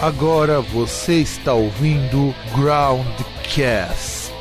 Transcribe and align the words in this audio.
Agora 0.00 0.60
você 0.60 1.14
está 1.14 1.52
ouvindo 1.54 2.32
Groundcast. 2.54 4.32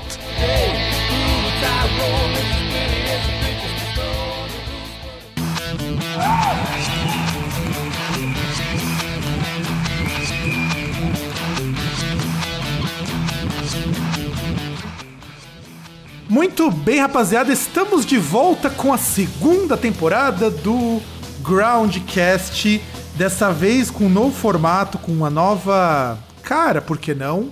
Muito 16.29 16.69
bem, 16.69 16.99
rapaziada, 16.99 17.51
estamos 17.51 18.05
de 18.05 18.19
volta 18.19 18.69
com 18.69 18.93
a 18.93 18.97
segunda 18.99 19.75
temporada 19.75 20.51
do 20.51 21.01
Groundcast. 21.41 22.79
Dessa 23.17 23.51
vez 23.51 23.89
com 23.89 24.05
um 24.05 24.09
novo 24.09 24.31
formato, 24.31 24.99
com 24.99 25.11
uma 25.11 25.29
nova 25.31 26.19
cara, 26.43 26.79
por 26.79 26.99
que 26.99 27.15
não? 27.15 27.51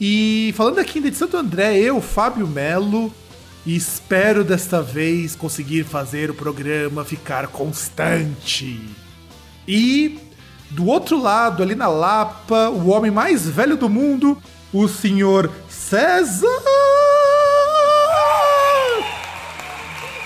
E 0.00 0.54
falando 0.56 0.78
aqui 0.78 1.00
de 1.00 1.14
Santo 1.14 1.36
André, 1.36 1.76
eu, 1.76 2.00
Fábio 2.00 2.46
Melo, 2.46 3.12
espero 3.66 4.42
desta 4.42 4.80
vez 4.80 5.36
conseguir 5.36 5.84
fazer 5.84 6.30
o 6.30 6.34
programa 6.34 7.04
ficar 7.04 7.48
constante. 7.48 8.80
E 9.68 10.18
do 10.70 10.86
outro 10.86 11.20
lado, 11.20 11.62
ali 11.62 11.74
na 11.74 11.88
Lapa, 11.88 12.70
o 12.70 12.88
homem 12.88 13.10
mais 13.10 13.46
velho 13.46 13.76
do 13.76 13.90
mundo, 13.90 14.38
o 14.72 14.88
senhor 14.88 15.52
César. 15.68 16.48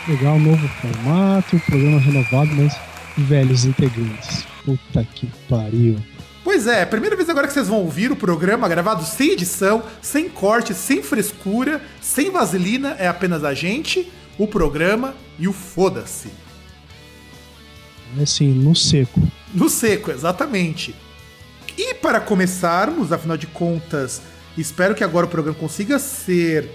Legal, 0.07 0.39
novo 0.39 0.69
formato, 0.81 1.61
programa 1.67 1.99
renovado, 1.99 2.51
mas 2.55 2.77
velhos 3.19 3.65
integrantes. 3.65 4.50
Puta 4.71 5.05
que 5.05 5.27
pariu. 5.49 5.99
Pois 6.45 6.67
é, 6.67 6.87
primeira 6.87 7.17
vez 7.17 7.29
agora 7.29 7.47
que 7.47 7.53
vocês 7.53 7.69
vão 7.69 7.81
ouvir 7.81 8.13
o 8.13 8.17
programa 8.17 8.69
gravado 8.69 9.05
sem 9.05 9.31
edição, 9.31 9.83
sem 10.01 10.29
corte, 10.29 10.75
sem 10.75 11.03
frescura, 11.03 11.83
sem 12.01 12.31
vaselina, 12.31 12.95
é 12.99 13.09
apenas 13.09 13.43
a 13.45 13.53
gente, 13.53 14.11
o 14.39 14.47
programa 14.47 15.15
e 15.39 15.49
o 15.49 15.53
foda-se. 15.53 16.29
É 18.17 18.23
assim, 18.23 18.53
no 18.53 18.75
seco. 18.75 19.21
No 19.53 19.69
seco, 19.69 20.11
exatamente. 20.11 20.95
E 21.77 21.95
para 21.95 22.21
começarmos, 22.21 23.13
afinal 23.13 23.37
de 23.37 23.47
contas, 23.47 24.23
espero 24.57 24.95
que 24.95 25.05
agora 25.05 25.27
o 25.27 25.31
programa 25.31 25.59
consiga 25.59 25.99
ser 25.99 26.71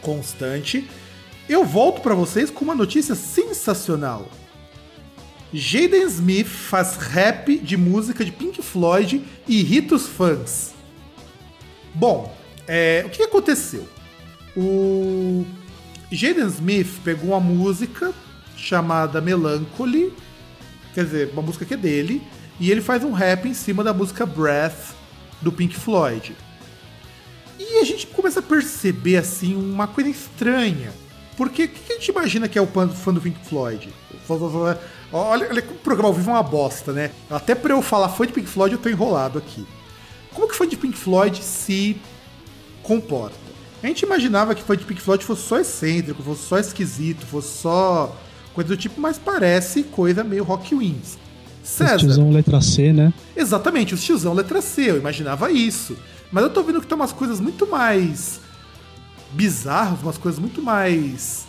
constante. 0.00 0.88
Eu 1.48 1.64
volto 1.64 2.00
para 2.00 2.14
vocês 2.14 2.50
com 2.50 2.64
uma 2.64 2.74
notícia 2.74 3.14
sensacional. 3.14 4.28
Jaden 5.52 6.04
Smith 6.06 6.46
faz 6.46 6.96
rap 6.96 7.58
de 7.58 7.76
música 7.76 8.24
de 8.24 8.32
Pink 8.32 8.62
Floyd 8.62 9.22
e 9.46 9.60
irrita 9.60 9.94
os 9.94 10.06
fãs. 10.06 10.72
Bom, 11.94 12.34
é, 12.66 13.02
o 13.06 13.10
que 13.10 13.22
aconteceu? 13.22 13.86
O 14.56 15.44
Jaden 16.10 16.46
Smith 16.46 17.00
pegou 17.04 17.30
uma 17.30 17.40
música 17.40 18.14
chamada 18.56 19.20
Melancholy, 19.20 20.12
quer 20.94 21.04
dizer, 21.04 21.30
uma 21.32 21.42
música 21.42 21.66
que 21.66 21.74
é 21.74 21.76
dele, 21.76 22.22
e 22.58 22.70
ele 22.70 22.80
faz 22.80 23.04
um 23.04 23.12
rap 23.12 23.46
em 23.46 23.54
cima 23.54 23.84
da 23.84 23.92
música 23.92 24.24
Breath 24.24 24.94
do 25.42 25.52
Pink 25.52 25.76
Floyd. 25.76 26.34
E 27.58 27.78
a 27.78 27.84
gente 27.84 28.06
começa 28.06 28.40
a 28.40 28.42
perceber 28.42 29.18
assim 29.18 29.54
uma 29.54 29.86
coisa 29.86 30.08
estranha. 30.08 30.92
Porque 31.36 31.64
o 31.64 31.68
que 31.68 31.92
a 31.92 31.96
gente 31.96 32.08
imagina 32.08 32.48
que 32.48 32.58
é 32.58 32.62
o 32.62 32.66
fã 32.66 33.12
do 33.12 33.20
Pink 33.20 33.38
Floyd? 33.46 33.88
Olha, 35.12 35.46
olha 35.48 35.62
o 35.70 35.74
programa 35.74 36.08
ao 36.08 36.14
vivo 36.14 36.30
é 36.30 36.32
uma 36.32 36.42
bosta, 36.42 36.92
né? 36.92 37.10
Até 37.28 37.54
pra 37.54 37.74
eu 37.74 37.82
falar 37.82 38.08
fã 38.08 38.26
de 38.26 38.32
Pink 38.32 38.48
Floyd, 38.48 38.74
eu 38.74 38.80
tô 38.80 38.88
enrolado 38.88 39.38
aqui. 39.38 39.66
Como 40.32 40.48
que 40.48 40.56
fã 40.56 40.66
de 40.66 40.76
Pink 40.76 40.96
Floyd 40.96 41.42
se 41.42 42.00
comporta? 42.82 43.36
A 43.82 43.86
gente 43.86 44.02
imaginava 44.02 44.54
que 44.54 44.62
fã 44.62 44.76
de 44.76 44.84
Pink 44.84 45.02
Floyd 45.02 45.22
fosse 45.24 45.42
só 45.42 45.58
excêntrico, 45.58 46.22
fosse 46.22 46.42
só 46.44 46.58
esquisito, 46.58 47.26
fosse 47.26 47.58
só 47.58 48.16
coisa 48.54 48.68
do 48.68 48.76
tipo, 48.76 49.00
mas 49.00 49.18
parece 49.18 49.82
coisa 49.82 50.24
meio 50.24 50.44
Rock 50.44 50.74
Wings. 50.74 51.18
César. 51.62 51.96
Os 51.96 52.02
tiozão 52.02 52.30
letra 52.30 52.60
C, 52.60 52.92
né? 52.92 53.12
Exatamente, 53.36 53.94
os 53.94 54.02
tiozão 54.02 54.32
letra 54.32 54.62
C, 54.62 54.90
eu 54.90 54.96
imaginava 54.96 55.50
isso. 55.50 55.96
Mas 56.30 56.44
eu 56.44 56.50
tô 56.50 56.62
vendo 56.62 56.80
que 56.80 56.86
tem 56.86 56.96
umas 56.96 57.12
coisas 57.12 57.38
muito 57.38 57.66
mais 57.66 58.40
bizarras, 59.32 60.00
umas 60.02 60.16
coisas 60.16 60.40
muito 60.40 60.62
mais 60.62 61.44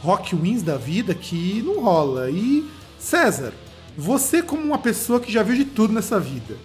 rock 0.00 0.34
wins 0.36 0.62
da 0.62 0.76
vida 0.76 1.14
que 1.14 1.62
não 1.66 1.82
rola. 1.82 2.30
E 2.30 2.64
César, 2.98 3.52
você 3.96 4.42
como 4.42 4.62
uma 4.62 4.78
pessoa 4.78 5.20
que 5.20 5.32
já 5.32 5.42
viu 5.42 5.56
de 5.56 5.64
tudo 5.64 5.92
nessa 5.92 6.18
vida, 6.18 6.56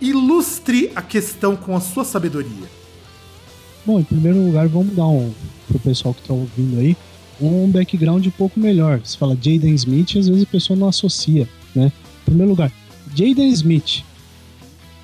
ilustre 0.00 0.90
a 0.94 1.02
questão 1.02 1.56
com 1.56 1.76
a 1.76 1.80
sua 1.80 2.04
sabedoria. 2.04 2.68
Bom, 3.84 4.00
em 4.00 4.04
primeiro 4.04 4.38
lugar, 4.44 4.68
vamos 4.68 4.94
dar 4.94 5.06
um 5.06 5.32
pro 5.68 5.78
pessoal 5.78 6.14
que 6.14 6.20
está 6.20 6.32
ouvindo 6.32 6.78
aí 6.78 6.96
um 7.40 7.70
background 7.70 8.26
um 8.26 8.30
pouco 8.30 8.60
melhor. 8.60 9.00
Você 9.00 9.16
fala 9.16 9.34
Jaden 9.34 9.74
Smith, 9.74 10.16
às 10.16 10.28
vezes 10.28 10.42
a 10.42 10.46
pessoa 10.46 10.78
não 10.78 10.88
associa, 10.88 11.48
né? 11.74 11.90
Em 12.22 12.24
primeiro 12.24 12.50
lugar, 12.50 12.70
Jaden 13.14 13.48
Smith 13.50 14.04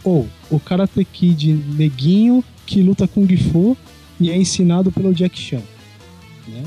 ou 0.05 0.29
o 0.51 0.61
Karate 0.61 1.05
Kid 1.05 1.53
neguinho 1.77 2.45
que 2.67 2.83
luta 2.83 3.09
Kung 3.09 3.29
Fu 3.37 3.77
e 4.21 4.31
é 4.31 4.37
ensinado 4.37 4.93
pelo 4.93 5.15
Jack 5.15 5.39
Chan, 5.39 5.63
né? 6.47 6.63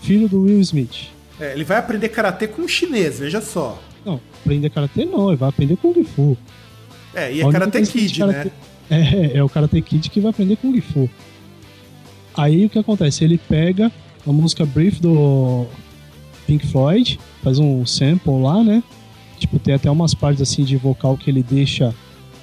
Filho 0.00 0.28
do 0.28 0.42
Will 0.42 0.60
Smith. 0.60 1.10
É, 1.42 1.54
ele 1.54 1.64
vai 1.64 1.76
aprender 1.76 2.08
karatê 2.08 2.46
com 2.46 2.62
um 2.62 2.68
chinês, 2.68 3.18
veja 3.18 3.40
só. 3.40 3.82
Não, 4.06 4.20
aprender 4.40 4.70
karatê 4.70 5.04
não, 5.04 5.28
ele 5.28 5.36
vai 5.36 5.48
aprender 5.48 5.76
Kung 5.76 6.04
Fu. 6.04 6.38
É, 7.12 7.34
e 7.34 7.40
é 7.42 7.50
Karate 7.50 7.82
Kid, 7.82 8.16
karate... 8.16 8.48
né? 8.48 8.52
É, 8.88 9.38
é 9.38 9.42
o 9.42 9.48
Karate 9.48 9.82
Kid 9.82 10.08
que 10.08 10.20
vai 10.20 10.30
aprender 10.30 10.54
Kung 10.54 10.80
Fu. 10.80 11.10
Aí 12.36 12.64
o 12.64 12.70
que 12.70 12.78
acontece? 12.78 13.24
Ele 13.24 13.38
pega 13.38 13.90
a 14.24 14.32
música 14.32 14.64
Brief 14.64 15.00
do 15.00 15.66
Pink 16.46 16.64
Floyd, 16.68 17.18
faz 17.42 17.58
um 17.58 17.84
sample 17.84 18.40
lá, 18.40 18.62
né? 18.62 18.80
Tipo, 19.36 19.58
tem 19.58 19.74
até 19.74 19.90
umas 19.90 20.14
partes 20.14 20.40
assim 20.40 20.62
de 20.62 20.76
vocal 20.76 21.16
que 21.16 21.28
ele 21.28 21.42
deixa 21.42 21.92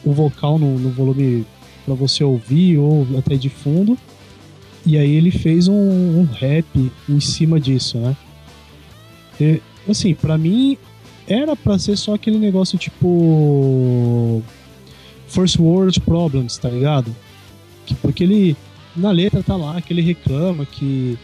o 0.04 0.12
vocal 0.12 0.60
no, 0.60 0.78
no 0.78 0.90
volume 0.90 1.46
para 1.86 1.94
você 1.94 2.22
ouvir 2.22 2.78
ou 2.78 3.08
até 3.18 3.36
de 3.36 3.48
fundo. 3.48 3.98
E 4.86 4.98
aí 4.98 5.10
ele 5.10 5.32
fez 5.32 5.70
um, 5.70 6.20
um 6.20 6.26
rap 6.26 6.92
em 7.08 7.20
cima 7.22 7.62
disso, 7.62 7.98
né? 7.98 8.14
Assim, 9.88 10.14
para 10.14 10.38
mim 10.38 10.78
era 11.28 11.56
para 11.56 11.78
ser 11.78 11.96
só 11.96 12.16
aquele 12.16 12.38
negócio 12.38 12.78
tipo 12.78 14.42
First 15.28 15.60
World 15.60 16.00
Problems, 16.02 16.58
tá 16.58 16.70
ligado? 16.70 17.16
Que, 17.86 17.96
porque 17.96 18.24
ele 18.24 18.58
na 18.96 19.12
letra 19.12 19.42
tá 19.44 19.56
lá 19.56 19.80
que 19.82 19.94
ele 19.94 20.02
reclama 20.02 20.66
que 20.66 21.18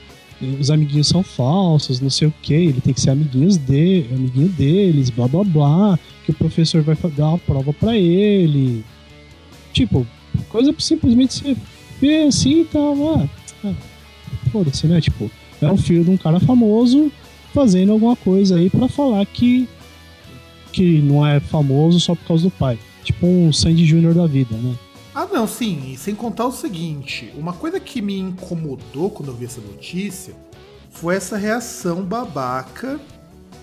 os 0.60 0.70
amiguinhos 0.70 1.08
são 1.08 1.24
falsos, 1.24 2.00
não 2.00 2.10
sei 2.10 2.28
o 2.28 2.34
que, 2.42 2.54
ele 2.54 2.82
tem 2.82 2.94
que 2.94 3.02
ser 3.02 3.12
amiguinhos 3.12 3.58
de, 3.58 4.06
amiguinho 4.14 4.50
deles, 4.50 5.10
blá 5.10 5.28
blá 5.28 5.44
blá, 5.44 6.00
que 6.24 6.32
o 6.32 6.34
professor 6.34 6.82
vai 6.82 6.96
dar 7.16 7.30
uma 7.30 7.38
prova 7.38 7.74
para 7.74 7.98
ele. 7.98 8.84
Tipo, 9.74 10.06
coisa 10.50 10.74
simplesmente 10.78 11.34
você 11.34 11.58
vê 12.00 12.24
assim 12.24 12.62
e 12.62 12.66
tal, 12.66 13.16
ah, 13.16 13.30
ah, 13.64 13.74
foda-se, 14.52 14.88
né? 14.88 15.00
Tipo, 15.02 15.32
é 15.62 15.72
um 15.72 15.78
filho 15.78 16.04
de 16.04 16.12
um 16.12 16.18
cara 16.18 16.40
famoso 16.40 17.12
fazendo 17.56 17.94
alguma 17.94 18.18
coisa 18.18 18.58
aí 18.58 18.70
para 18.70 18.90
falar 18.90 19.26
que 19.26 19.68
que 20.74 21.02
não 21.02 21.26
é 21.26 21.40
famoso 21.40 22.02
só 22.02 22.14
por 22.14 22.28
causa 22.28 22.44
do 22.44 22.52
pai. 22.52 22.78
Tipo 23.02 23.26
um 23.26 23.54
Sandy 23.54 23.86
Júnior 23.86 24.14
da 24.14 24.28
vida, 24.28 24.58
né? 24.58 24.76
Ah, 25.16 25.26
não, 25.32 25.48
sim. 25.48 25.94
E 25.94 25.98
sem 25.98 26.14
contar 26.14 26.46
o 26.46 26.52
seguinte: 26.52 27.32
uma 27.38 27.54
coisa 27.54 27.80
que 27.80 28.02
me 28.02 28.20
incomodou 28.20 29.10
quando 29.10 29.30
eu 29.30 29.36
vi 29.36 29.46
essa 29.46 29.62
notícia 29.62 30.36
foi 30.92 31.16
essa 31.16 31.38
reação 31.38 32.04
babaca 32.04 33.00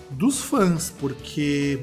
dos 0.09 0.39
fãs, 0.41 0.91
porque 0.99 1.81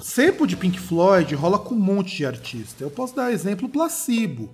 sempre 0.00 0.46
de 0.46 0.56
Pink 0.56 0.78
Floyd 0.78 1.34
rola 1.34 1.58
com 1.58 1.74
um 1.74 1.80
monte 1.80 2.16
de 2.16 2.24
artista. 2.24 2.84
Eu 2.84 2.90
posso 2.90 3.16
dar 3.16 3.32
exemplo 3.32 3.68
Placebo, 3.68 4.50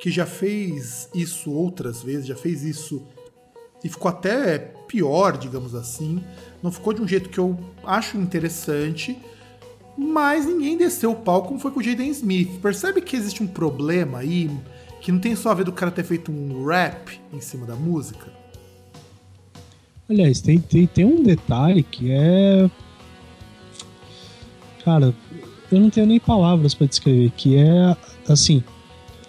que 0.00 0.10
já 0.10 0.26
fez 0.26 1.08
isso 1.14 1.52
outras 1.52 2.02
vezes, 2.02 2.26
já 2.26 2.36
fez 2.36 2.64
isso 2.64 3.02
e 3.84 3.88
ficou 3.88 4.08
até 4.08 4.58
pior, 4.86 5.36
digamos 5.36 5.74
assim. 5.74 6.22
Não 6.62 6.70
ficou 6.70 6.92
de 6.92 7.02
um 7.02 7.08
jeito 7.08 7.28
que 7.28 7.38
eu 7.38 7.58
acho 7.84 8.16
interessante, 8.16 9.16
mas 9.96 10.46
ninguém 10.46 10.76
desceu 10.76 11.12
o 11.12 11.16
pau 11.16 11.42
como 11.42 11.58
foi 11.58 11.70
com 11.70 11.80
o 11.80 11.82
Jaden 11.82 12.10
Smith. 12.10 12.60
Percebe 12.60 13.00
que 13.00 13.16
existe 13.16 13.42
um 13.42 13.46
problema 13.46 14.18
aí, 14.18 14.50
que 15.00 15.10
não 15.10 15.18
tem 15.18 15.34
só 15.34 15.50
a 15.50 15.54
ver 15.54 15.64
do 15.64 15.72
cara 15.72 15.90
ter 15.90 16.04
feito 16.04 16.30
um 16.30 16.64
rap 16.64 17.20
em 17.32 17.40
cima 17.40 17.66
da 17.66 17.74
música? 17.74 18.32
Aliás, 20.08 20.40
tem, 20.40 20.58
tem, 20.58 20.86
tem 20.86 21.04
um 21.04 21.22
detalhe 21.22 21.82
que 21.82 22.10
é. 22.10 22.70
Cara, 24.84 25.14
eu 25.70 25.80
não 25.80 25.88
tenho 25.88 26.06
nem 26.06 26.20
palavras 26.20 26.74
para 26.74 26.86
descrever, 26.86 27.30
que 27.36 27.56
é 27.56 27.96
assim. 28.28 28.62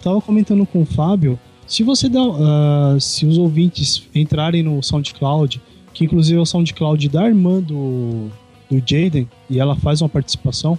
Tava 0.02 0.20
comentando 0.20 0.66
com 0.66 0.82
o 0.82 0.86
Fábio 0.86 1.38
se 1.74 1.82
você 1.82 2.08
dá, 2.08 2.22
uh, 2.22 3.00
se 3.00 3.26
os 3.26 3.36
ouvintes 3.36 4.00
entrarem 4.14 4.62
no 4.62 4.80
SoundCloud, 4.80 5.60
que 5.92 6.04
inclusive 6.04 6.38
é 6.38 6.40
o 6.40 6.46
SoundCloud 6.46 7.08
da 7.08 7.26
irmã 7.26 7.60
do, 7.60 8.28
do 8.70 8.76
Jaden, 8.78 9.28
e 9.50 9.58
ela 9.58 9.74
faz 9.74 10.00
uma 10.00 10.08
participação, 10.08 10.78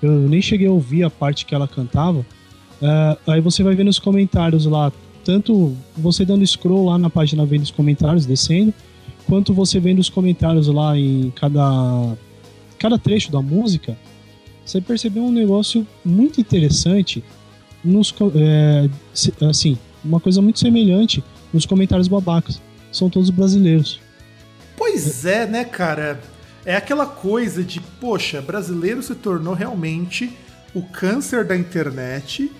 eu 0.00 0.12
nem 0.12 0.40
cheguei 0.40 0.68
a 0.68 0.70
ouvir 0.70 1.02
a 1.02 1.10
parte 1.10 1.44
que 1.44 1.52
ela 1.52 1.66
cantava. 1.66 2.20
Uh, 2.20 3.18
aí 3.26 3.40
você 3.40 3.64
vai 3.64 3.74
ver 3.74 3.82
nos 3.82 3.98
comentários 3.98 4.66
lá, 4.66 4.92
tanto 5.24 5.76
você 5.96 6.24
dando 6.24 6.46
scroll 6.46 6.86
lá 6.86 6.96
na 6.96 7.10
página 7.10 7.44
vendo 7.44 7.64
os 7.64 7.72
comentários, 7.72 8.24
descendo, 8.24 8.72
quanto 9.26 9.52
você 9.52 9.80
vendo 9.80 9.98
os 9.98 10.08
comentários 10.08 10.68
lá 10.68 10.96
em 10.96 11.32
cada, 11.34 12.16
cada 12.78 12.96
trecho 12.96 13.32
da 13.32 13.42
música, 13.42 13.98
você 14.64 14.80
percebeu 14.80 15.24
um 15.24 15.32
negócio 15.32 15.84
muito 16.04 16.40
interessante 16.40 17.24
nos, 17.82 18.14
é, 18.36 18.88
assim, 19.44 19.76
uma 20.06 20.20
coisa 20.20 20.40
muito 20.40 20.58
semelhante 20.58 21.22
nos 21.52 21.66
comentários 21.66 22.08
babacas. 22.08 22.60
São 22.92 23.10
todos 23.10 23.30
brasileiros. 23.30 24.00
Pois 24.76 25.24
é, 25.24 25.46
né, 25.46 25.64
cara? 25.64 26.20
É 26.64 26.76
aquela 26.76 27.06
coisa 27.06 27.62
de, 27.62 27.80
poxa, 27.80 28.40
brasileiro 28.40 29.02
se 29.02 29.14
tornou 29.14 29.54
realmente 29.54 30.36
o 30.74 30.82
câncer 30.82 31.44
da 31.44 31.56
internet. 31.56 32.50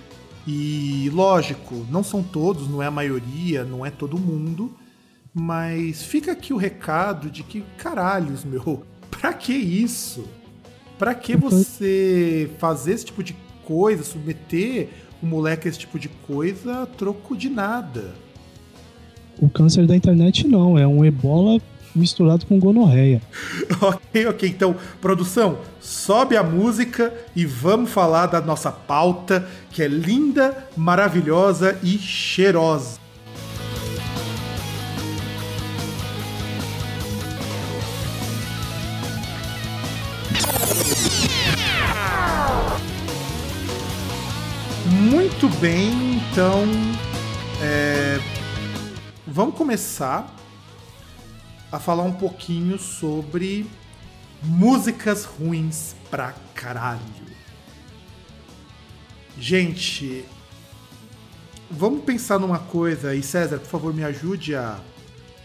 E 0.47 1.11
lógico, 1.13 1.87
não 1.91 2.05
são 2.05 2.23
todos, 2.23 2.69
não 2.69 2.83
é 2.83 2.87
a 2.87 2.91
maioria, 2.91 3.65
não 3.65 3.85
é 3.85 3.91
todo 3.91 4.19
mundo. 4.19 4.73
Mas 5.35 6.03
fica 6.03 6.33
aqui 6.33 6.53
o 6.53 6.57
recado 6.57 7.31
de 7.31 7.43
que, 7.43 7.63
caralhos, 7.77 8.45
meu, 8.45 8.85
pra 9.11 9.33
que 9.33 9.53
isso? 9.53 10.25
Pra 10.99 11.15
que 11.15 11.35
uhum. 11.35 11.41
você 11.41 12.51
fazer 12.59 12.93
esse 12.93 13.07
tipo 13.07 13.23
de 13.23 13.37
coisa, 13.65 14.05
submeter 14.05 14.89
o 15.23 15.27
moleque 15.27 15.69
a 15.69 15.71
esse 15.71 15.79
tipo 15.79 15.99
de 15.99 16.09
coisa 16.09 16.83
a 16.83 16.87
troco 16.87 17.37
de 17.37 17.49
nada? 17.49 18.15
O 19.39 19.49
câncer 19.49 19.87
da 19.87 19.95
internet 19.95 20.47
não, 20.47 20.79
é 20.79 20.87
um 20.87 21.05
ebola 21.05 21.61
misturado 21.95 22.47
com 22.47 22.59
gonorreia. 22.59 23.21
ok, 23.81 24.27
ok. 24.27 24.49
Então, 24.49 24.77
produção, 25.01 25.59
sobe 25.81 26.37
a 26.37 26.43
música 26.43 27.13
e 27.35 27.45
vamos 27.47 27.91
falar 27.91 28.27
da 28.27 28.41
nossa 28.41 28.71
pauta, 28.71 29.49
que 29.71 29.83
é 29.83 29.89
linda, 29.89 30.69
maravilhosa 30.77 31.79
e 31.83 31.99
cheirosa. 31.99 33.06
Muito 45.39 45.55
bem, 45.61 46.15
então. 46.15 46.65
É, 47.63 48.19
vamos 49.27 49.55
começar 49.55 50.35
a 51.71 51.79
falar 51.79 52.05
um 52.05 52.13
pouquinho 52.13 52.79
sobre 52.79 53.67
músicas 54.43 55.27
ruins 55.27 55.95
pra 56.11 56.33
caralho. 56.55 57.03
Gente, 59.39 60.25
vamos 61.71 62.03
pensar 62.05 62.39
numa 62.39 62.61
coisa, 62.61 63.15
e 63.15 63.23
César, 63.23 63.59
por 63.59 63.69
favor, 63.69 63.93
me 63.93 64.05
ajude 64.05 64.55
a, 64.55 64.81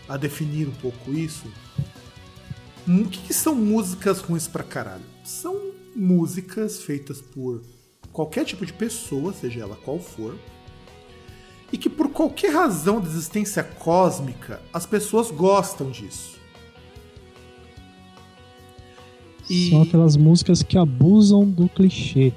a 0.08 0.16
definir 0.16 0.70
um 0.70 0.76
pouco 0.76 1.12
isso. 1.12 1.52
O 2.88 3.10
que, 3.10 3.20
que 3.28 3.34
são 3.34 3.54
músicas 3.54 4.22
ruins 4.22 4.48
pra 4.48 4.64
caralho? 4.64 5.04
São 5.26 5.74
músicas 5.94 6.82
feitas 6.82 7.20
por 7.20 7.62
qualquer 8.12 8.46
tipo 8.46 8.66
de 8.66 8.74
pessoa, 8.74 9.34
seja 9.34 9.62
ela 9.62 9.76
qual 9.76 10.00
for, 10.00 10.38
e 11.72 11.78
que 11.78 11.90
por 11.90 12.10
qualquer 12.10 12.54
razão 12.54 13.00
da 13.00 13.08
existência 13.08 13.64
cósmica, 13.64 14.62
as 14.74 14.86
pessoas 14.86 15.32
gostam 15.32 15.90
disso. 15.90 16.40
E... 19.50 19.70
São 19.70 19.82
aquelas 19.82 20.18
músicas 20.18 20.64
que 20.64 20.78
abusam 20.78 21.46
do 21.46 21.68
clichê. 21.68 22.34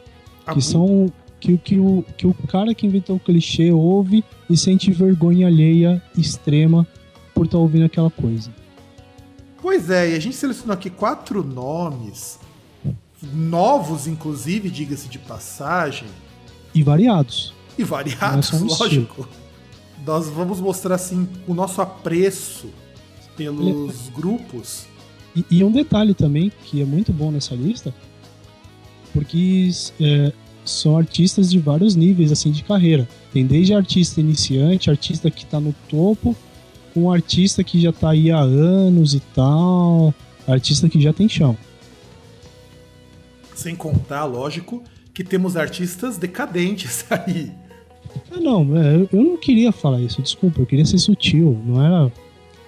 Que 0.53 0.61
são. 0.61 1.12
Que, 1.41 1.59
que, 1.59 1.79
o, 1.79 2.03
que 2.17 2.26
o 2.26 2.35
cara 2.49 2.75
que 2.75 2.87
inventou 2.87 3.17
o 3.17 3.21
clichê 3.21 3.71
ouve 3.71 4.25
e 4.49 4.56
sente 4.56 4.91
vergonha 4.91 5.47
alheia 5.47 6.03
extrema 6.17 6.87
por 7.35 7.44
estar 7.44 7.59
tá 7.59 7.62
ouvindo 7.62 7.85
aquela 7.85 8.11
coisa. 8.11 8.50
Pois 9.61 9.91
é, 9.91 10.11
e 10.11 10.15
a 10.15 10.19
gente 10.19 10.37
selecionou 10.37 10.73
aqui 10.73 10.88
quatro 10.88 11.44
nomes, 11.44 12.38
novos, 13.32 14.06
inclusive, 14.06 14.71
diga-se 14.71 15.09
de 15.09 15.19
passagem. 15.19 16.09
E 16.75 16.82
variados 16.82 17.55
e 17.79 17.85
variados, 17.85 18.50
lógico. 18.61 19.29
Nós 20.06 20.29
vamos 20.29 20.61
mostrar 20.61 20.97
assim 20.97 21.29
o 21.47 21.55
nosso 21.55 21.81
apreço 21.81 22.69
pelos 23.37 24.09
grupos. 24.15 24.87
E, 25.35 25.44
e, 25.50 25.65
um 25.65 25.73
detalhe 25.73 26.15
também 26.15 26.53
que 26.65 26.81
é 26.81 26.85
muito 26.85 27.12
bom 27.12 27.31
nessa 27.31 27.55
lista, 27.55 27.93
porque 29.12 29.71
é, 30.00 30.32
são 30.65 30.97
artistas 30.97 31.50
de 31.50 31.59
vários 31.59 31.97
níveis 31.97 32.31
assim 32.31 32.53
de 32.53 32.62
carreira. 32.62 33.09
Tem 33.32 33.44
desde 33.44 33.75
artista 33.75 34.21
iniciante, 34.21 34.91
artista 34.91 35.31
que 35.31 35.44
está 35.44 35.59
no 35.59 35.75
topo, 35.88 36.37
com 36.93 37.11
artista 37.11 37.65
que 37.65 37.81
já 37.81 37.91
está 37.91 38.11
aí 38.11 38.31
há 38.31 38.38
anos 38.38 39.15
e 39.15 39.21
tal, 39.35 40.15
artista 40.47 40.88
que 40.88 41.00
já 41.00 41.12
tem 41.12 41.29
chão. 41.29 41.56
Sem 43.64 43.75
contar, 43.75 44.26
lógico, 44.26 44.82
que 45.14 45.25
temos 45.25 45.56
artistas 45.56 46.19
decadentes 46.19 47.06
aí. 47.08 47.50
Ah, 48.31 48.38
não, 48.38 48.61
é, 48.76 49.08
eu 49.11 49.22
não 49.22 49.38
queria 49.38 49.72
falar 49.72 50.02
isso, 50.02 50.20
desculpa, 50.20 50.61
eu 50.61 50.66
queria 50.66 50.84
ser 50.84 50.99
sutil, 50.99 51.58
não 51.64 51.82
era, 51.82 52.12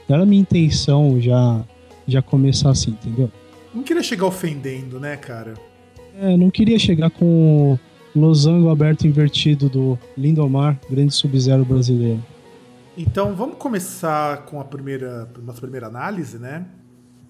não 0.08 0.16
era 0.16 0.24
minha 0.24 0.40
intenção 0.40 1.20
já, 1.20 1.62
já 2.08 2.22
começar 2.22 2.70
assim, 2.70 2.92
entendeu? 2.92 3.30
Não 3.74 3.82
queria 3.82 4.02
chegar 4.02 4.24
ofendendo, 4.24 4.98
né, 4.98 5.18
cara? 5.18 5.52
É, 6.18 6.34
não 6.34 6.48
queria 6.48 6.78
chegar 6.78 7.10
com 7.10 7.78
o 8.14 8.18
losango 8.18 8.70
aberto 8.70 9.06
invertido 9.06 9.68
do 9.68 9.98
Lindomar, 10.16 10.80
grande 10.88 11.12
sub-zero 11.12 11.62
brasileiro. 11.62 12.24
Então, 12.96 13.34
vamos 13.34 13.58
começar 13.58 14.46
com 14.46 14.58
a 14.58 14.64
primeira, 14.64 15.30
nossa 15.44 15.60
primeira 15.60 15.88
análise, 15.88 16.38
né? 16.38 16.64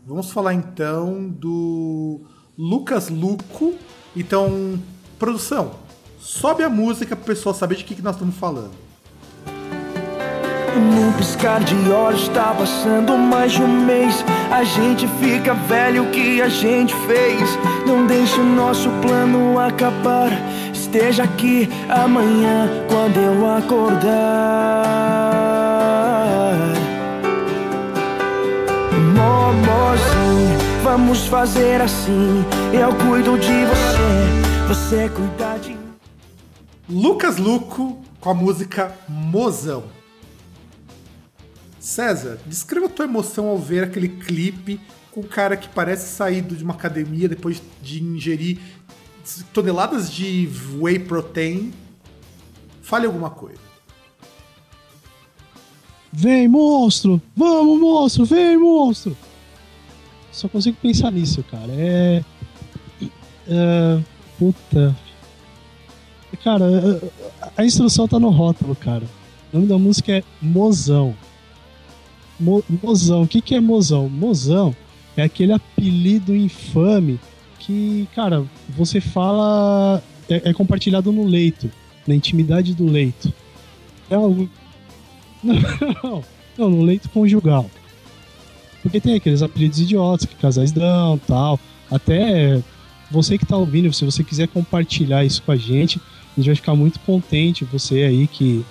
Vamos 0.06 0.30
falar 0.30 0.54
então 0.54 1.28
do 1.28 2.20
Lucas 2.58 3.08
Luco. 3.08 3.74
Então, 4.14 4.78
produção, 5.18 5.72
Sobe 6.26 6.64
a 6.64 6.68
música 6.68 7.14
pro 7.14 7.24
pessoal 7.24 7.54
saber 7.54 7.76
de 7.76 7.84
que, 7.84 7.94
que 7.94 8.02
nós 8.02 8.16
estamos 8.16 8.34
falando. 8.34 8.72
Num 10.74 11.12
piscar 11.12 11.62
de 11.62 11.88
olhos 11.88 12.26
tá 12.28 12.52
passando 12.58 13.16
mais 13.16 13.52
de 13.52 13.62
um 13.62 13.86
mês 13.86 14.22
A 14.50 14.62
gente 14.62 15.08
fica 15.20 15.54
velho 15.54 16.02
o 16.02 16.10
que 16.10 16.42
a 16.42 16.48
gente 16.50 16.94
fez 17.06 17.40
Não 17.86 18.06
deixe 18.06 18.38
o 18.38 18.44
nosso 18.44 18.90
plano 19.00 19.58
acabar 19.58 20.30
Esteja 20.74 21.22
aqui 21.22 21.66
amanhã 21.88 22.68
quando 22.90 23.16
eu 23.16 23.50
acordar 23.56 24.96
Momozinho, 29.14 30.15
vamos 30.96 31.26
fazer 31.26 31.78
assim 31.82 32.42
Eu 32.72 32.88
cuido 33.06 33.38
de 33.38 33.66
você, 33.66 34.66
você 34.66 35.10
cuida 35.10 35.58
de 35.58 35.74
mim 35.74 35.78
Lucas 36.88 37.36
Luco 37.36 38.02
com 38.18 38.30
a 38.30 38.34
música 38.34 38.96
Mozão. 39.06 39.84
César, 41.78 42.38
descreva 42.46 42.86
a 42.86 42.88
tua 42.88 43.04
emoção 43.04 43.48
ao 43.48 43.58
ver 43.58 43.84
aquele 43.84 44.08
clipe 44.08 44.80
com 45.10 45.20
um 45.20 45.24
cara 45.24 45.54
que 45.56 45.68
parece 45.68 46.14
saído 46.14 46.56
de 46.56 46.64
uma 46.64 46.72
academia 46.72 47.28
depois 47.28 47.60
de 47.82 48.02
ingerir 48.02 48.58
toneladas 49.52 50.10
de 50.10 50.48
whey 50.78 50.98
protein. 50.98 51.74
Fale 52.80 53.04
alguma 53.04 53.28
coisa. 53.28 53.60
Vem, 56.10 56.48
monstro! 56.48 57.20
Vamos, 57.36 57.78
monstro! 57.78 58.24
Vem, 58.24 58.56
monstro! 58.56 59.16
Só 60.36 60.48
consigo 60.48 60.76
pensar 60.82 61.10
nisso, 61.10 61.42
cara. 61.50 61.72
É. 61.72 62.22
é... 63.48 64.00
Puta, 64.38 64.94
Cara, 66.44 67.00
a 67.56 67.64
instrução 67.64 68.06
tá 68.06 68.18
no 68.18 68.28
rótulo, 68.28 68.76
cara. 68.76 69.04
O 69.52 69.56
nome 69.56 69.68
da 69.68 69.78
música 69.78 70.12
é 70.12 70.22
Mozão. 70.40 71.14
Mo, 72.38 72.62
mozão. 72.82 73.22
O 73.22 73.26
que, 73.26 73.40
que 73.40 73.54
é 73.54 73.60
Mozão? 73.60 74.08
Mozão 74.08 74.76
é 75.16 75.22
aquele 75.22 75.52
apelido 75.52 76.36
infame 76.36 77.18
que, 77.58 78.06
cara, 78.14 78.44
você 78.68 79.00
fala. 79.00 80.02
É, 80.28 80.50
é 80.50 80.52
compartilhado 80.52 81.10
no 81.10 81.24
leito, 81.24 81.70
na 82.06 82.14
intimidade 82.14 82.74
do 82.74 82.84
leito. 82.84 83.32
É 84.10 84.14
algo. 84.14 84.48
Não, 85.42 86.22
não, 86.58 86.70
no 86.70 86.82
leito 86.82 87.08
conjugal. 87.10 87.70
Porque 88.86 89.00
tem 89.00 89.16
aqueles 89.16 89.42
apelidos 89.42 89.80
idiotas 89.80 90.26
que 90.26 90.36
casais 90.36 90.70
dão 90.70 91.18
tal. 91.26 91.58
Até 91.90 92.62
você 93.10 93.36
que 93.36 93.44
tá 93.44 93.56
ouvindo, 93.56 93.92
se 93.92 94.04
você 94.04 94.22
quiser 94.22 94.46
compartilhar 94.46 95.24
isso 95.24 95.42
com 95.42 95.50
a 95.50 95.56
gente, 95.56 95.98
a 95.98 96.40
gente 96.40 96.46
vai 96.46 96.54
ficar 96.54 96.76
muito 96.76 97.00
contente, 97.00 97.64
você 97.64 98.04
aí 98.04 98.28
que 98.28 98.64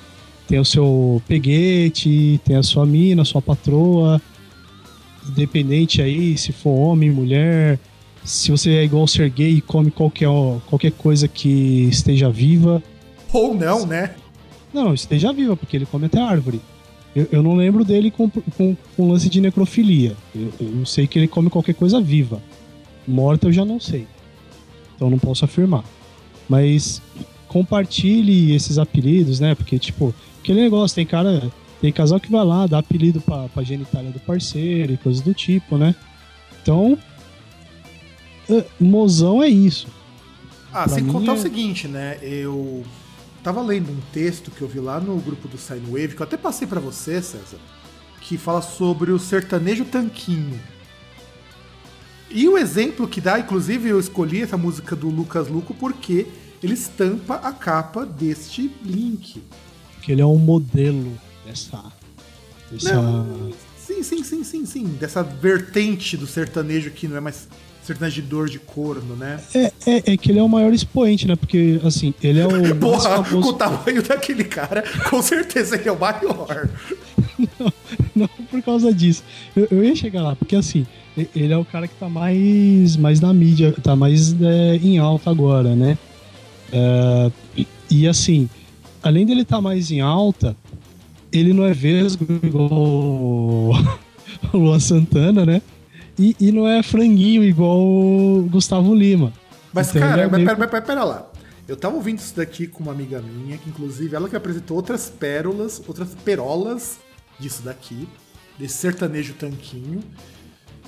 tem 0.48 0.58
o 0.58 0.64
seu 0.64 1.22
peguete, 1.28 2.40
tem 2.46 2.56
a 2.56 2.64
sua 2.64 2.86
mina, 2.86 3.24
a 3.24 3.26
sua 3.26 3.42
patroa, 3.42 4.22
independente 5.28 6.02
aí 6.02 6.38
se 6.38 6.54
for 6.54 6.70
homem, 6.70 7.12
mulher, 7.12 7.78
se 8.24 8.52
você 8.52 8.72
é 8.72 8.86
igual 8.86 9.06
ser 9.08 9.30
gay 9.30 9.56
e 9.56 9.62
come 9.62 9.92
qualquer, 9.92 10.30
qualquer 10.68 10.94
coisa 10.94 11.28
que 11.28 11.90
esteja 11.90 12.30
viva. 12.30 12.82
Ou 13.34 13.54
não, 13.54 13.86
né? 13.86 14.16
Não, 14.74 14.94
esteja 14.94 15.34
viva, 15.34 15.58
porque 15.58 15.76
ele 15.76 15.86
come 15.86 16.06
até 16.06 16.22
árvore. 16.22 16.62
Eu, 17.16 17.28
eu 17.32 17.44
não 17.44 17.56
lembro 17.56 17.86
dele 17.86 18.12
com, 18.12 18.30
com, 18.30 18.76
com 18.96 19.10
lance 19.10 19.30
de 19.30 19.40
necrofilia. 19.40 20.16
Eu, 20.36 20.52
eu 20.60 20.86
sei 20.86 21.08
que 21.08 21.18
ele 21.18 21.28
come 21.28 21.50
qualquer 21.50 21.74
coisa 21.74 22.02
viva. 22.02 22.42
Morta 23.08 23.48
eu 23.48 23.54
já 23.54 23.64
não 23.64 23.80
sei. 23.80 24.06
Então 24.96 25.10
não 25.10 25.18
posso 25.18 25.46
afirmar. 25.46 25.84
Mas 26.50 27.02
compartilhe 27.48 28.54
esses 28.54 28.78
apelidos, 28.78 29.40
né? 29.40 29.56
Porque, 29.56 29.80
tipo, 29.80 30.14
aquele 30.42 30.62
negócio, 30.62 30.96
tem 30.96 31.06
cara. 31.06 31.52
Tem 31.82 31.92
casal 31.92 32.20
que 32.20 32.32
vai 32.32 32.44
lá, 32.44 32.66
dá 32.68 32.80
apelido 32.80 33.22
pra, 33.22 33.48
pra 33.50 33.64
genitália 33.64 34.10
do 34.10 34.20
parceiro 34.20 34.94
e 34.94 34.98
coisas 34.98 35.22
do 35.22 35.34
tipo, 35.34 35.78
né? 35.78 35.96
Então. 36.62 36.98
Uh, 38.50 38.64
mozão 38.80 39.42
é 39.42 39.48
isso. 39.48 39.88
Ah, 40.72 40.84
pra 40.84 40.90
sem 40.90 41.06
contar 41.08 41.32
é... 41.32 41.36
o 41.36 41.38
seguinte, 41.38 41.88
né? 41.88 42.18
Eu 42.22 42.84
tava 43.46 43.62
lendo 43.62 43.92
um 43.92 44.02
texto 44.12 44.50
que 44.50 44.64
eu 44.64 44.68
vi 44.68 44.80
lá 44.80 45.00
no 45.00 45.16
grupo 45.20 45.48
do 45.48 45.56
Sine 45.56 45.86
Wave, 45.86 46.16
que 46.16 46.22
eu 46.22 46.26
até 46.26 46.36
passei 46.36 46.68
para 46.68 46.80
você, 46.80 47.22
César, 47.22 47.60
que 48.20 48.40
fala 48.40 48.60
sobre 48.60 49.12
o 49.12 49.20
sertanejo 49.20 49.86
tanquinho. 49.86 50.60
E 52.28 52.50
o 52.50 52.58
exemplo 52.58 53.08
que 53.08 53.22
dá, 53.22 53.40
inclusive 53.40 53.88
eu 53.88 54.00
escolhi 54.00 54.42
essa 54.42 54.58
música 54.58 54.96
do 54.96 55.10
Lucas 55.10 55.48
Luco 55.48 55.76
porque 55.76 56.26
ele 56.64 56.74
estampa 56.74 57.36
a 57.36 57.54
capa 57.54 58.04
deste 58.04 58.74
link. 58.84 59.44
Que 60.02 60.14
ele 60.14 60.24
é 60.24 60.26
um 60.26 60.40
modelo 60.40 61.16
dessa. 61.46 61.84
dessa... 62.72 63.00
Não, 63.00 63.54
sim, 63.78 64.02
sim, 64.02 64.24
sim, 64.24 64.44
sim, 64.44 64.66
sim. 64.66 64.86
Dessa 65.00 65.22
vertente 65.22 66.18
do 66.18 66.26
sertanejo 66.26 66.90
que 66.90 67.08
não 67.08 67.18
é 67.18 67.20
mais 67.20 67.48
sertanejidor 67.86 68.50
de 68.50 68.60
corno, 68.60 69.16
né? 69.16 69.40
É, 69.54 69.72
é, 69.86 70.14
é, 70.14 70.18
que 70.18 70.32
ele 70.32 70.40
é 70.40 70.44
o 70.44 70.50
maior 70.50 70.74
expoente, 70.74 71.28
né? 71.28 71.36
Porque, 71.36 71.80
assim, 71.84 72.14
ele 72.22 72.40
é 72.40 72.48
o. 72.48 72.76
Porra, 72.76 73.24
famoso... 73.24 73.42
com 73.42 73.50
o 73.50 73.54
tamanho 73.54 74.02
daquele 74.02 74.44
cara, 74.44 74.84
com 75.10 75.22
certeza 75.22 75.76
ele 75.76 75.88
é 75.88 75.92
o 75.92 76.00
maior. 76.00 76.70
não, 77.60 77.74
não 78.16 78.30
por 78.50 78.62
causa 78.62 78.94
disso. 78.94 79.24
Eu, 79.56 79.68
eu, 79.70 79.84
ia 79.84 79.96
chegar 79.96 80.24
lá, 80.24 80.36
porque 80.36 80.56
assim, 80.56 80.86
ele 81.36 81.54
é 81.54 81.58
o 81.58 81.66
cara 81.66 81.88
que 81.88 81.96
tá 81.96 82.10
mais, 82.10 82.96
mais 82.98 83.20
na 83.20 83.34
mídia, 83.34 83.74
tá 83.84 83.96
mais 83.96 84.34
é, 84.42 84.76
em 84.78 84.98
alta 84.98 85.30
agora, 85.30 85.76
né? 85.76 85.98
É, 86.72 87.32
e, 87.56 87.68
e, 87.90 88.08
assim, 88.08 88.50
além 89.04 89.26
dele 89.26 89.42
estar 89.42 89.58
tá 89.58 89.62
mais 89.62 89.92
em 89.92 90.02
alta, 90.02 90.56
ele 91.32 91.54
não 91.54 91.66
é 91.66 91.74
vesgo 91.74 92.26
igual 92.42 92.70
o 94.52 94.58
Luan 94.58 94.80
Santana, 94.80 95.46
né? 95.46 95.62
E, 96.18 96.36
e 96.40 96.52
não 96.52 96.68
é 96.68 96.82
franguinho 96.82 97.44
igual 97.44 97.78
o 97.78 98.48
Gustavo 98.50 98.94
Lima. 98.96 99.34
Mas, 99.74 99.90
então, 99.90 100.02
cara, 100.02 100.22
é 100.22 100.28
mas 100.28 100.38
meio... 100.38 100.46
pera, 100.48 100.68
pera, 100.68 100.82
pera 100.82 101.04
lá. 101.04 101.32
Eu 101.68 101.76
tava 101.76 101.96
ouvindo 101.96 102.20
isso 102.20 102.36
daqui 102.36 102.68
com 102.68 102.84
uma 102.84 102.92
amiga 102.92 103.22
minha, 103.22 103.58
que 103.58 103.70
inclusive 103.70 104.16
ela 104.16 104.30
que 104.30 104.36
apresentou 104.36 104.78
outras 104.78 105.10
pérolas, 105.10 105.82
outras 105.88 106.14
perolas 106.24 107.00
disso 107.40 107.64
daqui, 107.64 108.08
desse 108.58 108.76
sertanejo 108.78 109.34
tanquinho. 109.34 110.02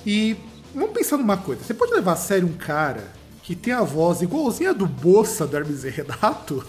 E 0.06 0.36
vamos 0.74 0.92
pensar 0.92 1.16
numa 1.16 1.36
coisa: 1.36 1.62
você 1.62 1.74
pode 1.74 1.92
levar 1.92 2.12
a 2.12 2.16
sério 2.16 2.46
um 2.46 2.52
cara 2.52 3.12
que 3.42 3.56
tem 3.56 3.72
a 3.72 3.82
voz 3.82 4.22
igualzinha 4.22 4.70
a 4.70 4.72
do 4.72 4.86
Bossa 4.86 5.46
do 5.46 5.56
Hermes 5.56 5.82
e 5.84 5.90
Renato? 5.90 6.64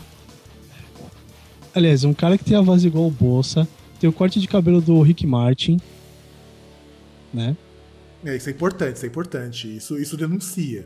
Aliás, 1.73 2.03
um 2.03 2.13
cara 2.13 2.37
que 2.37 2.43
tem 2.43 2.57
a 2.57 2.61
voz 2.61 2.83
igual 2.83 3.05
o 3.05 3.11
Bossa, 3.11 3.67
tem 3.99 4.09
o 4.09 4.13
corte 4.13 4.39
de 4.39 4.47
cabelo 4.47 4.81
do 4.81 4.99
Rick 5.01 5.27
Martin, 5.27 5.79
né? 7.31 7.55
É, 8.23 8.35
isso 8.35 8.49
é 8.49 8.51
importante, 8.51 8.95
isso 8.95 9.05
é 9.05 9.07
importante. 9.07 9.77
Isso, 9.77 9.97
isso 9.97 10.17
denuncia. 10.17 10.85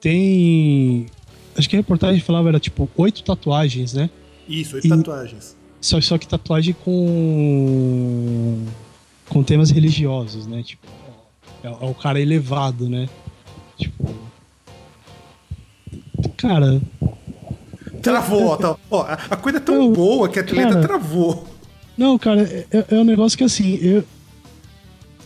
Tem. 0.00 1.06
Acho 1.56 1.68
que 1.68 1.76
a 1.76 1.78
reportagem 1.78 2.20
falava 2.20 2.48
era 2.48 2.60
tipo 2.60 2.88
oito 2.96 3.22
tatuagens, 3.22 3.92
né? 3.92 4.08
Isso, 4.48 4.76
oito 4.76 4.86
e... 4.86 4.90
tatuagens. 4.90 5.56
Só, 5.80 6.00
só 6.00 6.18
que 6.18 6.26
tatuagem 6.26 6.74
com. 6.84 8.64
com 9.28 9.42
temas 9.42 9.70
religiosos, 9.70 10.46
né? 10.46 10.62
Tipo, 10.62 10.86
é, 11.62 11.68
é 11.68 11.70
o 11.84 11.94
cara 11.94 12.20
elevado, 12.20 12.88
né? 12.88 13.08
Tipo. 13.76 14.14
Cara. 16.36 16.80
Travou, 18.02 18.56
tá, 18.56 18.76
ó, 18.90 19.02
a 19.02 19.36
coisa 19.36 19.58
é 19.58 19.60
tão 19.60 19.92
boa 19.92 20.28
que 20.28 20.38
a 20.38 20.42
atleta 20.42 20.74
cara, 20.74 20.86
travou. 20.86 21.48
Não, 21.96 22.16
cara, 22.16 22.42
é, 22.42 22.84
é 22.90 22.94
um 22.94 23.04
negócio 23.04 23.36
que 23.36 23.42
assim, 23.42 23.74
eu, 23.82 24.04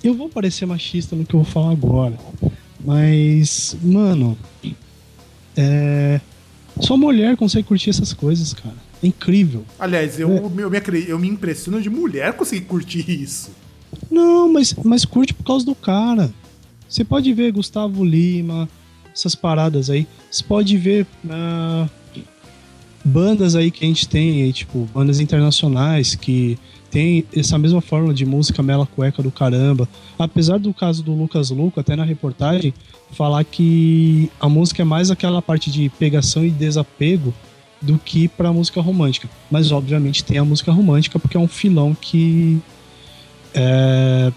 eu 0.02 0.14
vou 0.14 0.28
parecer 0.28 0.66
machista 0.66 1.14
no 1.14 1.24
que 1.24 1.34
eu 1.34 1.42
vou 1.42 1.50
falar 1.50 1.72
agora. 1.72 2.18
Mas, 2.84 3.76
mano. 3.82 4.36
É. 5.56 6.20
Só 6.80 6.96
mulher 6.96 7.36
consegue 7.36 7.68
curtir 7.68 7.90
essas 7.90 8.12
coisas, 8.12 8.54
cara. 8.54 8.76
É 9.02 9.06
incrível. 9.06 9.64
Aliás, 9.78 10.18
eu, 10.18 10.30
é. 10.30 10.38
eu, 10.38 10.70
me, 10.70 11.04
eu 11.06 11.18
me 11.18 11.28
impressiono 11.28 11.80
de 11.80 11.90
mulher 11.90 12.32
conseguir 12.32 12.64
curtir 12.66 13.08
isso. 13.08 13.50
Não, 14.10 14.50
mas, 14.52 14.74
mas 14.84 15.04
curte 15.04 15.34
por 15.34 15.44
causa 15.44 15.66
do 15.66 15.74
cara. 15.74 16.32
Você 16.88 17.04
pode 17.04 17.32
ver 17.32 17.52
Gustavo 17.52 18.04
Lima, 18.04 18.68
essas 19.14 19.34
paradas 19.34 19.90
aí. 19.90 20.06
Você 20.30 20.42
pode 20.44 20.76
ver 20.76 21.06
uh, 21.24 21.88
bandas 23.04 23.54
aí 23.54 23.70
que 23.70 23.84
a 23.84 23.88
gente 23.88 24.08
tem, 24.08 24.42
aí, 24.42 24.52
tipo, 24.52 24.88
bandas 24.94 25.20
internacionais 25.20 26.14
que 26.14 26.58
tem 26.92 27.24
essa 27.34 27.58
mesma 27.58 27.80
forma 27.80 28.12
de 28.12 28.26
música 28.26 28.62
mela 28.62 28.86
cueca 28.86 29.22
do 29.22 29.30
caramba. 29.30 29.88
Apesar 30.18 30.58
do 30.58 30.74
caso 30.74 31.02
do 31.02 31.14
Lucas 31.14 31.48
Luco, 31.48 31.80
até 31.80 31.96
na 31.96 32.04
reportagem, 32.04 32.74
falar 33.12 33.42
que 33.44 34.30
a 34.38 34.46
música 34.46 34.82
é 34.82 34.84
mais 34.84 35.10
aquela 35.10 35.40
parte 35.40 35.70
de 35.70 35.88
pegação 35.98 36.44
e 36.44 36.50
desapego 36.50 37.32
do 37.80 37.98
que 37.98 38.28
pra 38.28 38.52
música 38.52 38.80
romântica. 38.82 39.28
Mas 39.50 39.72
obviamente 39.72 40.22
tem 40.22 40.36
a 40.36 40.44
música 40.44 40.70
romântica 40.70 41.18
porque 41.18 41.36
é 41.36 41.40
um 41.40 41.48
filão 41.48 41.96
que 41.98 42.60
é 43.54 44.30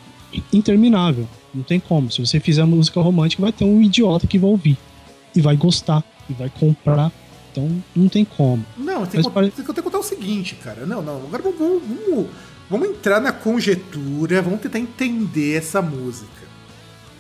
interminável. 0.53 1.27
Não 1.53 1.61
tem 1.61 1.79
como. 1.79 2.09
Se 2.09 2.25
você 2.25 2.39
fizer 2.39 2.63
música 2.63 3.01
romântica, 3.01 3.41
vai 3.41 3.51
ter 3.51 3.65
um 3.65 3.81
idiota 3.81 4.27
que 4.27 4.39
vai 4.39 4.49
ouvir 4.49 4.77
e 5.35 5.41
vai 5.41 5.57
gostar 5.57 6.01
e 6.29 6.33
vai 6.33 6.49
comprar. 6.49 7.11
Então 7.55 7.81
não 7.95 8.09
tem 8.09 8.25
como. 8.25 8.65
Não, 8.77 9.05
tem, 9.05 9.21
que, 9.21 9.29
pare... 9.29 9.49
tem 9.49 9.63
que 9.63 9.81
contar 9.81 9.99
o 9.99 10.03
seguinte, 10.03 10.55
cara. 10.55 10.85
Não, 10.85 11.01
não. 11.01 11.23
Agora 11.23 11.41
vamos, 11.41 11.81
vamos, 11.81 12.27
vamos 12.69 12.89
entrar 12.89 13.21
na 13.21 13.31
conjetura, 13.31 14.41
vamos 14.41 14.59
tentar 14.59 14.79
entender 14.79 15.55
essa 15.55 15.81
música. 15.81 16.45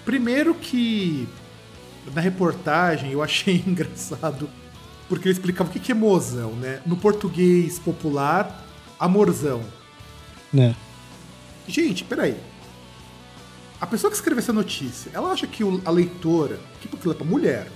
Primeiro 0.03 0.53
que 0.53 1.27
na 2.13 2.19
reportagem 2.19 3.11
eu 3.11 3.23
achei 3.23 3.63
engraçado 3.65 4.49
porque 5.07 5.29
ele 5.29 5.33
explicava 5.33 5.69
o 5.69 5.73
que 5.73 5.91
é 5.91 5.95
mozão, 5.95 6.51
né? 6.51 6.81
No 6.85 6.97
português 6.97 7.79
popular, 7.79 8.65
amorzão. 8.99 9.63
Né? 10.51 10.75
Gente, 11.65 12.03
peraí. 12.03 12.35
A 13.79 13.87
pessoa 13.87 14.09
que 14.09 14.17
escreveu 14.17 14.39
essa 14.39 14.53
notícia, 14.53 15.11
ela 15.13 15.31
acha 15.31 15.47
que 15.47 15.63
a 15.85 15.91
leitora, 15.91 16.59
que 16.81 16.87
porque 16.87 17.07
ela 17.07 17.13
é 17.13 17.17
pra 17.17 17.25
mulher, 17.25 17.67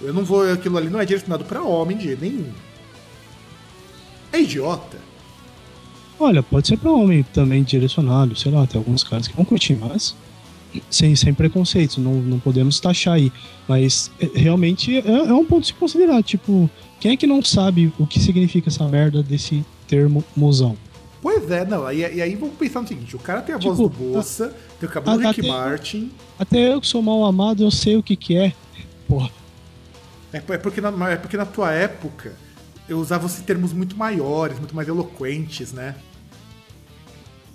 eu 0.00 0.12
não 0.12 0.24
vou. 0.24 0.50
Aquilo 0.50 0.76
ali 0.76 0.88
não 0.88 1.00
é 1.00 1.04
direcionado 1.04 1.44
para 1.44 1.62
homem 1.62 1.96
de 1.96 2.04
jeito 2.04 2.22
nenhum. 2.22 2.50
É 4.32 4.40
idiota. 4.40 4.98
Olha, 6.18 6.42
pode 6.42 6.68
ser 6.68 6.76
para 6.76 6.92
homem 6.92 7.22
também 7.22 7.62
direcionado, 7.62 8.36
sei 8.36 8.52
lá, 8.52 8.66
tem 8.66 8.78
alguns 8.78 9.02
caras 9.02 9.26
que 9.26 9.34
vão 9.34 9.44
curtir, 9.44 9.74
mas 9.74 10.14
sem, 10.90 11.16
sem 11.16 11.32
preconceito, 11.32 12.00
não, 12.00 12.14
não 12.14 12.38
podemos 12.38 12.78
taxar 12.78 13.14
aí. 13.14 13.32
Mas 13.66 14.10
é, 14.20 14.30
realmente 14.34 14.96
é, 14.96 15.08
é, 15.08 15.32
um 15.32 15.44
ponto 15.44 15.64
a 15.64 15.66
se 15.66 15.74
considerar. 15.74 16.22
Tipo, 16.22 16.68
quem 17.00 17.12
é 17.12 17.16
que 17.16 17.26
não 17.26 17.42
sabe 17.42 17.92
o 17.98 18.06
que 18.06 18.20
significa 18.20 18.68
essa 18.68 18.86
merda 18.86 19.22
desse 19.22 19.64
termo 19.88 20.22
mozão? 20.36 20.76
Pois 21.22 21.50
é, 21.50 21.64
não. 21.64 21.90
E, 21.90 21.98
e 21.98 22.22
aí 22.22 22.34
vamos 22.34 22.54
pensar 22.56 22.82
no 22.82 22.88
seguinte: 22.88 23.16
o 23.16 23.18
cara 23.18 23.42
tem 23.42 23.54
a 23.54 23.58
tipo, 23.58 23.74
voz 23.74 23.90
do 23.90 23.96
Bolsa, 23.96 24.54
tem 24.78 24.88
o 24.88 24.92
cabelo 24.92 25.18
do 25.18 25.26
Rick 25.26 25.46
Martin. 25.46 26.10
Até 26.38 26.72
eu 26.72 26.80
que 26.80 26.86
sou 26.86 27.02
mal 27.02 27.24
amado, 27.24 27.62
eu 27.62 27.70
sei 27.70 27.96
o 27.96 28.02
que, 28.02 28.14
que 28.14 28.36
é. 28.36 28.52
Porra. 29.08 29.39
É, 30.32 30.36
é, 30.36 30.58
porque 30.58 30.80
na, 30.80 31.10
é 31.10 31.16
porque 31.16 31.36
na 31.36 31.46
tua 31.46 31.72
época 31.72 32.32
eu 32.88 32.98
usava 32.98 33.26
esses 33.26 33.42
termos 33.42 33.72
muito 33.72 33.96
maiores, 33.96 34.58
muito 34.58 34.74
mais 34.74 34.88
eloquentes, 34.88 35.72
né? 35.72 35.94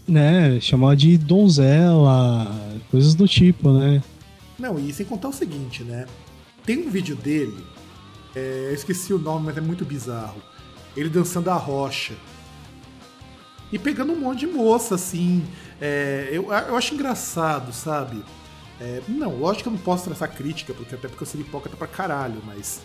Né, 0.08 0.60
chamar 0.62 0.96
de 0.96 1.18
donzela, 1.18 2.48
coisas 2.92 3.16
do 3.16 3.28
tipo, 3.28 3.72
né? 3.72 4.04
Não, 4.58 4.78
e 4.78 4.94
sem 4.94 5.06
contar 5.06 5.30
o 5.30 5.34
seguinte, 5.34 5.84
né? 5.84 6.06
Tem 6.64 6.86
um 6.86 6.90
vídeo 6.90 7.16
dele, 7.16 7.66
é, 8.36 8.68
eu 8.70 8.74
esqueci 8.74 9.14
o 9.14 9.18
nome, 9.18 9.46
mas 9.46 9.58
é 9.58 9.62
muito 9.62 9.86
bizarro. 9.86 10.42
Ele 10.96 11.10
dançando 11.10 11.50
a 11.50 11.56
rocha. 11.56 12.14
E 13.72 13.80
pegando 13.80 14.14
um 14.14 14.20
monte 14.20 14.42
de 14.42 14.48
moça, 14.48 14.96
assim. 14.96 15.44
É, 15.80 16.30
eu, 16.32 16.52
eu 16.52 16.76
acho 16.76 16.94
engraçado, 16.94 17.74
sabe? 17.74 18.24
É, 18.80 19.02
não, 19.08 19.38
lógico 19.38 19.64
que 19.64 19.70
eu 19.70 19.74
não 19.74 19.80
posso 19.80 20.06
traçar 20.06 20.34
crítica, 20.34 20.74
porque 20.74 20.96
até 20.96 21.08
porque 21.08 21.24
eu 21.24 21.28
seria 21.28 21.46
hipócrita 21.46 21.78
pra 21.78 21.88
caralho, 21.88 22.42
mas. 22.46 22.82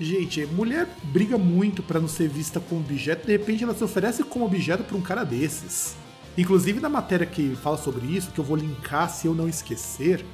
Gente, 0.00 0.46
mulher 0.46 0.88
briga 1.04 1.36
muito 1.36 1.82
para 1.82 2.00
não 2.00 2.08
ser 2.08 2.28
vista 2.28 2.58
como 2.58 2.80
objeto, 2.80 3.26
de 3.26 3.32
repente 3.32 3.62
ela 3.62 3.74
se 3.74 3.84
oferece 3.84 4.24
como 4.24 4.46
objeto 4.46 4.82
pra 4.82 4.96
um 4.96 5.02
cara 5.02 5.24
desses. 5.24 5.94
Inclusive 6.38 6.80
na 6.80 6.88
matéria 6.88 7.26
que 7.26 7.54
fala 7.56 7.76
sobre 7.76 8.06
isso, 8.06 8.30
que 8.30 8.40
eu 8.40 8.44
vou 8.44 8.56
linkar 8.56 9.10
se 9.10 9.26
eu 9.26 9.34
não 9.34 9.46
esquecer, 9.46 10.24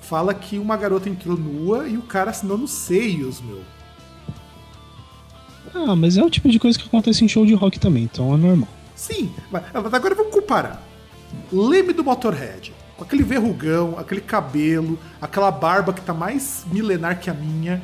fala 0.00 0.32
que 0.32 0.58
uma 0.58 0.76
garota 0.76 1.08
entrou 1.08 1.36
nua 1.36 1.88
e 1.88 1.96
o 1.96 2.02
cara 2.02 2.30
assinou 2.30 2.56
nos 2.56 2.70
seios, 2.70 3.40
meu. 3.40 3.62
Ah, 5.74 5.96
mas 5.96 6.16
é 6.16 6.22
o 6.22 6.30
tipo 6.30 6.48
de 6.48 6.60
coisa 6.60 6.78
que 6.78 6.86
acontece 6.86 7.24
em 7.24 7.28
show 7.28 7.44
de 7.44 7.52
rock 7.52 7.80
também, 7.80 8.04
então 8.04 8.32
é 8.32 8.36
normal. 8.36 8.68
Sim, 8.94 9.32
mas 9.50 9.64
agora 9.74 10.14
vamos 10.14 10.32
comparar. 10.32 10.80
Leme 11.52 11.92
do 11.92 12.04
Motorhead, 12.04 12.72
com 12.96 13.04
aquele 13.04 13.22
verrugão, 13.22 13.98
aquele 13.98 14.20
cabelo, 14.20 14.98
aquela 15.20 15.50
barba 15.50 15.92
que 15.92 16.00
tá 16.00 16.14
mais 16.14 16.64
milenar 16.70 17.18
que 17.20 17.28
a 17.30 17.34
minha. 17.34 17.82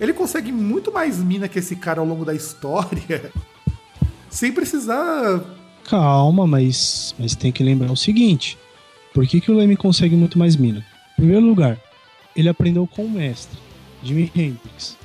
Ele 0.00 0.12
consegue 0.12 0.52
muito 0.52 0.92
mais 0.92 1.18
mina 1.18 1.48
que 1.48 1.58
esse 1.58 1.76
cara 1.76 2.00
ao 2.00 2.06
longo 2.06 2.24
da 2.24 2.34
história, 2.34 3.30
sem 4.30 4.52
precisar. 4.52 5.42
Calma, 5.84 6.46
mas, 6.46 7.14
mas 7.18 7.34
tem 7.34 7.50
que 7.52 7.62
lembrar 7.62 7.90
o 7.92 7.96
seguinte: 7.96 8.58
por 9.14 9.26
que, 9.26 9.40
que 9.40 9.50
o 9.50 9.56
Leme 9.56 9.76
consegue 9.76 10.16
muito 10.16 10.38
mais 10.38 10.56
mina? 10.56 10.84
Em 11.12 11.22
primeiro 11.22 11.46
lugar, 11.46 11.78
ele 12.34 12.48
aprendeu 12.48 12.86
com 12.86 13.04
o 13.06 13.10
mestre, 13.10 13.58
Jimi 14.02 14.30
Hendrix, 14.34 14.96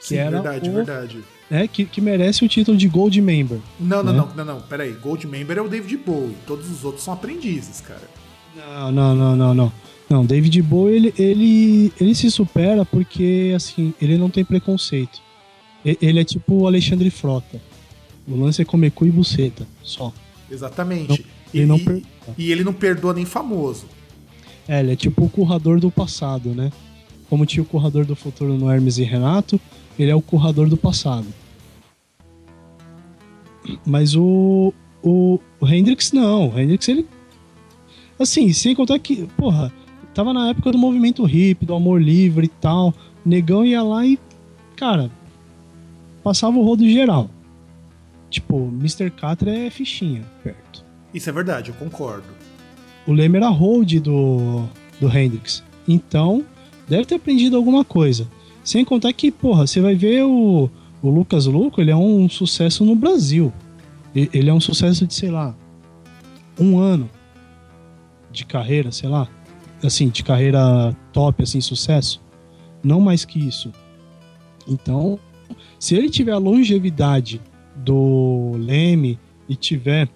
Sim, 0.00 0.16
era 0.16 0.30
verdade, 0.42 0.70
o- 0.70 0.72
verdade. 0.72 1.24
né, 1.48 1.68
que, 1.68 1.84
que 1.84 2.00
merece 2.00 2.44
o 2.44 2.48
título 2.48 2.76
de 2.76 2.88
Gold 2.88 3.20
Member. 3.20 3.58
Não, 3.78 4.02
não, 4.02 4.12
né? 4.12 4.18
não, 4.18 4.34
não, 4.34 4.54
não, 4.56 4.60
peraí. 4.62 4.92
Gold 4.92 5.24
Member 5.28 5.58
é 5.58 5.60
o 5.62 5.68
David 5.68 5.96
Bowie. 5.98 6.36
Todos 6.46 6.68
os 6.68 6.84
outros 6.84 7.04
são 7.04 7.14
aprendizes, 7.14 7.80
cara. 7.80 8.08
Não, 8.56 8.92
não, 8.92 9.14
não, 9.14 9.36
não, 9.36 9.54
não. 9.54 9.72
Não, 10.08 10.26
David 10.26 10.60
Bowie, 10.62 10.96
ele, 10.96 11.14
ele, 11.16 11.92
ele 12.00 12.14
se 12.16 12.30
supera 12.32 12.84
porque, 12.84 13.52
assim, 13.54 13.94
ele 14.02 14.18
não 14.18 14.28
tem 14.28 14.44
preconceito. 14.44 15.20
Ele 15.84 16.20
é 16.20 16.24
tipo 16.24 16.54
o 16.54 16.66
Alexandre 16.66 17.10
Frota. 17.10 17.60
O 18.26 18.36
lance 18.36 18.60
é 18.60 18.64
comer 18.64 18.90
cu 18.90 19.06
e 19.06 19.10
buceta, 19.10 19.66
só. 19.82 20.12
Exatamente. 20.50 21.24
Ele 21.54 21.62
e, 21.62 21.66
não 21.66 21.80
e 22.36 22.52
ele 22.52 22.64
não 22.64 22.72
perdoa 22.72 23.14
nem 23.14 23.24
famoso. 23.24 23.86
É, 24.68 24.80
ele 24.80 24.92
é 24.92 24.96
tipo 24.96 25.24
o 25.24 25.28
currador 25.28 25.80
do 25.80 25.90
passado, 25.90 26.50
né? 26.50 26.72
Como 27.28 27.46
tinha 27.46 27.62
o 27.62 27.66
currador 27.66 28.04
do 28.04 28.16
futuro 28.16 28.54
no 28.54 28.70
Hermes 28.70 28.98
e 28.98 29.04
Renato, 29.04 29.60
ele 29.98 30.10
é 30.10 30.14
o 30.14 30.20
currador 30.20 30.68
do 30.68 30.76
passado. 30.76 31.26
Mas 33.86 34.14
o, 34.16 34.72
o, 35.02 35.38
o 35.60 35.66
Hendrix 35.66 36.12
não. 36.12 36.48
O 36.48 36.58
Hendrix, 36.58 36.88
ele. 36.88 37.06
Assim, 38.20 38.52
sem 38.52 38.74
contar 38.74 38.98
que, 38.98 39.26
porra, 39.38 39.72
tava 40.12 40.34
na 40.34 40.50
época 40.50 40.70
do 40.70 40.76
movimento 40.76 41.24
hippie, 41.24 41.64
do 41.64 41.74
amor 41.74 42.02
livre 42.02 42.44
e 42.44 42.48
tal. 42.48 42.90
O 43.24 43.28
negão 43.28 43.64
ia 43.64 43.82
lá 43.82 44.04
e, 44.04 44.18
cara, 44.76 45.10
passava 46.22 46.58
o 46.58 46.62
rodo 46.62 46.86
geral. 46.86 47.30
Tipo, 48.28 48.68
Mr. 48.78 49.10
Catra 49.10 49.50
é 49.50 49.70
fichinha 49.70 50.22
perto. 50.44 50.84
Isso 51.14 51.30
é 51.30 51.32
verdade, 51.32 51.70
eu 51.70 51.74
concordo. 51.76 52.26
O 53.06 53.12
Leme 53.12 53.38
era 53.38 53.48
hold 53.48 53.94
do, 54.00 54.64
do 55.00 55.08
Hendrix. 55.08 55.64
Então, 55.88 56.44
deve 56.86 57.06
ter 57.06 57.14
aprendido 57.14 57.56
alguma 57.56 57.86
coisa. 57.86 58.28
Sem 58.62 58.84
contar 58.84 59.14
que, 59.14 59.30
porra, 59.30 59.66
você 59.66 59.80
vai 59.80 59.94
ver 59.94 60.24
o, 60.24 60.68
o 61.02 61.08
Lucas 61.08 61.46
Luco, 61.46 61.80
ele 61.80 61.90
é 61.90 61.96
um 61.96 62.28
sucesso 62.28 62.84
no 62.84 62.94
Brasil. 62.94 63.50
Ele 64.14 64.50
é 64.50 64.52
um 64.52 64.60
sucesso 64.60 65.06
de, 65.06 65.14
sei 65.14 65.30
lá, 65.30 65.54
um 66.58 66.78
ano 66.78 67.08
de 68.30 68.44
carreira, 68.44 68.92
sei 68.92 69.08
lá. 69.08 69.28
Assim, 69.82 70.08
de 70.08 70.22
carreira 70.22 70.96
top, 71.12 71.42
assim, 71.42 71.60
sucesso. 71.60 72.20
Não 72.82 73.00
mais 73.00 73.24
que 73.24 73.38
isso. 73.38 73.72
Então, 74.68 75.18
se 75.78 75.94
ele 75.94 76.10
tiver 76.10 76.32
a 76.32 76.38
longevidade 76.38 77.40
do 77.76 78.52
Leme 78.56 79.18
e 79.48 79.56
tiver 79.56 80.08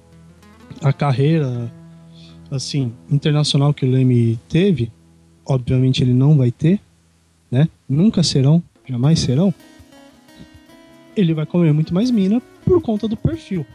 a 0.82 0.92
carreira 0.92 1.72
assim, 2.50 2.92
internacional 3.10 3.72
que 3.72 3.84
o 3.84 3.90
Leme 3.90 4.38
teve, 4.48 4.92
obviamente 5.46 6.02
ele 6.02 6.12
não 6.12 6.36
vai 6.36 6.50
ter, 6.50 6.80
né? 7.50 7.68
Nunca 7.88 8.22
serão, 8.22 8.62
jamais 8.86 9.18
serão. 9.18 9.52
Ele 11.16 11.32
vai 11.32 11.46
comer 11.46 11.72
muito 11.72 11.94
mais 11.94 12.10
mina 12.10 12.42
por 12.64 12.80
conta 12.80 13.06
do 13.06 13.16
perfil. 13.16 13.66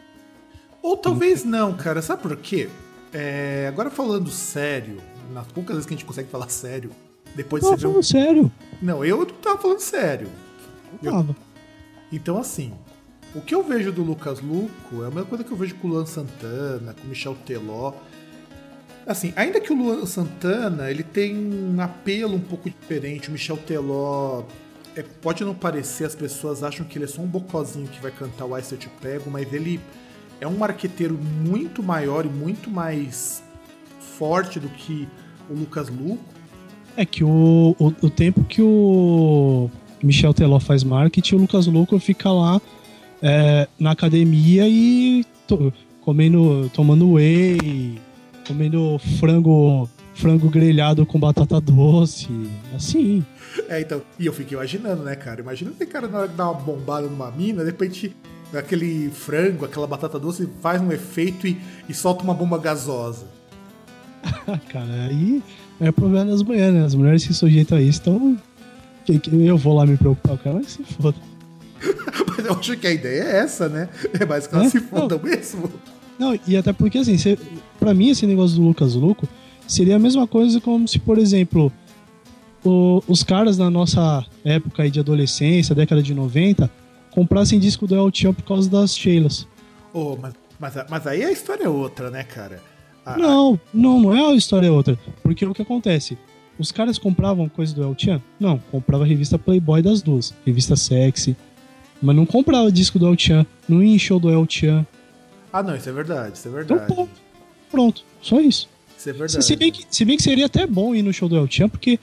Ou 0.82 0.98
talvez 0.98 1.44
não, 1.44 1.74
cara. 1.74 2.02
Sabe 2.02 2.22
por 2.22 2.36
quê? 2.38 2.70
É, 3.14 3.66
agora 3.68 3.90
falando 3.90 4.30
sério, 4.30 4.98
nas 5.34 5.48
poucas 5.48 5.76
vezes 5.76 5.88
que 5.88 5.94
a 5.94 5.98
gente 5.98 6.06
consegue 6.06 6.30
falar 6.30 6.50
sério, 6.50 6.92
depois 7.36 7.64
Não, 7.64 7.72
você 7.72 7.78
ver 7.78 7.88
um... 7.88 7.92
falando 7.92 8.04
sério. 8.04 8.52
Não, 8.82 9.06
eu 9.06 9.26
tava 9.26 9.58
falando 9.58 9.80
sério. 9.80 10.28
Eu. 11.02 11.36
Então, 12.12 12.38
assim, 12.38 12.74
o 13.36 13.42
que 13.42 13.54
eu 13.54 13.64
vejo 13.64 13.92
do 13.92 14.04
Lucas 14.04 14.42
Luco 14.42 15.04
é 15.04 15.08
a 15.08 15.10
mesma 15.10 15.26
coisa 15.26 15.44
que 15.44 15.52
eu 15.52 15.58
vejo 15.58 15.76
com 15.76 15.88
o 15.88 15.92
Luan 15.92 16.06
Santana, 16.06 16.94
com 16.94 17.04
o 17.04 17.08
Michel 17.08 17.36
Teló. 17.46 17.94
Assim, 19.06 19.34
ainda 19.36 19.60
que 19.60 19.72
o 19.72 19.76
Luan 19.76 20.06
Santana 20.06 20.90
ele 20.90 21.04
tem 21.04 21.36
um 21.36 21.80
apelo 21.80 22.36
um 22.36 22.42
pouco 22.42 22.70
diferente, 22.70 23.30
o 23.30 23.32
Michel 23.32 23.58
Teló 23.58 24.44
é, 24.96 25.04
pode 25.04 25.44
não 25.44 25.56
parecer, 25.56 26.06
as 26.06 26.16
pessoas 26.16 26.64
acham 26.64 26.86
que 26.86 26.98
ele 26.98 27.06
é 27.06 27.08
só 27.08 27.22
um 27.22 27.28
bocozinho 27.28 27.88
que 27.88 28.02
vai 28.02 28.12
cantar 28.12 28.46
o 28.46 28.56
Ai 28.56 28.62
Se 28.62 28.74
Eu 28.74 28.80
Te 28.80 28.90
Pego, 29.02 29.30
mas 29.30 29.52
ele 29.54 29.80
é 30.42 30.48
um 30.48 30.58
marqueteiro 30.58 31.18
muito 31.46 31.82
maior 31.84 32.26
e 32.26 32.30
muito 32.30 32.70
mais 32.70 33.44
forte 34.18 34.60
do 34.60 34.70
que 34.70 35.08
o 35.50 35.54
Lucas 35.54 35.90
Luco. 35.90 36.24
É 36.98 37.06
que 37.06 37.24
o, 37.24 37.76
o, 37.80 37.88
o 38.02 38.10
tempo 38.10 38.44
que 38.44 38.62
o 38.62 39.70
Michel 40.04 40.34
Teló 40.34 40.60
faz 40.60 40.84
marketing, 40.84 41.36
o 41.36 41.38
Lucas 41.40 41.68
Luco 41.68 41.98
fica 42.00 42.32
lá 42.32 42.62
é, 43.22 43.68
na 43.80 43.92
academia 43.92 44.68
e 44.68 45.26
to- 45.48 45.72
comendo, 46.02 46.70
tomando 46.74 47.14
whey, 47.14 47.98
comendo 48.48 49.00
frango, 49.20 49.90
frango 50.16 50.50
grelhado 50.50 51.06
com 51.06 51.20
batata 51.20 51.62
doce, 51.62 52.28
assim. 52.76 53.24
É, 53.70 53.80
então, 53.82 54.02
e 54.18 54.26
eu 54.26 54.34
fico 54.34 54.54
imaginando, 54.54 55.04
né, 55.04 55.16
cara? 55.16 55.42
Imagina 55.42 55.72
esse 55.72 55.86
cara 55.86 56.08
na 56.08 56.20
hora 56.20 56.28
de 56.28 56.36
dar 56.36 56.50
uma 56.52 56.60
bombada 56.60 57.08
numa 57.08 57.32
mina, 57.32 57.64
de 57.64 57.70
repente 57.70 58.16
aquele 58.54 59.10
frango, 59.12 59.66
aquela 59.66 59.86
batata 59.88 60.18
doce 60.20 60.48
faz 60.62 60.82
um 60.82 60.92
efeito 60.92 61.46
e, 61.48 61.58
e 61.88 61.94
solta 61.94 62.24
uma 62.24 62.34
bomba 62.34 62.58
gasosa. 62.58 63.26
Cara, 64.70 65.06
aí 65.10 65.42
é 65.80 65.92
problema 65.92 66.26
das 66.32 66.42
mulheres, 66.44 66.74
né? 66.74 66.86
As 66.86 66.96
mulheres 66.96 67.24
se 67.24 67.34
sujeitam 67.34 67.78
a 67.78 67.82
isso, 67.82 68.02
então 68.02 68.38
eu 69.34 69.58
vou 69.58 69.76
lá 69.76 69.86
me 69.86 69.98
preocupar 69.98 70.38
com 70.38 70.50
ela, 70.50 70.60
mas 70.60 70.72
se 70.74 70.84
foda. 70.84 71.18
Mas 72.38 72.46
eu 72.46 72.54
acho 72.54 72.78
que 72.78 72.88
a 72.88 72.92
ideia 72.92 73.24
é 73.24 73.38
essa, 73.40 73.68
né? 73.70 73.90
É 74.20 74.26
mais 74.26 74.46
que 74.48 74.54
elas 74.56 74.68
É? 74.68 74.70
se 74.70 74.80
fodam 74.82 75.20
mesmo. 75.22 75.70
Não, 76.18 76.38
e 76.48 76.56
até 76.58 76.72
porque, 76.74 76.98
assim, 76.98 77.18
cê, 77.18 77.38
pra 77.80 77.94
mim, 77.94 78.10
esse 78.10 78.26
negócio 78.28 78.56
do 78.58 78.64
Lucas 78.64 78.96
Luco 78.96 79.28
seria 79.68 79.96
a 79.96 80.00
mesma 80.00 80.26
coisa 80.28 80.60
como 80.62 80.88
se, 80.88 81.00
por 81.00 81.18
exemplo, 81.18 81.72
o- 82.64 83.02
os 83.08 83.24
caras 83.24 83.58
na 83.58 83.70
nossa 83.70 84.26
época 84.44 84.84
aí 84.84 84.92
de 84.92 85.00
adolescência, 85.00 85.74
década 85.76 86.02
de 86.04 86.14
90, 86.14 86.70
comprassem 87.12 87.60
disco 87.60 87.86
do 87.88 87.96
El 87.96 88.10
Chan 88.12 88.34
por 88.34 88.44
causa 88.44 88.70
das 88.70 88.96
Sheilas. 88.98 89.48
Oh, 89.94 90.16
mas, 90.22 90.34
mas, 90.60 90.74
mas 90.90 91.08
aí 91.08 91.24
a 91.24 91.32
história 91.32 91.64
é 91.66 91.70
outra, 91.70 92.10
né, 92.12 92.24
cara? 92.24 92.62
A- 93.06 93.18
Não, 93.18 93.60
não, 93.74 94.00
não 94.00 94.16
é 94.16 94.32
a 94.32 94.36
história 94.36 94.68
é 94.68 94.72
outra. 94.72 94.98
Porque 95.24 95.46
o 95.46 95.54
que 95.54 95.62
acontece? 95.62 96.18
Os 96.58 96.72
caras 96.72 96.98
compravam 96.98 97.48
coisa 97.48 97.74
do 97.74 97.82
El 97.84 97.96
Chan? 97.98 98.22
Não, 98.40 98.60
comprava 98.72 99.04
a 99.04 99.08
revista 99.08 99.40
Playboy 99.40 99.82
das 99.82 100.02
duas, 100.02 100.34
revista 100.46 100.76
sexy. 100.76 101.36
Mas 102.02 102.16
não 102.16 102.26
comprava 102.26 102.72
disco 102.72 103.00
do 103.00 103.08
El 103.08 103.18
Chan, 103.18 103.46
não 103.68 103.82
ia 103.82 103.96
em 103.96 104.00
show 104.00 104.20
do 104.20 104.30
El 104.30 104.46
Chan. 104.48 104.86
Ah, 105.52 105.64
não, 105.64 105.76
isso 105.76 105.90
é 105.90 105.92
verdade, 105.92 106.38
isso 106.38 106.48
é 106.48 106.52
Então, 106.62 106.78
verdade. 106.78 106.94
ponto. 106.94 107.12
Pronto, 107.72 108.04
só 108.22 108.40
isso. 108.40 108.70
Isso 108.98 109.10
é 109.10 109.14
Se, 109.14 109.18
verdade. 109.20 109.46
se 109.46 109.56
bem 109.56 109.72
que, 109.72 109.86
se 109.90 110.06
bem 110.06 110.18
que 110.18 110.24
seria 110.24 110.46
até 110.46 110.68
bom 110.68 110.94
ir 110.94 111.02
no 111.02 111.12
show 111.14 111.28
do 111.30 111.38
El 111.38 111.48
Chan, 111.50 111.70
porque 111.70 111.98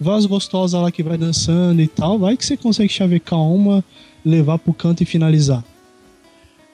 voz 0.00 0.26
gostosa 0.26 0.78
lá 0.78 0.90
que 0.90 1.02
vai 1.02 1.18
dançando 1.18 1.80
e 1.80 1.88
tal, 1.88 2.18
vai 2.18 2.36
que 2.36 2.44
você 2.44 2.56
consegue 2.56 2.92
chavecar 2.92 3.40
uma, 3.40 3.84
levar 4.24 4.58
pro 4.58 4.72
canto 4.72 5.02
e 5.02 5.06
finalizar. 5.06 5.64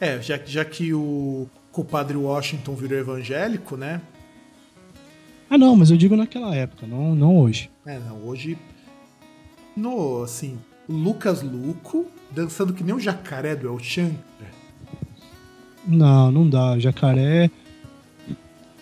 É, 0.01 0.21
já, 0.21 0.39
já 0.45 0.65
que 0.65 0.93
o 0.93 1.47
compadre 1.73 2.17
Washington 2.17 2.75
virou 2.75 2.99
evangélico, 2.99 3.77
né? 3.77 4.01
Ah, 5.49 5.59
não, 5.59 5.77
mas 5.77 5.91
eu 5.91 5.97
digo 5.97 6.17
naquela 6.17 6.55
época, 6.55 6.87
não, 6.87 7.15
não 7.15 7.39
hoje. 7.39 7.71
É, 7.87 7.99
não, 7.99 8.17
hoje. 8.27 8.59
No, 9.77 10.23
assim, 10.23 10.59
Lucas 10.89 11.43
Luco 11.43 12.07
dançando 12.31 12.73
que 12.73 12.83
nem 12.83 12.95
o 12.95 13.01
jacaré 13.01 13.55
do 13.55 13.69
El 13.69 13.79
Chan. 13.79 14.11
Não, 15.87 16.33
não 16.33 16.49
dá. 16.49 16.79
Jacaré 16.79 17.51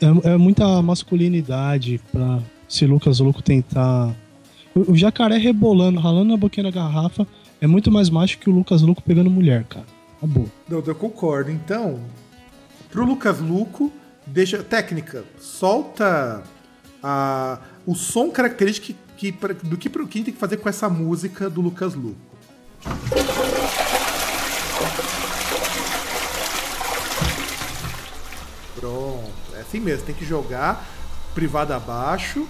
é, 0.01 0.31
é 0.33 0.37
muita 0.37 0.81
masculinidade 0.83 2.01
pra 2.11 2.41
se 2.69 2.87
Lucas 2.87 3.21
Luco 3.21 3.43
tentar. 3.43 4.15
O, 4.75 4.95
jacaré 4.97 5.37
rebolando, 5.37 6.01
ralando 6.01 6.31
na 6.31 6.37
boquinha 6.37 6.65
da 6.65 6.71
garrafa 6.71 7.27
é 7.61 7.67
muito 7.67 7.91
mais 7.91 8.09
macho 8.09 8.39
que 8.39 8.49
o 8.49 8.53
Lucas 8.53 8.81
Luco 8.81 9.03
pegando 9.03 9.31
mulher, 9.31 9.65
cara. 9.65 9.85
Tá 10.21 10.27
bom. 10.27 10.47
Não, 10.69 10.83
eu 10.85 10.95
concordo. 10.95 11.51
Então, 11.51 12.01
pro 12.91 13.05
Lucas 13.05 13.39
Luco, 13.39 13.93
deixa. 14.27 14.63
Técnica, 14.63 15.25
solta 15.39 16.43
a, 17.03 17.59
o 17.87 17.95
som 17.95 18.31
característico 18.31 18.99
que, 19.17 19.33
que, 19.33 19.55
do 19.65 19.77
que, 19.77 19.91
que 19.91 19.99
a 19.99 20.25
tem 20.25 20.25
que 20.25 20.33
fazer 20.33 20.57
com 20.57 20.69
essa 20.69 20.89
música 20.89 21.51
do 21.51 21.61
Lucas 21.61 21.95
Luco. 21.95 22.17
Pronto, 28.75 29.31
é 29.55 29.61
assim 29.61 29.79
mesmo, 29.79 30.07
tem 30.07 30.15
que 30.15 30.25
jogar 30.25 30.89
privado 31.35 31.73
abaixo 31.73 32.47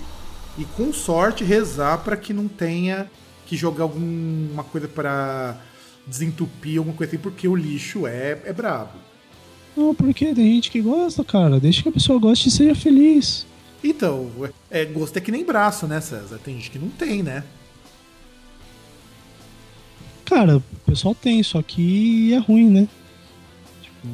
e 0.58 0.64
com 0.64 0.92
sorte 0.92 1.44
rezar 1.44 1.98
para 1.98 2.16
que 2.16 2.32
não 2.32 2.48
tenha 2.48 3.10
que 3.46 3.56
jogar 3.56 3.84
alguma 3.84 4.64
coisa 4.64 4.88
para 4.88 5.56
desentupir, 6.06 6.78
alguma 6.78 6.96
coisa 6.96 7.12
assim, 7.14 7.22
porque 7.22 7.46
o 7.48 7.54
lixo 7.54 8.06
é, 8.06 8.40
é 8.44 8.52
brabo. 8.52 8.98
Não, 9.76 9.94
porque 9.94 10.34
tem 10.34 10.54
gente 10.54 10.70
que 10.70 10.80
gosta, 10.80 11.24
cara. 11.24 11.58
Deixa 11.58 11.82
que 11.82 11.88
a 11.88 11.92
pessoa 11.92 12.18
goste 12.18 12.48
e 12.48 12.50
seja 12.50 12.74
feliz. 12.74 13.46
Então, 13.82 14.30
é, 14.70 14.84
gosto 14.84 15.16
é 15.16 15.20
que 15.20 15.32
nem 15.32 15.44
braço, 15.44 15.86
né, 15.86 16.00
César? 16.00 16.38
Tem 16.38 16.54
gente 16.54 16.70
que 16.70 16.78
não 16.78 16.88
tem, 16.88 17.22
né? 17.22 17.42
Cara, 20.24 20.58
o 20.58 20.62
pessoal 20.86 21.14
tem, 21.14 21.42
só 21.42 21.60
que 21.62 22.32
é 22.32 22.38
ruim, 22.38 22.70
né? 22.70 22.88
Tipo, 23.82 24.08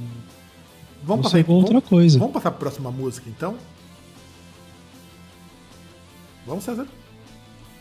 Vamos 1.03 1.31
passar, 1.31 1.39
outra 1.49 1.75
vamos, 1.75 1.89
coisa. 1.89 2.19
vamos 2.19 2.35
passar 2.35 2.51
para 2.51 2.57
a 2.57 2.61
próxima 2.61 2.91
música, 2.91 3.29
então? 3.29 3.57
Vamos, 6.49 6.65
César? 6.65 6.87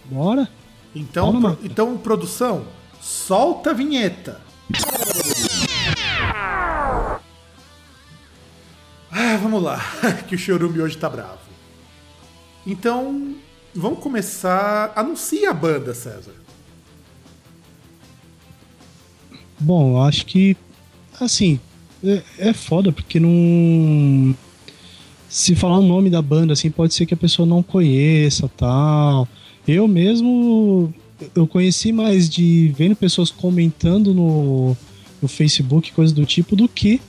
Bora? 0.06 0.48
Então, 0.94 1.40
Bora, 1.40 1.56
pro- 1.56 1.66
então, 1.66 1.98
produção, 1.98 2.66
solta 3.02 3.72
a 3.72 3.74
vinheta. 3.74 4.42
Ah, 9.10 9.38
vamos 9.42 9.64
lá, 9.64 9.80
que 10.28 10.36
o 10.36 10.38
Chorume 10.38 10.82
hoje 10.82 10.98
tá 10.98 11.10
bravo. 11.10 11.40
Então, 12.66 13.36
vamos 13.74 14.00
começar. 14.00 14.92
Anuncia 14.96 15.50
a 15.50 15.54
banda, 15.54 15.94
César. 15.94 16.34
Bom, 19.60 20.04
acho 20.04 20.26
que. 20.26 20.58
Assim, 21.20 21.60
é, 22.04 22.22
é 22.38 22.54
foda 22.54 22.92
porque 22.92 23.20
não. 23.20 23.30
Se 25.38 25.54
falar 25.54 25.78
o 25.78 25.84
nome 25.84 26.10
da 26.10 26.20
banda, 26.20 26.54
assim, 26.54 26.72
pode 26.72 26.96
ser 26.96 27.06
que 27.06 27.14
a 27.14 27.18
pessoa 27.18 27.46
não 27.46 27.62
conheça 27.62 28.50
tal. 28.58 29.28
Eu 29.68 29.88
mesmo. 29.88 30.92
Eu 31.36 31.46
conheci 31.46 31.92
mais 31.92 32.28
de 32.28 32.74
vendo 32.76 32.96
pessoas 32.96 33.30
comentando 33.30 34.16
no, 34.16 34.76
no 35.22 35.28
Facebook, 35.28 35.92
coisa 35.92 36.12
do 36.12 36.26
tipo, 36.26 36.56
do 36.56 36.68
que 36.68 37.00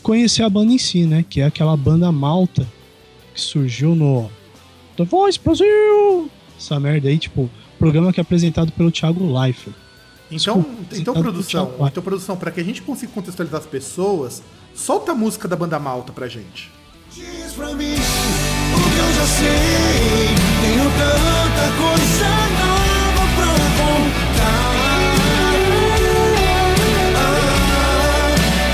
conhecer 0.00 0.44
a 0.44 0.48
banda 0.48 0.72
em 0.72 0.78
si, 0.78 1.02
né? 1.02 1.24
Que 1.28 1.40
é 1.40 1.44
aquela 1.44 1.76
banda 1.76 2.12
malta 2.12 2.64
que 3.34 3.40
surgiu 3.40 3.96
no 3.96 4.30
The 4.96 5.04
Voice 5.04 5.40
Brasil! 5.44 6.30
Essa 6.56 6.78
merda 6.78 7.08
aí, 7.08 7.18
tipo, 7.18 7.50
programa 7.80 8.12
que 8.12 8.20
é 8.20 8.22
apresentado 8.22 8.70
pelo 8.70 8.92
Thiago 8.92 9.26
Leifert. 9.26 9.74
Então, 10.30 10.60
Desculpa, 10.60 10.96
então 10.96 11.14
tá 11.14 11.20
produção, 11.20 11.74
então 11.80 12.00
produção, 12.00 12.36
para 12.36 12.52
que 12.52 12.60
a 12.60 12.64
gente 12.64 12.80
consiga 12.80 13.10
contextualizar 13.10 13.58
as 13.58 13.66
pessoas, 13.66 14.40
solta 14.72 15.10
a 15.10 15.14
música 15.16 15.48
da 15.48 15.56
banda 15.56 15.80
Malta 15.80 16.12
pra 16.12 16.28
gente. 16.28 16.78
Diz 17.12 17.52
pra 17.54 17.74
mim 17.74 17.94
o 17.94 17.96
que 17.96 18.98
eu 18.98 19.12
já 19.14 19.26
sei. 19.26 20.28
Tenho 20.62 20.90
tanta 20.92 21.66
coisa 21.76 22.28
nova 22.60 23.24
pra 23.34 23.52
contar. 23.78 24.70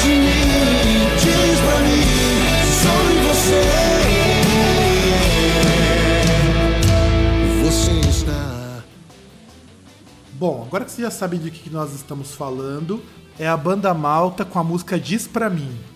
De 0.02 0.08
mim, 0.08 1.08
diz 1.18 1.58
pra 1.60 1.78
mim, 1.80 2.04
em 3.12 3.18
você. 3.26 3.64
Você 7.64 7.92
está. 8.10 8.84
Bom, 10.32 10.64
agora 10.66 10.84
que 10.84 10.90
você 10.90 11.00
já 11.02 11.10
sabe 11.10 11.38
de 11.38 11.50
que 11.50 11.70
nós 11.70 11.94
estamos 11.94 12.34
falando, 12.34 13.02
é 13.38 13.48
a 13.48 13.56
banda 13.56 13.94
Malta 13.94 14.44
com 14.44 14.58
a 14.58 14.64
música 14.64 15.00
Diz 15.00 15.26
Pra 15.26 15.48
Mim. 15.48 15.95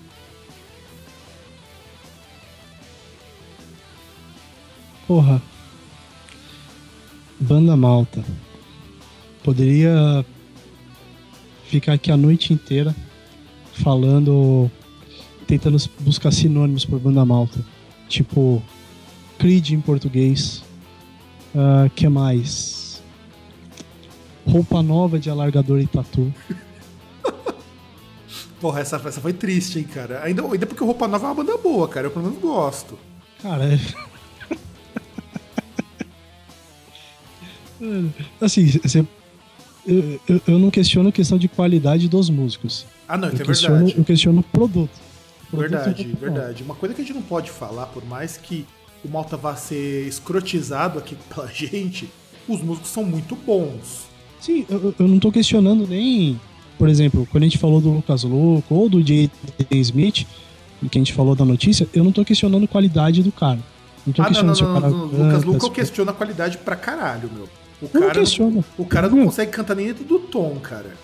Porra. 5.10 5.42
Banda 7.40 7.76
malta. 7.76 8.24
Poderia 9.42 10.24
ficar 11.64 11.94
aqui 11.94 12.12
a 12.12 12.16
noite 12.16 12.52
inteira 12.52 12.94
falando, 13.72 14.70
tentando 15.48 15.78
buscar 15.98 16.30
sinônimos 16.30 16.84
por 16.84 17.00
banda 17.00 17.24
malta. 17.24 17.58
Tipo, 18.08 18.62
Creed 19.36 19.70
em 19.70 19.80
português. 19.80 20.62
Ah, 21.56 21.90
que 21.92 22.08
mais? 22.08 23.02
Roupa 24.46 24.80
nova 24.80 25.18
de 25.18 25.28
alargador 25.28 25.80
e 25.80 25.88
tatu. 25.88 26.32
Porra, 28.60 28.78
essa, 28.78 28.94
essa 28.94 29.20
foi 29.20 29.32
triste, 29.32 29.80
hein, 29.80 29.86
cara. 29.92 30.22
Ainda, 30.22 30.44
ainda 30.44 30.66
porque 30.66 30.84
Roupa 30.84 31.08
Nova 31.08 31.26
é 31.26 31.28
uma 31.30 31.34
banda 31.34 31.58
boa, 31.58 31.88
cara. 31.88 32.06
Eu 32.06 32.12
pelo 32.12 32.26
menos 32.26 32.40
gosto. 32.40 32.96
Cara, 33.42 33.64
é... 33.64 34.09
assim, 38.40 38.66
você- 38.66 39.04
eu, 39.86 40.20
eu, 40.28 40.40
eu 40.46 40.58
não 40.58 40.70
questiono 40.70 41.08
a 41.08 41.12
questão 41.12 41.38
de 41.38 41.48
qualidade 41.48 42.08
dos 42.08 42.28
músicos. 42.28 42.84
Ah, 43.08 43.16
não, 43.16 43.28
isso 43.28 43.38
Eu 43.38 43.42
é 43.42 43.46
questiono, 43.46 43.76
verdade. 43.76 43.94
eu 43.98 44.04
questiono 44.04 44.40
o 44.40 44.42
produto. 44.42 44.90
O 45.52 45.56
produto 45.56 45.70
Verdade, 45.70 46.02
é 46.02 46.04
muito 46.06 46.14
bom. 46.18 46.20
verdade. 46.20 46.62
Uma 46.62 46.74
coisa 46.74 46.94
que 46.94 47.00
a 47.00 47.04
gente 47.04 47.14
não 47.14 47.22
pode 47.22 47.50
falar, 47.50 47.86
por 47.86 48.04
mais 48.04 48.36
que 48.36 48.64
o 49.04 49.08
Malta 49.08 49.36
vá 49.36 49.56
ser 49.56 50.06
escrotizado 50.06 50.98
aqui 50.98 51.16
pela 51.34 51.46
gente, 51.48 52.08
os 52.46 52.60
músicos 52.62 52.90
são 52.90 53.02
muito 53.04 53.34
bons. 53.34 54.08
Sim, 54.40 54.64
eu, 54.68 54.94
eu 54.98 55.08
não 55.08 55.18
tô 55.18 55.32
questionando 55.32 55.86
nem, 55.86 56.38
por 56.78 56.88
exemplo, 56.88 57.26
quando 57.30 57.42
a 57.44 57.46
gente 57.46 57.58
falou 57.58 57.80
do 57.80 57.90
Lucas 57.90 58.22
Luco 58.22 58.74
ou 58.74 58.88
do 58.88 59.02
J.D. 59.02 59.76
Smith, 59.78 60.26
que 60.90 60.98
a 60.98 61.00
gente 61.00 61.12
falou 61.12 61.34
da 61.34 61.44
notícia, 61.44 61.86
eu 61.92 62.04
não 62.04 62.12
tô 62.12 62.24
questionando 62.24 62.64
a 62.64 62.68
qualidade 62.68 63.22
do 63.22 63.32
cara. 63.32 63.58
Não 64.06 64.12
tô 64.14 64.22
Ah, 64.22 64.30
não, 64.30 64.42
não, 64.42 64.52
questionando 64.54 64.56
se 64.56 64.62
o 64.62 64.66
não, 64.68 64.74
cara 64.80 64.90
não, 64.90 65.26
Lucas 65.26 65.44
Luca 65.44 65.66
eu 65.66 65.70
questiono 65.70 66.10
a 66.10 66.14
qualidade 66.14 66.56
pra 66.58 66.76
caralho, 66.76 67.28
meu. 67.34 67.48
O 67.82 67.86
Eu 67.86 67.90
não 68.00 68.08
cara, 68.08 68.20
questiono. 68.20 68.64
o 68.78 68.84
cara 68.84 69.08
não 69.08 69.16
Meu. 69.16 69.26
consegue 69.26 69.50
cantar 69.50 69.74
nem 69.74 69.86
dentro 69.86 70.04
do 70.04 70.18
tom, 70.18 70.56
cara. 70.62 70.94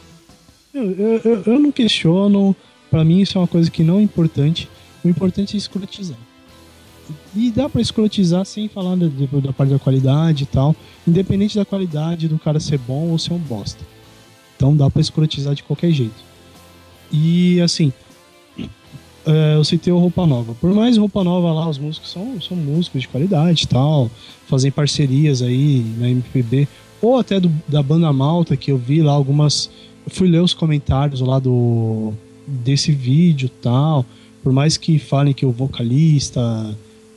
Eu, 0.74 0.82
eu, 0.90 1.20
eu- 1.24 1.42
eu 1.46 1.58
não 1.58 1.72
questiono, 1.72 2.54
pra 2.90 3.04
mim 3.04 3.20
isso 3.20 3.38
é 3.38 3.40
uma 3.40 3.46
coisa 3.46 3.70
que 3.70 3.82
não 3.82 3.98
é 3.98 4.02
importante. 4.02 4.68
O 5.04 5.08
importante 5.08 5.56
é 5.56 5.58
escrotizar. 5.58 6.18
E 7.34 7.50
dá 7.50 7.68
pra 7.68 7.80
escrotizar 7.80 8.44
sem 8.44 8.68
falar 8.68 8.96
da, 8.96 9.06
da 9.40 9.52
parte 9.52 9.70
da 9.72 9.78
qualidade 9.78 10.42
e 10.42 10.46
tal, 10.46 10.74
independente 11.06 11.56
da 11.56 11.64
qualidade 11.64 12.26
do 12.28 12.38
cara 12.38 12.58
ser 12.60 12.78
bom 12.78 13.10
ou 13.10 13.18
ser 13.18 13.32
um 13.32 13.38
bosta. 13.38 13.82
Então 14.56 14.74
dá 14.76 14.90
pra 14.90 15.00
escrotizar 15.00 15.54
de 15.54 15.62
qualquer 15.62 15.92
jeito. 15.92 16.24
E 17.12 17.60
assim, 17.60 17.92
eu 19.56 19.64
citei 19.64 19.92
o 19.92 19.98
Roupa 19.98 20.26
Nova. 20.26 20.54
Por 20.60 20.72
mais 20.72 20.96
Roupa 20.96 21.24
Nova 21.24 21.52
lá, 21.52 21.68
os 21.68 21.78
músicos 21.78 22.10
são, 22.10 22.40
são 22.40 22.56
músicos 22.56 23.02
de 23.02 23.08
qualidade 23.08 23.64
e 23.64 23.66
tal, 23.66 24.10
fazem 24.48 24.70
parcerias 24.70 25.42
aí 25.42 25.84
na 25.98 26.08
MPB, 26.08 26.68
ou 27.02 27.18
até 27.18 27.40
do- 27.40 27.52
da 27.66 27.82
banda 27.82 28.12
Malta, 28.12 28.56
que 28.56 28.70
eu 28.70 28.78
vi 28.78 29.02
lá 29.02 29.12
algumas. 29.12 29.70
Fui 30.08 30.28
ler 30.28 30.40
os 30.42 30.54
comentários 30.54 31.20
lá 31.20 31.38
do 31.38 32.12
desse 32.46 32.92
vídeo 32.92 33.48
tal. 33.60 34.06
Por 34.42 34.52
mais 34.52 34.76
que 34.76 34.98
falem 34.98 35.34
que 35.34 35.44
o 35.44 35.50
vocalista, 35.50 36.40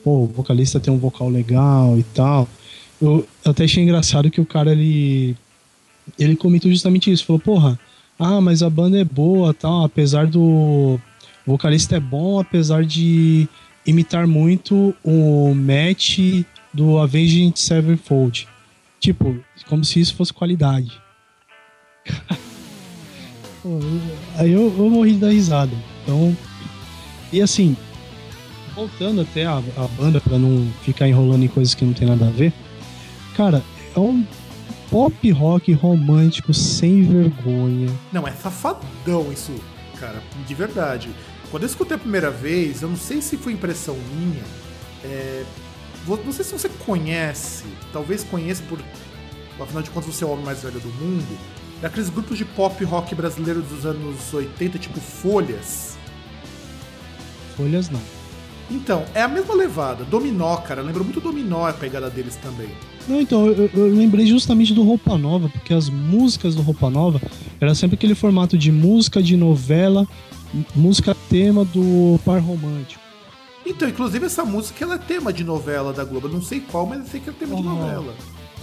pô, 0.04 0.24
o 0.24 0.26
vocalista 0.26 0.80
tem 0.80 0.91
um 0.91 0.98
vocal 0.98 1.30
legal 1.30 1.98
e 2.00 2.04
tal. 2.04 2.48
Eu 3.00 3.26
até 3.45 3.65
achei 3.65 3.84
engraçado 3.84 4.32
que 4.32 4.41
o 4.41 4.45
cara 4.45 4.72
ele 4.72 5.36
ele 6.17 6.36
comentou 6.36 6.72
justamente 6.72 7.12
isso, 7.12 7.24
falou, 7.26 7.39
porra, 7.39 7.80
ah, 8.17 8.41
mas 8.41 8.63
a 8.63 8.69
banda 8.69 8.98
é 9.00 9.04
boa, 9.04 9.54
tal, 9.54 9.84
apesar 9.86 10.26
do 10.26 11.00
o 11.49 11.53
vocalista 11.53 11.95
é 11.95 11.99
bom, 11.99 12.39
apesar 12.39 12.83
de 12.85 13.47
imitar 13.85 14.27
muito 14.27 14.95
o 15.03 15.51
Matt 15.55 16.19
do 16.71 16.99
Avenged 16.99 17.57
Sevenfold. 17.59 18.47
Tipo, 18.99 19.35
como 19.67 19.83
se 19.83 19.99
isso 19.99 20.13
fosse 20.15 20.31
qualidade. 20.31 21.01
Pô, 23.63 23.69
eu- 23.79 24.01
Aí 24.38 24.51
eu, 24.51 24.73
eu 24.77 24.89
morri 24.89 25.13
da 25.13 25.29
risada. 25.31 25.71
Então, 26.03 26.35
e 27.33 27.41
assim, 27.41 27.75
voltando 28.75 29.21
até 29.21 29.45
a, 29.45 29.57
a 29.57 29.88
banda 29.97 30.21
pra 30.21 30.38
não 30.38 30.67
ficar 30.83 31.07
enrolando 31.07 31.43
em 31.43 31.47
coisas 31.47 31.73
que 31.73 31.83
não 31.83 31.93
tem 31.93 32.07
nada 32.07 32.27
a 32.27 32.31
ver, 32.31 32.53
cara, 33.35 33.63
é 33.95 33.99
um 33.99 34.23
pop 34.89 35.31
rock 35.31 35.71
romântico 35.73 36.53
sem 36.53 37.03
vergonha. 37.03 37.89
Não, 38.13 38.27
é 38.27 38.31
safadão 38.31 39.31
isso, 39.31 39.53
cara, 39.99 40.21
de 40.47 40.53
verdade. 40.53 41.09
Quando 41.51 41.63
eu 41.63 41.67
escutei 41.67 41.95
a 41.95 41.99
primeira 41.99 42.29
vez, 42.29 42.81
eu 42.81 42.89
não 42.89 42.97
sei 42.97 43.21
se 43.21 43.35
foi 43.38 43.53
impressão 43.53 43.95
minha, 44.13 44.43
é, 45.03 45.43
não 46.07 46.31
sei 46.31 46.45
se 46.45 46.51
você 46.51 46.69
conhece, 46.69 47.65
talvez 47.91 48.23
conheça 48.23 48.62
por, 48.69 48.79
afinal 49.59 49.81
de 49.81 49.89
contas 49.89 50.13
você 50.13 50.23
é 50.23 50.27
o 50.27 50.31
homem 50.31 50.45
mais 50.45 50.62
velho 50.62 50.79
do 50.79 50.89
mundo, 50.89 51.39
daqueles 51.81 52.09
grupos 52.09 52.38
de 52.38 52.45
pop 52.45 52.83
rock 52.83 53.15
brasileiro 53.15 53.62
dos 53.62 53.85
anos 53.85 54.31
80, 54.31 54.77
tipo 54.77 54.99
Folhas. 54.99 55.97
Folhas 57.55 57.89
não. 57.89 58.18
Então, 58.71 59.03
é 59.15 59.21
a 59.23 59.27
mesma 59.27 59.55
levada, 59.55 60.03
Dominó, 60.03 60.55
cara, 60.58 60.82
lembra 60.82 61.03
muito 61.03 61.19
Dominó 61.19 61.65
a 61.67 61.73
pegada 61.73 62.10
deles 62.10 62.36
também. 62.36 62.69
Não, 63.08 63.19
então, 63.19 63.47
eu, 63.47 63.69
eu 63.73 63.88
lembrei 63.95 64.27
justamente 64.27 64.73
do 64.73 64.84
Roupa 64.84 65.17
Nova, 65.17 65.49
porque 65.49 65.73
as 65.73 65.89
músicas 65.89 66.53
do 66.53 66.62
Roupa 66.62 66.89
Nova 66.89 67.19
era 67.60 67.73
sempre 67.73 67.95
aquele 67.95 68.13
formato 68.13 68.55
de 68.58 68.71
música 68.71 69.23
de 69.23 69.36
novela, 69.36 70.08
música 70.75 71.15
tema 71.29 71.65
do 71.65 72.19
par 72.23 72.39
romântico. 72.39 73.01
Então, 73.65 73.88
inclusive 73.89 74.25
essa 74.25 74.45
música 74.45 74.84
ela 74.86 74.95
é 74.95 74.97
tema 74.99 75.34
de 75.34 75.43
novela 75.43 75.91
da 75.91 76.03
Globo. 76.03 76.27
Eu 76.27 76.34
não 76.34 76.41
sei 76.41 76.60
qual, 76.60 76.86
mas 76.86 76.99
eu 76.99 77.05
sei 77.05 77.19
que 77.19 77.29
é 77.29 77.34
tema 77.34 77.55
de 77.55 77.62
Oh. 77.62 77.65
novela. 77.71 78.13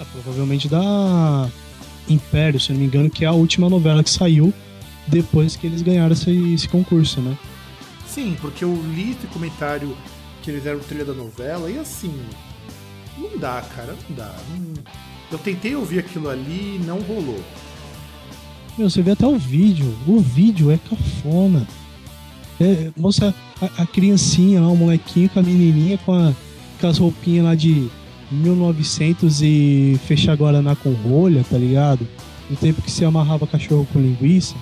Ah, 0.01 0.05
provavelmente 0.13 0.69
da 0.69 1.49
Império, 2.09 2.61
se 2.61 2.73
não 2.73 2.79
me 2.79 2.87
engano, 2.87 3.11
que 3.11 3.25
é 3.25 3.29
a 3.29 3.33
última 3.33 3.69
novela 3.69 4.03
que 4.05 4.11
saiu 4.11 4.53
depois 5.07 5.57
que 5.57 5.67
eles 5.67 5.83
ganharam 5.83 6.13
esse, 6.13 6.31
esse 6.55 6.69
concurso, 6.69 7.21
né? 7.21 7.37
Sim, 8.17 8.35
porque 8.41 8.65
eu 8.65 8.73
li 8.95 9.11
esse 9.11 9.27
comentário 9.27 9.95
que 10.43 10.51
eles 10.51 10.65
eram 10.65 10.79
trilha 10.81 11.05
da 11.05 11.13
novela 11.13 11.71
e 11.71 11.79
assim. 11.79 12.19
Não 13.19 13.37
dá, 13.39 13.61
cara, 13.77 13.95
não 14.09 14.17
dá. 14.17 14.35
Não- 14.49 14.83
Eu 15.31 15.37
tentei 15.39 15.77
ouvir 15.77 15.99
aquilo 15.99 16.31
ali 16.31 16.77
e 16.77 16.83
não 16.83 16.99
rolou. 17.01 17.43
Meu, 18.79 18.89
você 18.89 19.03
vê 19.03 19.11
até 19.11 19.27
o 19.27 19.37
vídeo. 19.37 19.95
O 20.07 20.19
vídeo 20.19 20.71
é 20.71 20.79
cafona. 20.79 21.69
É, 22.59 22.91
mostra 22.97 23.35
a, 23.61 23.83
a 23.83 23.87
criancinha 23.87 24.63
lá, 24.63 24.69
o 24.69 24.77
molequinho 24.77 25.29
com 25.29 25.41
a 25.41 25.43
menininha 25.43 25.99
com, 25.99 26.15
a, 26.15 26.33
com 26.81 26.87
as 26.87 26.97
roupinhas 26.97 27.45
lá 27.45 27.55
de 27.55 27.91
1900 28.33 29.43
e 29.43 30.01
fechar 30.07 30.35
Guaraná 30.39 30.75
com 30.75 30.91
rolha, 30.95 31.45
tá 31.51 31.59
ligado? 31.59 32.09
No 32.49 32.57
tempo 32.57 32.81
que 32.81 32.91
se 32.91 33.05
amarrava 33.05 33.47
cachorro 33.47 33.87
com 33.93 34.01
linguiça. 34.01 34.55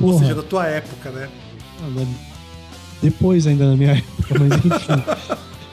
Ou 0.00 0.12
Porra, 0.12 0.20
seja, 0.20 0.34
da 0.34 0.42
tua 0.42 0.66
época, 0.66 1.10
né? 1.10 1.28
Depois 3.02 3.46
ainda 3.46 3.70
na 3.70 3.76
minha 3.76 3.92
época, 3.98 4.34
mas 4.38 4.52
enfim. 4.64 5.02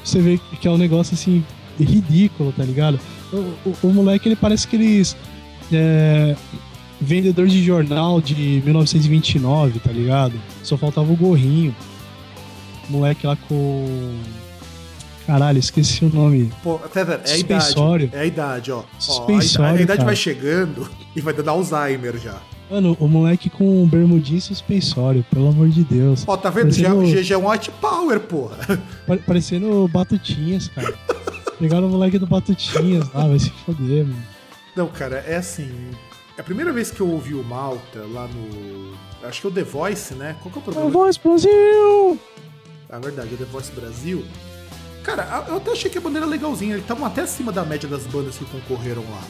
você 0.03 0.21
vê 0.21 0.39
que 0.59 0.67
é 0.67 0.71
um 0.71 0.77
negócio 0.77 1.13
assim, 1.13 1.43
ridículo, 1.79 2.51
tá 2.51 2.63
ligado? 2.63 2.99
O, 3.31 3.37
o- 3.37 3.77
o 3.83 3.93
moleque, 3.93 4.27
ele 4.27 4.35
parece 4.35 4.67
que 4.67 4.75
eles. 4.75 5.15
É, 5.71 6.35
vendedor 6.99 7.47
de 7.47 7.63
jornal 7.63 8.19
de 8.19 8.61
1929, 8.65 9.79
tá 9.79 9.91
ligado? 9.91 10.33
Só 10.63 10.75
faltava 10.77 11.11
o 11.11 11.15
gorrinho. 11.15 11.75
Moleque 12.89 13.27
lá 13.27 13.37
com. 13.47 14.15
Caralho, 15.27 15.59
esqueci 15.59 16.03
o 16.03 16.09
nome. 16.09 16.51
Pô, 16.63 16.79
é 17.29 17.33
a 17.33 17.37
idade. 17.37 17.75
É 18.11 18.19
a 18.21 18.25
idade, 18.25 18.71
ó. 18.71 18.83
Ó, 19.07 19.27
a 19.27 19.31
a 19.33 19.73
idade 19.83 19.97
cara. 19.97 20.05
vai 20.05 20.15
chegando 20.15 20.89
e 21.15 21.21
vai 21.21 21.33
dando 21.35 21.49
Alzheimer 21.51 22.17
já. 22.17 22.41
Mano, 22.69 22.95
o 22.99 23.07
moleque 23.07 23.49
com 23.49 23.87
bermudinho 23.87 24.37
e 24.37 24.41
suspensório, 24.41 25.25
pelo 25.31 25.47
amor 25.49 25.69
de 25.69 25.83
Deus. 25.83 26.23
Ó, 26.27 26.37
tá 26.37 26.49
vendo? 26.51 26.71
Já, 26.71 26.93
Parecendo- 26.93 27.23
já 27.23 27.35
é 27.35 27.37
um 27.37 27.49
white 27.49 27.71
power, 27.81 28.19
porra. 28.19 28.57
Pare- 29.07 29.21
Parecendo 29.25 29.87
Batutinhas, 29.87 30.67
cara. 30.67 30.93
Pegaram 31.57 31.87
o 31.87 31.89
moleque 31.89 32.19
do 32.19 32.27
Batutinhas 32.27 33.11
lá, 33.13 33.27
vai 33.27 33.39
se 33.39 33.49
foder, 33.49 34.05
mano. 34.05 34.23
Não, 34.75 34.87
cara, 34.87 35.17
é 35.27 35.37
assim. 35.37 35.71
É 36.37 36.41
a 36.41 36.43
primeira 36.43 36.71
vez 36.71 36.91
que 36.91 37.01
eu 37.01 37.09
ouvi 37.09 37.33
o 37.33 37.43
Malta 37.43 38.05
lá 38.13 38.27
no. 38.27 38.93
Acho 39.27 39.41
que 39.41 39.47
é 39.47 39.49
o 39.49 39.53
The 39.53 39.63
Voice, 39.63 40.13
né? 40.13 40.35
Qual 40.41 40.51
que 40.53 40.59
é 40.59 40.61
o 40.61 40.63
programa? 40.63 40.89
Voz 40.91 41.17
Brasil! 41.17 42.19
Na 42.89 42.99
verdade, 42.99 43.29
é 43.31 43.33
o 43.33 43.37
The 43.37 43.45
Voice 43.45 43.71
Brasil. 43.71 44.23
Cara, 45.03 45.45
eu 45.49 45.57
até 45.57 45.71
achei 45.71 45.89
que 45.89 45.97
a 45.97 46.01
bandeira 46.01 46.25
era 46.25 46.31
legalzinha. 46.31 46.73
Eles 46.73 46.83
estavam 46.83 47.05
até 47.05 47.21
acima 47.21 47.51
da 47.51 47.65
média 47.65 47.89
das 47.89 48.03
bandas 48.05 48.37
que 48.37 48.45
concorreram 48.45 49.01
lá. 49.09 49.21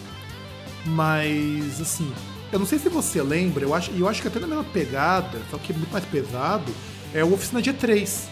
Mas, 0.86 1.80
assim, 1.82 2.12
eu 2.51 2.59
não 2.59 2.65
sei 2.65 2.79
se 2.79 2.89
você 2.89 3.21
lembra, 3.21 3.63
eu 3.63 3.73
acho, 3.73 3.91
eu 3.91 4.07
acho 4.07 4.21
que 4.21 4.27
até 4.27 4.39
na 4.39 4.47
mesma 4.47 4.63
pegada, 4.63 5.39
só 5.51 5.57
que 5.57 5.71
é 5.71 5.75
muito 5.75 5.91
mais 5.91 6.05
pesado, 6.05 6.71
é 7.13 7.23
o 7.23 7.33
Oficina 7.33 7.62
G3. 7.62 8.27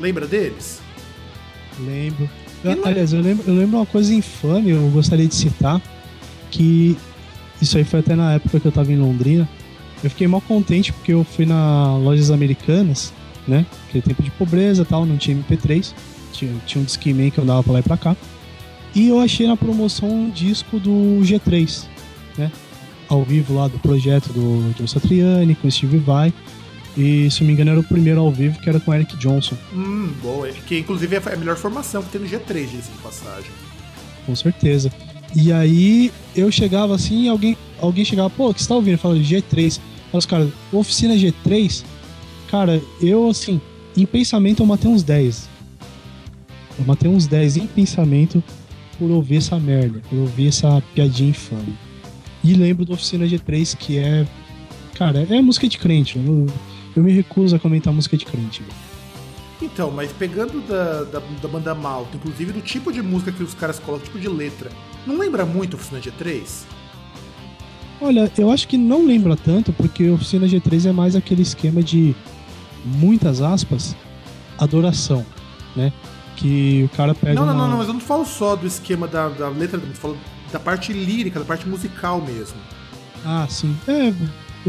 Lembra 0.00 0.26
deles? 0.26 0.80
Lembro. 1.78 2.28
E 2.64 2.74
não- 2.74 2.84
Aliás, 2.86 3.12
eu 3.12 3.20
lembro, 3.20 3.44
eu 3.48 3.54
lembro 3.54 3.76
uma 3.78 3.86
coisa 3.86 4.12
infame, 4.14 4.70
eu 4.70 4.88
gostaria 4.90 5.26
de 5.26 5.34
citar, 5.34 5.80
que 6.50 6.96
isso 7.60 7.76
aí 7.76 7.84
foi 7.84 8.00
até 8.00 8.14
na 8.14 8.34
época 8.34 8.58
que 8.60 8.66
eu 8.66 8.72
tava 8.72 8.92
em 8.92 8.96
Londrina. 8.98 9.48
Eu 10.02 10.10
fiquei 10.10 10.26
mal 10.26 10.40
contente 10.40 10.92
porque 10.92 11.12
eu 11.12 11.24
fui 11.24 11.46
na 11.46 11.96
lojas 11.96 12.30
americanas, 12.30 13.12
né? 13.46 13.64
Aquele 13.88 14.02
tempo 14.02 14.22
de 14.22 14.30
pobreza 14.32 14.82
e 14.82 14.84
tal, 14.84 15.06
não 15.06 15.16
tinha 15.16 15.36
MP3. 15.36 15.94
Tinha, 16.32 16.52
tinha 16.66 16.82
um 16.82 16.84
Discman 16.84 17.30
que 17.30 17.38
eu 17.38 17.44
dava 17.44 17.62
pra 17.62 17.72
lá 17.74 17.78
e 17.80 17.82
pra 17.82 17.96
cá. 17.96 18.16
E 18.94 19.08
eu 19.08 19.20
achei 19.20 19.46
na 19.46 19.56
promoção 19.56 20.08
um 20.08 20.30
disco 20.30 20.78
do 20.78 21.20
G3, 21.22 21.86
né? 22.36 22.50
Ao 23.08 23.22
vivo 23.24 23.54
lá 23.54 23.68
do 23.68 23.78
projeto 23.78 24.32
do 24.32 24.74
John 24.76 24.86
Satriani, 24.86 25.54
com 25.54 25.70
Steve 25.70 25.98
Vai. 25.98 26.32
E 26.96 27.30
se 27.30 27.40
não 27.40 27.46
me 27.48 27.54
engano 27.54 27.70
era 27.70 27.80
o 27.80 27.84
primeiro 27.84 28.20
ao 28.20 28.30
vivo 28.30 28.58
que 28.60 28.68
era 28.68 28.78
com 28.78 28.92
Eric 28.92 29.16
Johnson. 29.16 29.56
Hum, 29.72 30.12
boa. 30.22 30.48
Que 30.66 30.78
inclusive 30.78 31.16
é 31.16 31.22
a 31.32 31.36
melhor 31.36 31.56
formação 31.56 32.02
que 32.02 32.10
tem 32.10 32.20
no 32.20 32.26
G3, 32.26 32.68
diga-se 32.68 32.90
de 32.90 32.98
passagem. 33.02 33.50
Com 34.26 34.36
certeza. 34.36 34.92
E 35.34 35.50
aí 35.50 36.12
eu 36.36 36.50
chegava 36.52 36.94
assim 36.94 37.24
e 37.24 37.28
alguém, 37.28 37.56
alguém 37.80 38.04
chegava, 38.04 38.28
pô, 38.28 38.50
o 38.50 38.54
que 38.54 38.62
você 38.62 38.68
tá 38.68 38.74
ouvindo? 38.74 38.94
Eu 38.94 38.98
falava 38.98 39.20
G3. 39.20 39.80
Aí 40.12 40.18
os 40.18 40.26
caras, 40.26 40.50
oficina 40.70 41.14
G3? 41.14 41.82
Cara, 42.50 42.82
eu 43.00 43.30
assim, 43.30 43.58
em 43.96 44.04
pensamento 44.04 44.62
eu 44.62 44.66
matei 44.66 44.90
uns 44.90 45.02
10. 45.02 45.48
Eu 46.78 46.84
matei 46.84 47.10
uns 47.10 47.26
10 47.26 47.56
em 47.56 47.66
pensamento 47.66 48.42
por 49.02 49.10
ouvir 49.10 49.38
essa 49.38 49.58
merda, 49.58 50.00
por 50.08 50.16
ouvir 50.16 50.46
essa 50.46 50.80
piadinha 50.94 51.30
infame. 51.30 51.76
E 52.44 52.54
lembro 52.54 52.84
do 52.84 52.92
Oficina 52.92 53.26
G3, 53.26 53.76
que 53.76 53.98
é. 53.98 54.24
Cara, 54.94 55.26
é 55.28 55.42
música 55.42 55.66
de 55.66 55.76
crente. 55.76 56.16
Eu, 56.24 56.46
eu 56.94 57.02
me 57.02 57.10
recuso 57.10 57.56
a 57.56 57.58
comentar 57.58 57.92
música 57.92 58.16
de 58.16 58.24
crente. 58.24 58.62
Então, 59.60 59.90
mas 59.90 60.12
pegando 60.12 60.60
da, 60.60 61.02
da, 61.02 61.18
da 61.18 61.48
banda 61.48 61.74
Malta, 61.74 62.16
inclusive 62.16 62.52
do 62.52 62.60
tipo 62.60 62.92
de 62.92 63.02
música 63.02 63.32
que 63.32 63.42
os 63.42 63.54
caras 63.54 63.80
colocam, 63.80 64.06
tipo 64.06 64.20
de 64.20 64.28
letra, 64.28 64.70
não 65.04 65.18
lembra 65.18 65.44
muito 65.44 65.74
Oficina 65.74 66.00
G3? 66.00 66.64
Olha, 68.00 68.30
eu 68.38 68.50
acho 68.52 68.68
que 68.68 68.78
não 68.78 69.04
lembra 69.04 69.36
tanto, 69.36 69.72
porque 69.72 70.08
Oficina 70.10 70.46
G3 70.46 70.90
é 70.90 70.92
mais 70.92 71.16
aquele 71.16 71.42
esquema 71.42 71.82
de 71.82 72.14
muitas 72.84 73.40
aspas, 73.40 73.96
adoração, 74.58 75.26
né? 75.74 75.92
Que 76.42 76.82
o 76.92 76.96
cara 76.96 77.14
pega. 77.14 77.34
Não, 77.34 77.46
não, 77.46 77.54
uma- 77.54 77.62
não, 77.62 77.70
não, 77.70 77.78
mas 77.78 77.86
eu 77.86 77.94
não 77.94 78.00
falo 78.00 78.26
só 78.26 78.56
do 78.56 78.66
esquema 78.66 79.06
da, 79.06 79.28
da 79.28 79.48
letra, 79.48 79.78
eu 79.80 79.94
falo 79.94 80.18
da 80.50 80.58
parte 80.58 80.92
lírica, 80.92 81.38
da 81.38 81.44
parte 81.46 81.68
musical 81.68 82.20
mesmo. 82.20 82.56
Ah, 83.24 83.46
sim. 83.48 83.76
É, 83.86 84.12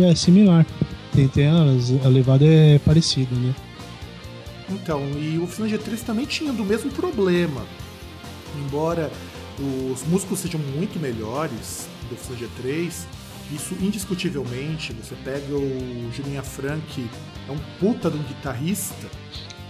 é 0.03 0.13
similar. 0.15 0.65
Tem, 1.13 1.27
tem 1.27 1.47
as- 1.47 1.91
a 2.05 2.07
levada 2.09 2.45
é 2.45 2.77
parecida, 2.77 3.35
né? 3.35 3.55
Então, 4.69 5.01
e 5.19 5.37
o 5.39 5.43
Oficina 5.45 5.67
G3 5.67 5.99
também 6.05 6.25
tinha 6.25 6.53
do 6.53 6.63
mesmo 6.63 6.91
problema. 6.91 7.63
Embora 8.55 9.11
os 9.59 10.03
músicos 10.07 10.39
sejam 10.39 10.59
muito 10.59 10.99
melhores 10.99 11.87
do 12.07 12.13
Oficina 12.15 12.37
G3, 12.61 12.91
isso 13.51 13.75
indiscutivelmente, 13.81 14.93
você 14.93 15.15
pega 15.23 15.55
o 15.55 16.09
Julinha 16.15 16.43
Frank, 16.43 17.07
é 17.47 17.51
um 17.51 17.57
puta 17.79 18.09
de 18.11 18.17
um 18.17 18.23
guitarrista, 18.23 19.07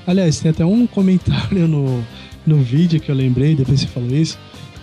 Aliás, 0.06 0.40
tem 0.40 0.52
até 0.52 0.66
um 0.66 0.86
comentário 0.88 1.68
no, 1.68 2.04
no 2.46 2.58
vídeo 2.58 3.00
que 3.00 3.10
eu 3.10 3.16
lembrei, 3.16 3.56
depois 3.56 3.80
você 3.82 3.88
falou 3.88 4.10
isso, 4.10 4.38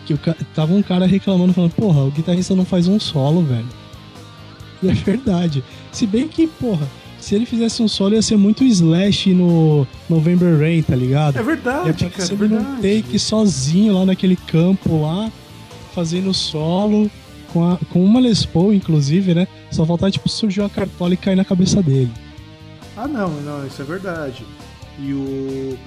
que 0.07 0.15
o, 0.15 0.19
tava 0.55 0.73
um 0.75 0.83
cara 0.83 1.07
reclamando, 1.07 1.53
falando, 1.53 1.73
porra, 1.73 2.01
o 2.05 2.11
guitarrista 2.11 2.55
não 2.55 2.65
faz 2.65 2.89
um 2.89 2.99
solo, 2.99 3.43
velho. 3.43 3.67
E 4.83 4.89
é 4.89 4.95
verdade. 4.95 5.63
Se 5.93 6.07
bem 6.07 6.27
que, 6.27 6.47
porra, 6.47 6.89
se 7.21 7.35
ele 7.35 7.45
fizesse 7.45 7.83
um 7.83 7.89
solo 7.89 8.15
ia 8.15 8.23
ser 8.23 8.39
muito 8.39 8.65
Slash 8.65 9.35
no 9.35 9.87
November 10.09 10.59
Rain, 10.59 10.83
tá 10.83 10.97
ligado? 10.97 11.39
É 11.39 11.43
verdade, 11.43 12.05
Ia 12.05 12.11
cara, 12.11 12.23
é 12.23 12.33
ele 12.33 12.49
num 12.49 12.59
verdade. 12.63 13.03
take 13.03 13.19
sozinho 13.19 13.93
lá 13.93 14.07
naquele 14.07 14.37
campo 14.37 15.03
lá, 15.03 15.31
fazendo 15.95 16.33
solo, 16.33 17.11
com, 17.53 17.63
a- 17.71 17.79
com 17.91 18.03
uma 18.03 18.21
Les 18.21 18.47
Paul, 18.47 18.73
inclusive, 18.73 19.35
né? 19.35 19.47
Só 19.71 19.85
faltava, 19.85 20.11
tipo, 20.11 20.31
surgir 20.31 20.61
uma 20.61 20.71
cartola 20.71 21.13
e 21.13 21.17
cair 21.19 21.37
na 21.37 21.45
cabeça 21.45 21.83
dele. 21.83 22.11
Ah, 22.97 23.07
não, 23.07 23.29
não, 23.43 23.67
isso 23.67 23.83
é 23.83 23.85
verdade. 23.85 24.45
E 24.99 25.13
o, 25.13 25.79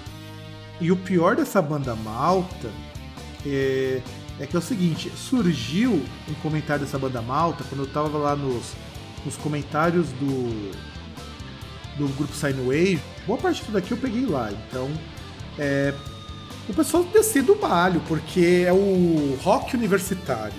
e 0.81 0.91
o 0.91 0.95
pior 0.95 1.35
dessa 1.35 1.61
banda 1.61 1.95
malta 1.95 2.69
é, 3.45 4.01
é 4.39 4.45
que 4.45 4.55
é 4.55 4.59
o 4.59 4.61
seguinte: 4.61 5.11
surgiu 5.15 5.91
um 6.29 6.33
comentário 6.41 6.85
dessa 6.85 6.97
banda 6.97 7.21
malta 7.21 7.63
quando 7.69 7.81
eu 7.81 7.87
tava 7.87 8.17
lá 8.17 8.35
nos, 8.35 8.73
nos 9.25 9.35
comentários 9.37 10.07
do, 10.13 10.71
do 11.97 12.07
grupo 12.15 12.33
Sine 12.33 12.61
Wave. 12.61 13.01
Boa 13.27 13.37
parte 13.37 13.59
disso 13.59 13.71
daqui 13.71 13.91
eu 13.91 13.97
peguei 13.97 14.25
lá. 14.25 14.51
Então, 14.51 14.89
é, 15.57 15.93
o 16.67 16.73
pessoal 16.73 17.03
descendo 17.03 17.53
o 17.53 17.61
malho, 17.61 18.01
porque 18.07 18.63
é 18.65 18.73
o 18.73 19.37
rock 19.41 19.75
universitário. 19.75 20.53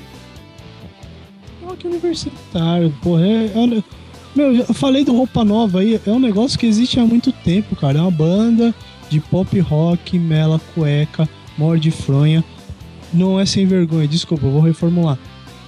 Rock 1.62 1.87
universitário, 1.87 2.94
porra. 3.02 3.26
É, 3.26 3.46
é- 3.46 4.04
meu, 4.35 4.55
eu 4.55 4.75
falei 4.75 5.05
do 5.05 5.14
Roupa 5.16 5.44
Nova 5.44 5.81
aí, 5.81 6.01
é 6.05 6.11
um 6.11 6.18
negócio 6.18 6.59
que 6.59 6.66
existe 6.66 6.99
há 6.99 7.05
muito 7.07 7.31
tempo, 7.33 7.77
cara. 7.77 7.99
É 7.99 8.01
uma 8.03 8.11
banda 8.11 8.75
de 9.09 9.20
pop 9.20 9.59
rock, 9.61 10.18
mela, 10.18 10.61
cueca, 10.75 11.29
morde 11.57 11.90
fronha. 11.90 12.44
Não 13.12 13.38
é 13.38 13.47
sem 13.47 13.64
vergonha, 13.66 14.09
desculpa, 14.09 14.47
eu 14.47 14.51
vou 14.51 14.61
reformular. 14.61 15.18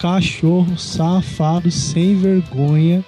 Cachorro 0.01 0.77
safado, 0.77 1.71
sem 1.71 2.17
vergonha, 2.17 3.05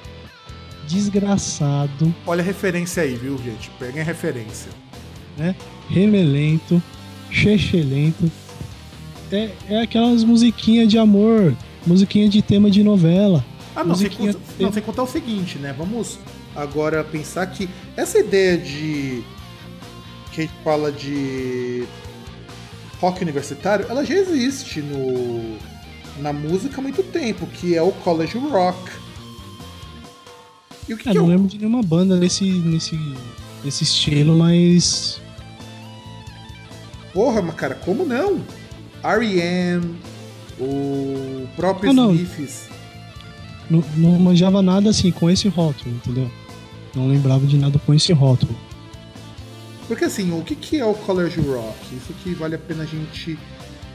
desgraçado, 0.87 2.15
Olha 2.27 2.41
a 2.41 2.45
referência 2.45 3.03
aí, 3.03 3.15
viu, 3.15 3.37
gente? 3.39 3.71
Peguem 3.79 4.01
a 4.01 4.05
referência. 4.05 4.71
né? 5.37 5.55
Remelento, 5.91 6.83
chechelento. 7.31 8.31
É, 9.31 9.51
é 9.69 9.83
aquelas 9.83 10.25
musiquinhas 10.25 10.89
de 10.89 10.97
amor, 10.99 11.55
musiquinha 11.87 12.29
de 12.29 12.41
tema 12.41 12.71
de 12.71 12.83
novela. 12.83 13.45
Ah, 13.81 13.85
não, 13.85 13.95
sem, 13.95 14.11
conta- 14.11 14.39
não, 14.59 14.73
sem 14.73 14.83
contar 14.83 15.03
o 15.05 15.07
seguinte, 15.07 15.57
né? 15.59 15.73
Vamos, 15.77 16.19
Agora, 16.59 17.05
pensar 17.05 17.47
que 17.47 17.69
essa 17.97 18.19
ideia 18.19 18.59
de. 18.59 19.23
que 20.33 20.41
a 20.41 20.45
gente 20.45 20.55
fala 20.65 20.91
de. 20.91 21.85
rock 23.01 23.23
universitário, 23.23 23.87
ela 23.89 24.05
já 24.05 24.17
existe 24.17 24.81
no. 24.81 25.57
na 26.21 26.33
música 26.33 26.81
há 26.81 26.83
muito 26.83 27.05
tempo, 27.05 27.47
que 27.47 27.77
é 27.77 27.83
o 27.83 27.93
college 27.93 28.37
rock. 28.39 28.91
E 30.89 30.95
o 30.95 30.97
que, 30.97 31.09
é, 31.09 31.13
que 31.13 31.19
não 31.19 31.27
eu... 31.27 31.31
lembro 31.31 31.47
de 31.47 31.59
nenhuma 31.59 31.81
banda 31.81 32.17
nesse, 32.17 32.45
nesse, 32.45 32.99
nesse 33.63 33.85
estilo, 33.85 34.37
mas. 34.37 35.21
Porra, 37.13 37.41
mas 37.41 37.55
cara, 37.55 37.77
como 37.77 38.05
não? 38.05 38.43
R.E.M., 39.05 39.97
o 40.59 41.47
próprio 41.55 41.91
ah, 41.91 42.13
Smiths. 42.13 42.69
Não, 43.71 43.85
não 43.97 44.19
manjava 44.19 44.63
nada 44.63 44.91
assim 44.91 45.11
com 45.11 45.29
esse 45.29 45.49
rótulo, 45.49 45.95
entendeu? 45.95 46.31
Não 46.95 47.07
lembrava 47.07 47.47
de 47.47 47.57
nada 47.57 47.79
com 47.79 47.93
esse 47.93 48.13
rótulo. 48.13 48.57
Porque 49.87 50.05
assim, 50.05 50.39
o 50.39 50.43
que, 50.43 50.55
que 50.55 50.79
é 50.79 50.85
o 50.85 50.95
college 50.95 51.41
rock? 51.41 51.97
Isso 51.97 52.13
que 52.23 52.35
vale 52.35 52.55
a 52.55 52.59
pena 52.59 52.83
a 52.83 52.87
gente 52.87 53.39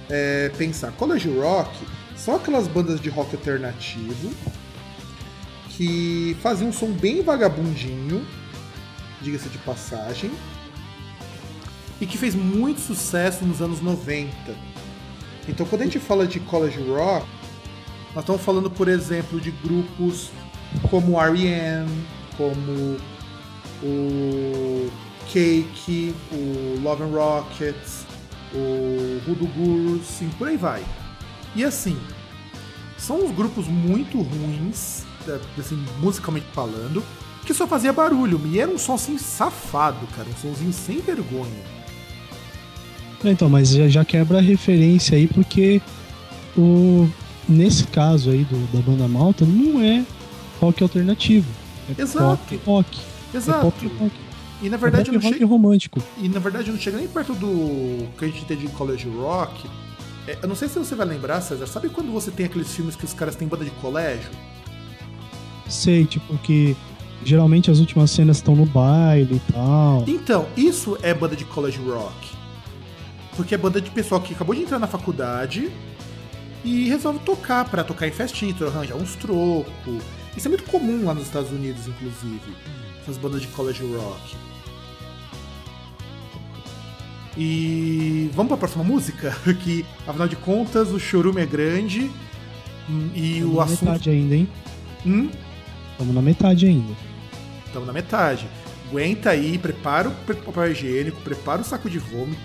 é, 0.09 0.49
pensar. 0.57 0.91
College 0.93 1.29
rock 1.38 1.86
são 2.15 2.36
aquelas 2.36 2.67
bandas 2.67 2.99
de 2.99 3.09
rock 3.09 3.36
alternativo 3.36 4.31
que 5.69 6.38
faziam 6.41 6.69
um 6.69 6.73
som 6.73 6.91
bem 6.91 7.21
vagabundinho, 7.21 8.25
diga-se 9.21 9.49
de 9.49 9.57
passagem, 9.59 10.31
e 11.99 12.05
que 12.05 12.17
fez 12.17 12.36
muito 12.36 12.79
sucesso 12.79 13.45
nos 13.45 13.62
anos 13.62 13.81
90. 13.81 14.31
Então, 15.47 15.65
quando 15.65 15.81
a 15.81 15.86
gente 15.86 15.99
fala 15.99 16.27
de 16.27 16.39
college 16.39 16.79
rock, 16.81 17.25
nós 18.15 18.23
estamos 18.23 18.41
falando, 18.41 18.69
por 18.69 18.88
exemplo, 18.88 19.39
de 19.41 19.52
grupos 19.52 20.30
como 20.89 21.19
R.E.M., 21.19 21.89
como 22.38 22.97
o 23.84 24.89
Cake, 25.32 26.15
o 26.32 26.80
Love 26.82 27.04
and 27.04 27.08
Rockets, 27.08 28.06
o 28.54 29.19
Voodoo 29.26 29.47
Gurus, 29.47 30.21
e 30.21 30.26
por 30.38 30.47
aí 30.47 30.58
vai. 30.58 30.84
E 31.56 31.63
assim, 31.63 31.97
são 32.97 33.17
uns 33.17 33.36
grupos 33.36 33.67
muito 33.67 34.21
ruins, 34.21 35.04
é, 35.28 35.39
assim, 35.60 35.84
musicalmente 35.99 36.45
falando, 36.54 37.04
que 37.45 37.54
só 37.54 37.67
fazia 37.67 37.91
barulho. 37.91 38.39
E 38.45 38.60
era 38.60 38.69
um 38.69 38.78
som 38.78 38.93
assim 38.93 39.17
safado, 39.17 40.06
cara, 40.15 40.28
um 40.30 40.38
somzinho 40.38 40.73
sem 40.73 40.99
vergonha. 40.99 41.63
Então, 43.26 43.49
mas 43.49 43.69
já 43.69 44.04
quebra 44.04 44.39
a 44.39 44.41
referência 44.41 45.17
aí, 45.17 45.28
porque 45.28 45.82
o, 46.58 47.10
nesse 47.47 47.86
caso 47.86 48.29
aí 48.29 48.43
do, 48.45 48.71
da 48.71 48.82
banda 48.82 49.08
Malta 49.08 49.45
não 49.45 49.82
é 49.82 50.06
rock 50.60 50.82
alternativo. 50.84 51.47
É 51.97 52.01
Exato. 52.01 52.38
pop 52.38 52.62
rock. 52.65 52.99
Exato. 53.34 53.60
É 53.60 53.62
pop 53.62 53.88
rock. 53.99 54.15
E 54.62 54.69
na 54.69 54.77
verdade 54.77 55.10
é 55.10 55.13
não 55.13 55.21
chega 55.21 55.45
romântico. 55.45 56.01
E 56.17 56.29
na 56.29 56.39
verdade 56.39 56.71
não 56.71 56.77
chega 56.77 56.97
nem 56.97 57.08
perto 57.08 57.34
do 57.34 58.08
que 58.17 58.25
a 58.25 58.27
gente 58.27 58.45
tem 58.45 58.58
de 58.58 58.67
college 58.69 59.10
rock. 59.10 59.67
É, 60.25 60.38
eu 60.41 60.47
não 60.47 60.56
sei 60.56 60.69
se 60.69 60.79
você 60.79 60.95
vai 60.95 61.06
lembrar, 61.06 61.41
César. 61.41 61.67
Sabe 61.67 61.89
quando 61.89 62.12
você 62.12 62.32
tem 62.32 62.45
aqueles 62.45 62.73
filmes 62.73 62.95
que 62.95 63.03
os 63.03 63.13
caras 63.13 63.36
têm 63.36 63.47
banda 63.47 63.65
de 63.65 63.71
colégio? 63.71 64.29
Sei, 65.67 66.06
tipo 66.06 66.38
que 66.38 66.77
geralmente 67.25 67.71
as 67.71 67.79
últimas 67.79 68.12
cenas 68.12 68.38
estão 68.38 68.56
no 68.56 68.65
baile 68.65 69.36
e 69.36 69.51
tal. 69.51 70.03
Então, 70.08 70.47
isso 70.56 70.97
é 71.01 71.13
banda 71.13 71.36
de 71.36 71.45
college 71.45 71.79
rock. 71.79 72.32
Porque 73.36 73.56
é 73.56 73.58
banda 73.58 73.82
de 73.82 73.89
pessoal 73.89 74.21
que 74.21 74.34
acabou 74.34 74.56
de 74.56 74.62
entrar 74.62 74.79
na 74.79 74.88
faculdade 74.88 75.71
e 76.63 76.88
resolve 76.88 77.19
tocar 77.19 77.65
para 77.69 77.84
tocar 77.84 78.08
em 78.08 78.12
festinha, 78.12 78.56
arranjar 78.67 78.95
uns 78.95 79.15
trocos. 79.15 80.04
Isso 80.36 80.47
é 80.47 80.49
muito 80.49 80.63
comum 80.63 81.06
lá 81.06 81.13
nos 81.13 81.23
Estados 81.26 81.52
Unidos, 81.52 81.88
inclusive. 81.88 82.56
Essas 83.02 83.17
bandas 83.17 83.41
de 83.41 83.47
college 83.47 83.84
rock. 83.84 84.36
E 87.38 88.30
vamos 88.34 88.47
para 88.47 88.56
a 88.56 88.60
próxima 88.60 88.84
música, 88.84 89.36
que 89.63 89.86
afinal 90.08 90.28
de 90.28 90.36
contas 90.36 90.89
o 90.89 90.99
chorume 90.99 91.41
é 91.41 91.45
grande 91.45 92.12
hum, 92.89 93.10
e 93.13 93.43
o 93.43 93.56
na 93.56 93.63
assunto. 93.63 93.86
metade 93.86 94.10
ainda, 94.10 94.36
hein? 94.36 94.47
Hum? 95.06 95.30
Estamos 95.91 96.15
na 96.15 96.21
metade 96.21 96.65
ainda. 96.67 96.93
Estamos 97.65 97.88
na 97.88 97.93
metade. 97.93 98.47
Aguenta 98.88 99.32
aí, 99.32 99.58
prepara 99.58 100.10
o 100.10 100.12
papel 100.12 100.71
higiênico, 100.71 101.19
prepara 101.21 101.62
o 101.62 101.65
saco 101.65 101.89
de 101.89 101.97
vômito, 101.97 102.39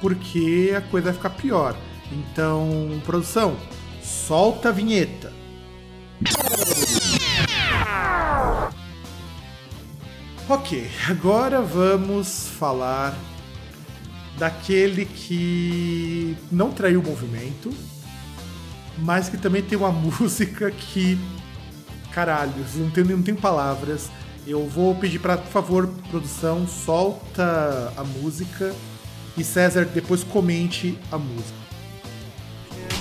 porque 0.00 0.72
a 0.76 0.80
coisa 0.80 1.06
vai 1.06 1.14
ficar 1.14 1.30
pior. 1.30 1.76
Então, 2.12 3.00
produção, 3.04 3.56
solta 4.02 4.70
a 4.70 4.72
vinheta. 4.72 5.32
Ok, 10.48 10.90
agora 11.06 11.60
vamos 11.60 12.48
falar 12.58 13.14
daquele 14.38 15.04
que 15.04 16.34
não 16.50 16.70
traiu 16.72 17.00
o 17.00 17.04
movimento, 17.04 17.70
mas 18.96 19.28
que 19.28 19.36
também 19.36 19.62
tem 19.62 19.76
uma 19.76 19.92
música 19.92 20.70
que. 20.70 21.18
Caralho, 22.12 22.52
não 22.76 22.90
tem, 22.90 23.04
não 23.04 23.22
tem 23.22 23.34
palavras. 23.34 24.10
Eu 24.46 24.66
vou 24.66 24.94
pedir 24.94 25.18
para, 25.18 25.36
por 25.36 25.50
favor, 25.50 25.86
produção, 26.08 26.66
solta 26.66 27.92
a 27.94 28.02
música 28.02 28.74
e 29.36 29.44
César 29.44 29.84
depois 29.84 30.24
comente 30.24 30.98
a 31.12 31.18
música. 31.18 31.67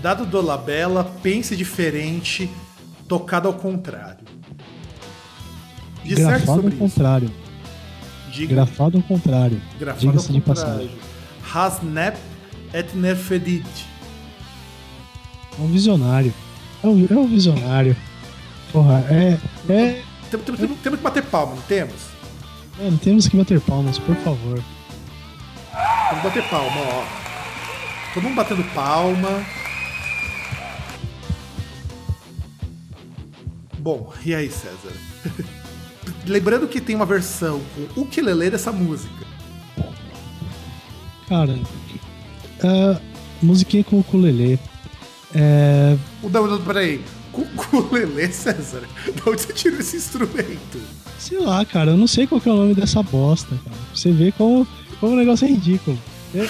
Dado 0.00 0.24
do 0.24 0.40
Labella, 0.40 1.04
pense 1.22 1.54
diferente, 1.54 2.50
tocado 3.06 3.48
ao 3.48 3.54
contrário. 3.54 4.24
Grafado 6.04 6.66
ao 6.66 6.72
contrário. 6.72 7.30
Diga. 8.32 8.54
Grafado 8.54 8.96
ao 8.96 9.02
contrário. 9.02 9.60
Grafado 9.78 10.18
ao 10.18 10.40
contrário. 10.40 10.90
Hasnep 11.54 12.16
et 12.72 12.94
Nerfedit. 12.94 13.86
É 15.58 15.62
um 15.62 15.66
visionário. 15.66 16.32
É 16.82 16.86
um, 16.86 17.06
é 17.10 17.14
um 17.14 17.26
visionário. 17.26 17.94
Porra, 18.72 19.04
é. 19.10 19.38
é... 19.68 20.02
Temos, 20.30 20.46
temos, 20.46 20.60
temos, 20.60 20.78
temos 20.78 20.98
que 20.98 21.04
bater 21.04 21.24
palma, 21.24 21.56
não 21.56 21.62
temos? 21.62 21.94
Mano, 22.78 22.96
temos 22.98 23.28
que 23.28 23.36
bater 23.36 23.60
palmas, 23.60 23.98
por 23.98 24.16
favor. 24.16 24.62
Vamos 26.08 26.24
bater 26.24 26.42
palma, 26.48 26.80
ó. 26.80 27.04
Todo 28.14 28.22
mundo 28.22 28.36
batendo 28.36 28.64
palma. 28.74 29.59
Bom, 33.80 34.12
e 34.26 34.34
aí, 34.34 34.50
César? 34.50 34.92
Lembrando 36.26 36.68
que 36.68 36.82
tem 36.82 36.94
uma 36.94 37.06
versão 37.06 37.62
com 37.94 38.02
ukulele 38.02 38.50
dessa 38.50 38.70
música. 38.70 39.26
Cara, 41.26 41.54
uh, 41.54 43.00
musiquinha 43.40 43.82
com 43.82 44.00
ukulele. 44.00 44.58
É... 45.34 45.96
Não, 46.22 46.46
não, 46.46 46.62
peraí. 46.62 47.02
Ukulele, 47.32 48.30
César? 48.30 48.82
De 49.06 49.22
onde 49.26 49.40
você 49.40 49.52
tirou 49.54 49.80
esse 49.80 49.96
instrumento? 49.96 50.78
Sei 51.18 51.38
lá, 51.38 51.64
cara, 51.64 51.92
eu 51.92 51.96
não 51.96 52.06
sei 52.06 52.26
qual 52.26 52.42
é 52.44 52.50
o 52.50 52.56
nome 52.56 52.74
dessa 52.74 53.02
bosta, 53.02 53.56
cara. 53.64 53.76
Você 53.94 54.12
vê 54.12 54.30
como, 54.32 54.66
como 54.98 55.14
o 55.14 55.16
negócio 55.16 55.46
é 55.46 55.48
ridículo. 55.48 55.98
É, 56.34 56.48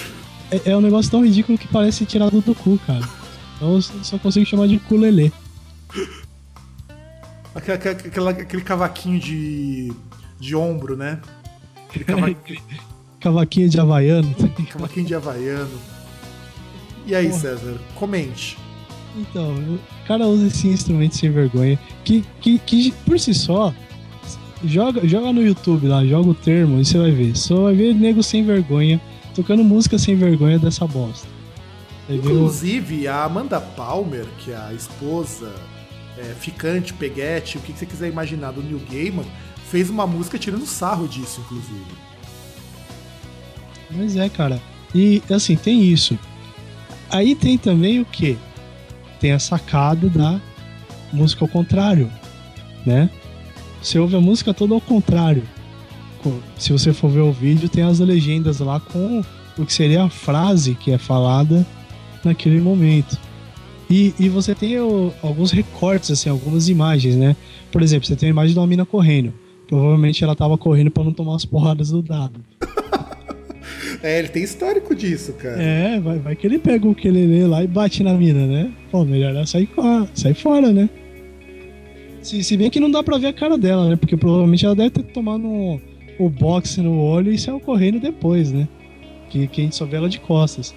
é, 0.50 0.62
é 0.72 0.76
um 0.76 0.80
negócio 0.80 1.10
tão 1.10 1.24
ridículo 1.24 1.56
que 1.56 1.68
parece 1.68 2.04
tirado 2.04 2.40
do 2.40 2.54
cu, 2.56 2.76
cara. 2.84 3.08
Então 3.54 3.74
eu 3.74 3.82
só 3.82 4.18
consigo 4.18 4.46
chamar 4.46 4.66
de 4.66 4.76
ukulele. 4.76 5.32
Aquela, 7.54 7.76
aquela, 7.76 8.30
aquele 8.30 8.62
cavaquinho 8.62 9.18
de, 9.18 9.92
de 10.38 10.54
ombro, 10.54 10.96
né? 10.96 11.20
Aquele 11.88 12.04
cavaquinho... 12.04 12.62
Cavaquinho 13.20 13.68
de 13.68 13.78
havaiano. 13.78 14.34
Cavaquinho 14.72 15.04
de 15.04 15.14
havaiano. 15.14 15.78
E 17.06 17.14
aí, 17.14 17.28
Porra. 17.28 17.40
César, 17.40 17.78
comente. 17.94 18.56
Então, 19.14 19.52
o 19.52 19.78
cara 20.06 20.26
usa 20.26 20.46
esse 20.46 20.68
instrumento 20.68 21.16
sem 21.16 21.30
vergonha, 21.30 21.78
que, 22.02 22.24
que, 22.40 22.58
que 22.58 22.92
por 23.04 23.18
si 23.18 23.34
só, 23.34 23.74
joga, 24.64 25.06
joga 25.06 25.32
no 25.32 25.42
YouTube 25.42 25.88
lá, 25.88 26.04
joga 26.06 26.30
o 26.30 26.34
termo 26.34 26.80
e 26.80 26.84
você 26.84 26.98
vai 26.98 27.10
ver. 27.10 27.36
Só 27.36 27.64
vai 27.64 27.74
ver 27.74 27.94
nego 27.94 28.22
sem 28.22 28.44
vergonha, 28.44 29.00
tocando 29.34 29.64
música 29.64 29.98
sem 29.98 30.16
vergonha 30.16 30.58
dessa 30.58 30.86
bosta. 30.86 31.28
Você 32.06 32.16
Inclusive, 32.16 33.06
a 33.06 33.24
Amanda 33.24 33.60
Palmer, 33.60 34.26
que 34.38 34.52
é 34.52 34.56
a 34.56 34.72
esposa, 34.72 35.52
é, 36.20 36.34
ficante, 36.38 36.92
peguete, 36.92 37.58
o 37.58 37.60
que 37.60 37.72
você 37.72 37.86
quiser 37.86 38.08
imaginar 38.08 38.52
do 38.52 38.62
Neil 38.62 38.80
Gaiman, 38.90 39.24
fez 39.70 39.88
uma 39.90 40.06
música 40.06 40.38
tirando 40.38 40.66
sarro 40.66 41.06
disso, 41.08 41.40
inclusive. 41.44 41.84
Mas 43.90 44.16
é, 44.16 44.28
cara. 44.28 44.60
E 44.94 45.22
assim, 45.30 45.56
tem 45.56 45.82
isso. 45.84 46.18
Aí 47.10 47.34
tem 47.34 47.56
também 47.58 48.00
o 48.00 48.04
que? 48.04 48.36
Tem 49.20 49.32
a 49.32 49.38
sacada 49.38 50.08
da 50.08 50.40
música 51.12 51.44
ao 51.44 51.48
contrário, 51.48 52.10
né? 52.86 53.10
Você 53.82 53.98
ouve 53.98 54.16
a 54.16 54.20
música 54.20 54.52
toda 54.54 54.74
ao 54.74 54.80
contrário. 54.80 55.42
Co- 56.22 56.38
Se 56.58 56.72
você 56.72 56.92
for 56.92 57.10
ver 57.10 57.20
o 57.20 57.32
vídeo, 57.32 57.68
tem 57.68 57.82
as 57.82 57.98
legendas 57.98 58.60
lá 58.60 58.78
com 58.78 59.22
o 59.58 59.66
que 59.66 59.72
seria 59.72 60.04
a 60.04 60.10
frase 60.10 60.74
que 60.74 60.92
é 60.92 60.98
falada 60.98 61.66
naquele 62.24 62.60
momento. 62.60 63.18
E, 63.90 64.14
e 64.20 64.28
você 64.28 64.54
tem 64.54 64.78
o- 64.78 65.12
alguns 65.22 65.50
recortes, 65.50 66.10
assim, 66.12 66.28
algumas 66.30 66.68
imagens, 66.68 67.16
né? 67.16 67.34
Por 67.72 67.82
exemplo, 67.82 68.06
você 68.06 68.14
tem 68.14 68.28
a 68.28 68.30
imagem 68.30 68.52
de 68.52 68.58
uma 68.58 68.66
mina 68.66 68.86
correndo. 68.86 69.32
Provavelmente 69.66 70.22
ela 70.22 70.34
tava 70.36 70.56
correndo 70.56 70.90
pra 70.90 71.02
não 71.04 71.12
tomar 71.12 71.34
as 71.36 71.44
porradas 71.44 71.90
do 71.90 72.02
dado. 72.02 72.40
É, 74.02 74.18
ele 74.18 74.28
tem 74.28 74.42
histórico 74.42 74.94
disso, 74.94 75.34
cara. 75.34 75.62
É, 75.62 76.00
vai, 76.00 76.18
vai 76.18 76.34
que 76.34 76.46
ele 76.46 76.58
pega 76.58 76.88
o 76.88 76.94
quelele 76.94 77.44
lá 77.44 77.62
e 77.62 77.66
bate 77.66 78.02
na 78.02 78.14
mina, 78.14 78.46
né? 78.46 78.72
Pô, 78.90 79.04
melhor 79.04 79.34
ela 79.34 79.44
sair, 79.44 79.68
sair 80.14 80.32
fora, 80.32 80.72
né? 80.72 80.88
Se, 82.22 82.42
se 82.42 82.56
bem 82.56 82.70
que 82.70 82.80
não 82.80 82.90
dá 82.90 83.02
pra 83.02 83.18
ver 83.18 83.26
a 83.26 83.32
cara 83.32 83.58
dela, 83.58 83.88
né? 83.90 83.96
Porque 83.96 84.16
provavelmente 84.16 84.64
ela 84.64 84.74
deve 84.74 84.88
ter 84.90 85.02
tomado 85.02 85.44
um- 85.46 85.78
o 86.18 86.30
boxe 86.30 86.80
no 86.80 86.98
olho 86.98 87.30
e 87.30 87.38
saiu 87.38 87.60
correndo 87.60 88.00
depois, 88.00 88.50
né? 88.50 88.66
Que, 89.28 89.46
que 89.46 89.60
a 89.60 89.64
gente 89.64 89.76
só 89.76 89.84
vê 89.84 89.96
ela 89.98 90.08
de 90.08 90.18
costas. 90.18 90.74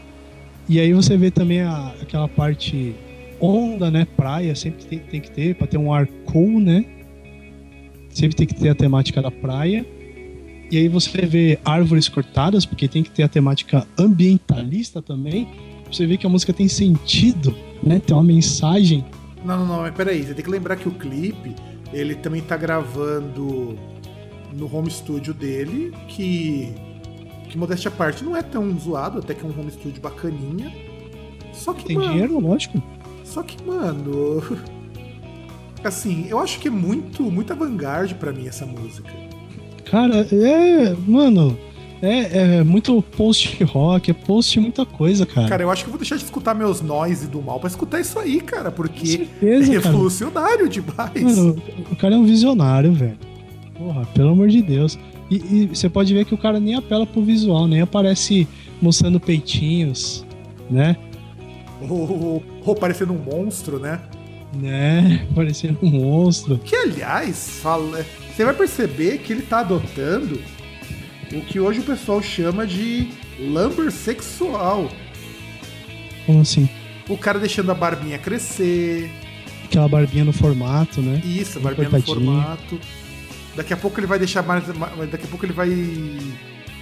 E 0.68 0.78
aí 0.80 0.91
você 0.91 1.16
vê 1.16 1.32
também 1.32 1.61
a- 1.61 1.93
aquela 2.01 2.28
parte 2.28 2.93
onda, 3.43 3.91
né? 3.91 4.07
Praia, 4.15 4.55
sempre 4.55 4.85
tem, 4.85 4.99
tem 4.99 5.21
que 5.21 5.31
ter, 5.31 5.55
pra 5.55 5.67
ter 5.67 5.77
um 5.77 5.93
ar 5.93 6.07
cool, 6.25 6.59
né? 6.59 6.85
Sempre 8.09 8.35
tem 8.35 8.47
que 8.47 8.55
ter 8.55 8.69
a 8.69 8.75
temática 8.75 9.21
da 9.21 9.31
praia. 9.31 9.85
E 10.71 10.77
aí 10.77 10.87
você 10.87 11.25
vê 11.25 11.59
árvores 11.63 12.07
cortadas, 12.07 12.65
porque 12.65 12.87
tem 12.87 13.03
que 13.03 13.11
ter 13.11 13.23
a 13.23 13.27
temática 13.27 13.85
ambientalista 13.97 15.01
também. 15.01 15.47
Você 15.91 16.07
vê 16.07 16.17
que 16.17 16.25
a 16.25 16.29
música 16.29 16.53
tem 16.53 16.67
sentido, 16.67 17.55
né? 17.83 17.99
Tem 17.99 18.15
uma 18.15 18.23
mensagem. 18.23 19.05
Não, 19.43 19.59
não, 19.59 19.67
não, 19.67 19.81
mas 19.81 19.93
peraí, 19.93 20.23
você 20.23 20.33
tem 20.33 20.43
que 20.43 20.49
lembrar 20.49 20.77
que 20.77 20.87
o 20.87 20.91
clipe, 20.91 21.53
ele 21.91 22.15
também 22.15 22.41
tá 22.41 22.55
gravando 22.55 23.77
no 24.53 24.73
home 24.73 24.89
studio 24.89 25.33
dele, 25.33 25.93
que, 26.07 26.73
que 27.49 27.57
modéstia 27.57 27.89
à 27.89 27.91
parte, 27.91 28.23
não 28.23 28.35
é 28.35 28.41
tão 28.41 28.75
zoado, 28.79 29.19
até 29.19 29.33
que 29.33 29.45
é 29.45 29.47
um 29.47 29.59
home 29.59 29.71
studio 29.71 30.01
bacaninha. 30.01 30.71
Só 31.51 31.73
que, 31.73 31.85
Tem 31.85 31.97
mano, 31.97 32.11
dinheiro, 32.11 32.39
lógico. 32.39 32.81
Só 33.34 33.41
que, 33.41 33.57
mano, 33.63 34.43
assim, 35.84 36.27
eu 36.29 36.39
acho 36.39 36.59
que 36.59 36.67
é 36.67 36.71
muito, 36.71 37.23
muito 37.23 37.51
avant-garde 37.51 38.13
pra 38.13 38.31
mim 38.31 38.47
essa 38.47 38.65
música. 38.65 39.11
Cara, 39.89 40.27
é. 40.31 40.95
Mano, 41.07 41.57
é, 41.99 42.57
é 42.59 42.63
muito 42.63 43.01
post-rock, 43.01 44.11
é 44.11 44.13
post 44.13 44.59
muita 44.59 44.86
coisa, 44.86 45.25
cara. 45.25 45.49
Cara, 45.49 45.63
eu 45.63 45.71
acho 45.71 45.84
que 45.84 45.88
eu 45.88 45.91
vou 45.91 45.99
deixar 45.99 46.15
de 46.15 46.23
escutar 46.23 46.53
meus 46.53 46.79
noise 46.81 47.27
do 47.27 47.41
mal 47.41 47.59
pra 47.59 47.69
escutar 47.69 47.99
isso 47.99 48.19
aí, 48.19 48.39
cara, 48.39 48.71
porque 48.71 49.07
certeza, 49.07 49.71
é 49.71 49.75
cara. 49.79 49.89
revolucionário 49.89 50.69
demais. 50.69 51.23
Mano, 51.23 51.61
o 51.91 51.95
cara 51.95 52.13
é 52.13 52.17
um 52.17 52.25
visionário, 52.25 52.93
velho. 52.93 53.17
Porra, 53.75 54.05
pelo 54.13 54.29
amor 54.29 54.49
de 54.49 54.61
Deus. 54.61 54.99
E, 55.31 55.36
e 55.36 55.67
você 55.73 55.89
pode 55.89 56.13
ver 56.13 56.25
que 56.25 56.36
o 56.36 56.38
cara 56.38 56.59
nem 56.59 56.75
apela 56.75 57.07
pro 57.07 57.23
visual, 57.23 57.67
nem 57.67 57.81
aparece 57.81 58.47
mostrando 58.79 59.19
peitinhos, 59.19 60.23
né? 60.69 60.95
Ou, 61.89 62.43
ou 62.65 62.75
parecendo 62.75 63.13
um 63.13 63.17
monstro, 63.17 63.79
né? 63.79 63.99
Né? 64.55 65.25
Parecendo 65.34 65.79
um 65.81 65.89
monstro. 65.89 66.59
Que, 66.59 66.75
aliás, 66.75 67.59
fala, 67.61 68.05
você 68.36 68.45
vai 68.45 68.53
perceber 68.53 69.17
que 69.19 69.34
ele 69.34 69.41
tá 69.41 69.59
adotando 69.61 70.39
o 71.34 71.41
que 71.41 71.59
hoje 71.59 71.79
o 71.79 71.84
pessoal 71.84 72.21
chama 72.21 72.65
de 72.67 73.09
lumber 73.39 73.91
sexual. 73.91 74.89
Como 76.25 76.41
assim? 76.41 76.69
O 77.09 77.17
cara 77.17 77.39
deixando 77.39 77.71
a 77.71 77.75
barbinha 77.75 78.17
crescer, 78.19 79.09
Aquela 79.65 79.88
barbinha 79.88 80.23
no 80.23 80.31
formato, 80.31 81.01
né? 81.01 81.19
isso, 81.25 81.57
a 81.57 81.61
barbinha 81.61 81.89
no 81.89 81.99
formato. 82.03 82.79
Daqui 83.55 83.73
a 83.73 83.77
pouco 83.77 83.99
ele 83.99 84.05
vai 84.07 84.19
deixar 84.19 84.43
mais. 84.43 84.67
mais- 84.77 85.09
Daqui 85.09 85.25
a 85.25 85.27
pouco 85.27 85.45
ele 85.45 85.53
vai 85.53 85.69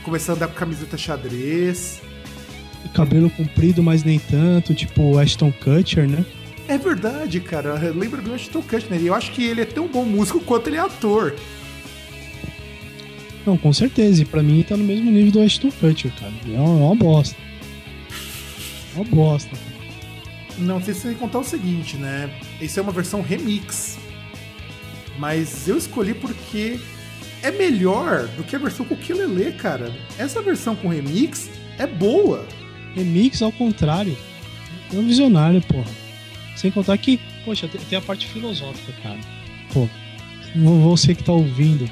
começar 0.04 0.34
a 0.34 0.36
andar 0.36 0.48
com 0.50 0.56
camiseta 0.56 0.98
xadrez. 0.98 2.02
Cabelo 2.94 3.30
comprido, 3.30 3.82
mas 3.82 4.04
nem 4.04 4.20
tanto, 4.20 4.74
tipo 4.74 5.18
Ashton 5.18 5.52
Kutcher, 5.52 6.10
né? 6.10 6.26
É 6.68 6.78
verdade, 6.78 7.40
cara. 7.40 7.74
Lembra 7.96 8.22
do 8.22 8.34
Ashton 8.34 8.62
Kutcher. 8.62 9.02
E 9.02 9.08
eu 9.08 9.14
acho 9.14 9.32
que 9.32 9.44
ele 9.46 9.62
é 9.62 9.66
tão 9.66 9.88
bom 9.88 10.06
músico 10.06 10.40
quanto 10.40 10.68
ele 10.68 10.78
é 10.78 10.80
ator. 10.80 11.36
Não, 13.46 13.58
com 13.58 13.74
certeza. 13.74 14.22
E 14.22 14.26
pra 14.26 14.44
mim 14.44 14.64
tá 14.64 14.78
no 14.78 14.84
mesmo 14.84 15.10
nível 15.12 15.32
do 15.32 15.42
Ashton 15.42 15.72
Kutcher, 15.72 16.12
cara. 16.20 16.34
É 16.46 16.60
uma, 16.60 16.80
é 16.80 16.84
uma 16.86 16.96
bosta. 16.96 17.36
É 18.96 19.00
uma 19.00 19.06
bosta. 19.06 19.58
Não 20.58 20.82
sei 20.84 20.94
se 20.94 21.02
você 21.02 21.16
contar 21.16 21.40
o 21.40 21.44
seguinte, 21.44 21.98
né? 21.98 22.30
Isso 22.60 22.80
é 22.80 22.84
uma 22.84 22.92
versão 22.92 23.22
remix. 23.22 23.98
Mas 25.18 25.68
eu 25.68 25.78
escolhi 25.78 26.14
porque 26.14 26.80
é 27.42 27.52
melhor 27.52 28.28
do 28.30 28.44
que 28.44 28.56
a 28.56 28.60
versão 28.60 28.86
com 28.86 28.94
o 28.94 28.98
Kilele, 28.98 29.54
cara. 29.54 29.94
Essa 30.18 30.42
versão 30.42 30.76
com 30.76 30.88
remix 30.88 31.50
é 31.78 31.88
boa. 31.88 32.46
Remix 32.96 33.42
ao 33.42 33.52
contrário. 33.52 34.16
É 34.94 34.96
um 34.98 35.06
visionário, 35.08 35.62
porra. 35.62 35.90
Sem 36.56 36.70
contar 36.72 36.98
que, 36.98 37.20
poxa, 37.46 37.68
tem, 37.68 37.98
a 37.98 38.02
parte 38.02 38.28
filosófica, 38.28 38.92
cara. 39.02 39.20
Pô, 39.74 39.88
vo- 40.56 40.80
você 40.82 41.16
que 41.16 41.24
tá 41.24 41.32
ouvindo, 41.32 41.90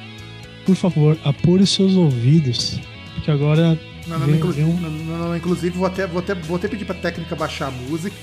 por 0.66 0.76
favor, 0.76 1.18
apure 1.24 1.66
seus 1.66 1.94
ouvidos. 1.96 2.80
Porque 3.16 3.32
agora. 3.32 3.80
Não, 4.08 4.20
não, 4.20 4.26
vem- 4.28 4.36
inclu- 4.36 4.52
vem 4.52 4.66
um- 4.66 4.80
não, 4.80 4.90
não, 4.92 5.18
não, 5.30 5.38
inclusive, 5.38 5.76
vou 5.78 5.86
até, 5.88 6.06
vou, 6.06 6.20
até, 6.20 6.36
vou 6.36 6.58
até 6.58 6.68
pedir 6.68 6.86
pra 6.86 6.96
técnica 6.96 7.36
baixar 7.36 7.68
a 7.68 7.72
música, 7.72 8.16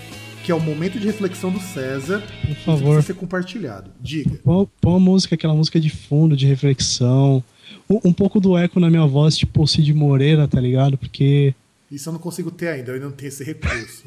que 0.45 0.53
é 0.53 0.55
o 0.55 0.61
momento 0.61 0.99
de 1.01 1.07
reflexão 1.07 1.51
do 1.51 1.59
César. 1.61 2.22
Por 2.47 2.57
favor. 2.57 3.03
ser 3.03 3.14
compartilhado. 3.14 3.91
Diga. 4.01 4.39
Põe 4.45 4.66
uma 4.85 5.01
música, 5.01 5.35
aquela 5.35 5.55
música 5.55 5.81
de 5.81 5.89
fundo, 5.91 6.37
de 6.37 6.47
reflexão. 6.47 7.43
Um, 7.89 8.09
um 8.09 8.12
pouco 8.12 8.39
do 8.41 8.57
eco 8.59 8.79
na 8.79 8.91
minha 8.91 9.07
voz, 9.07 9.37
tipo 9.37 9.62
o 9.62 9.66
Cid 9.66 9.93
Moreira, 9.95 10.47
tá 10.47 10.61
ligado? 10.61 10.99
Porque. 10.99 11.55
Isso 11.91 12.09
eu 12.09 12.12
não 12.12 12.20
consigo 12.20 12.51
ter 12.51 12.68
ainda, 12.68 12.91
eu 12.91 12.95
ainda 12.95 13.07
não 13.07 13.12
tenho 13.16 13.28
esse 13.28 13.45
recurso. 13.45 14.05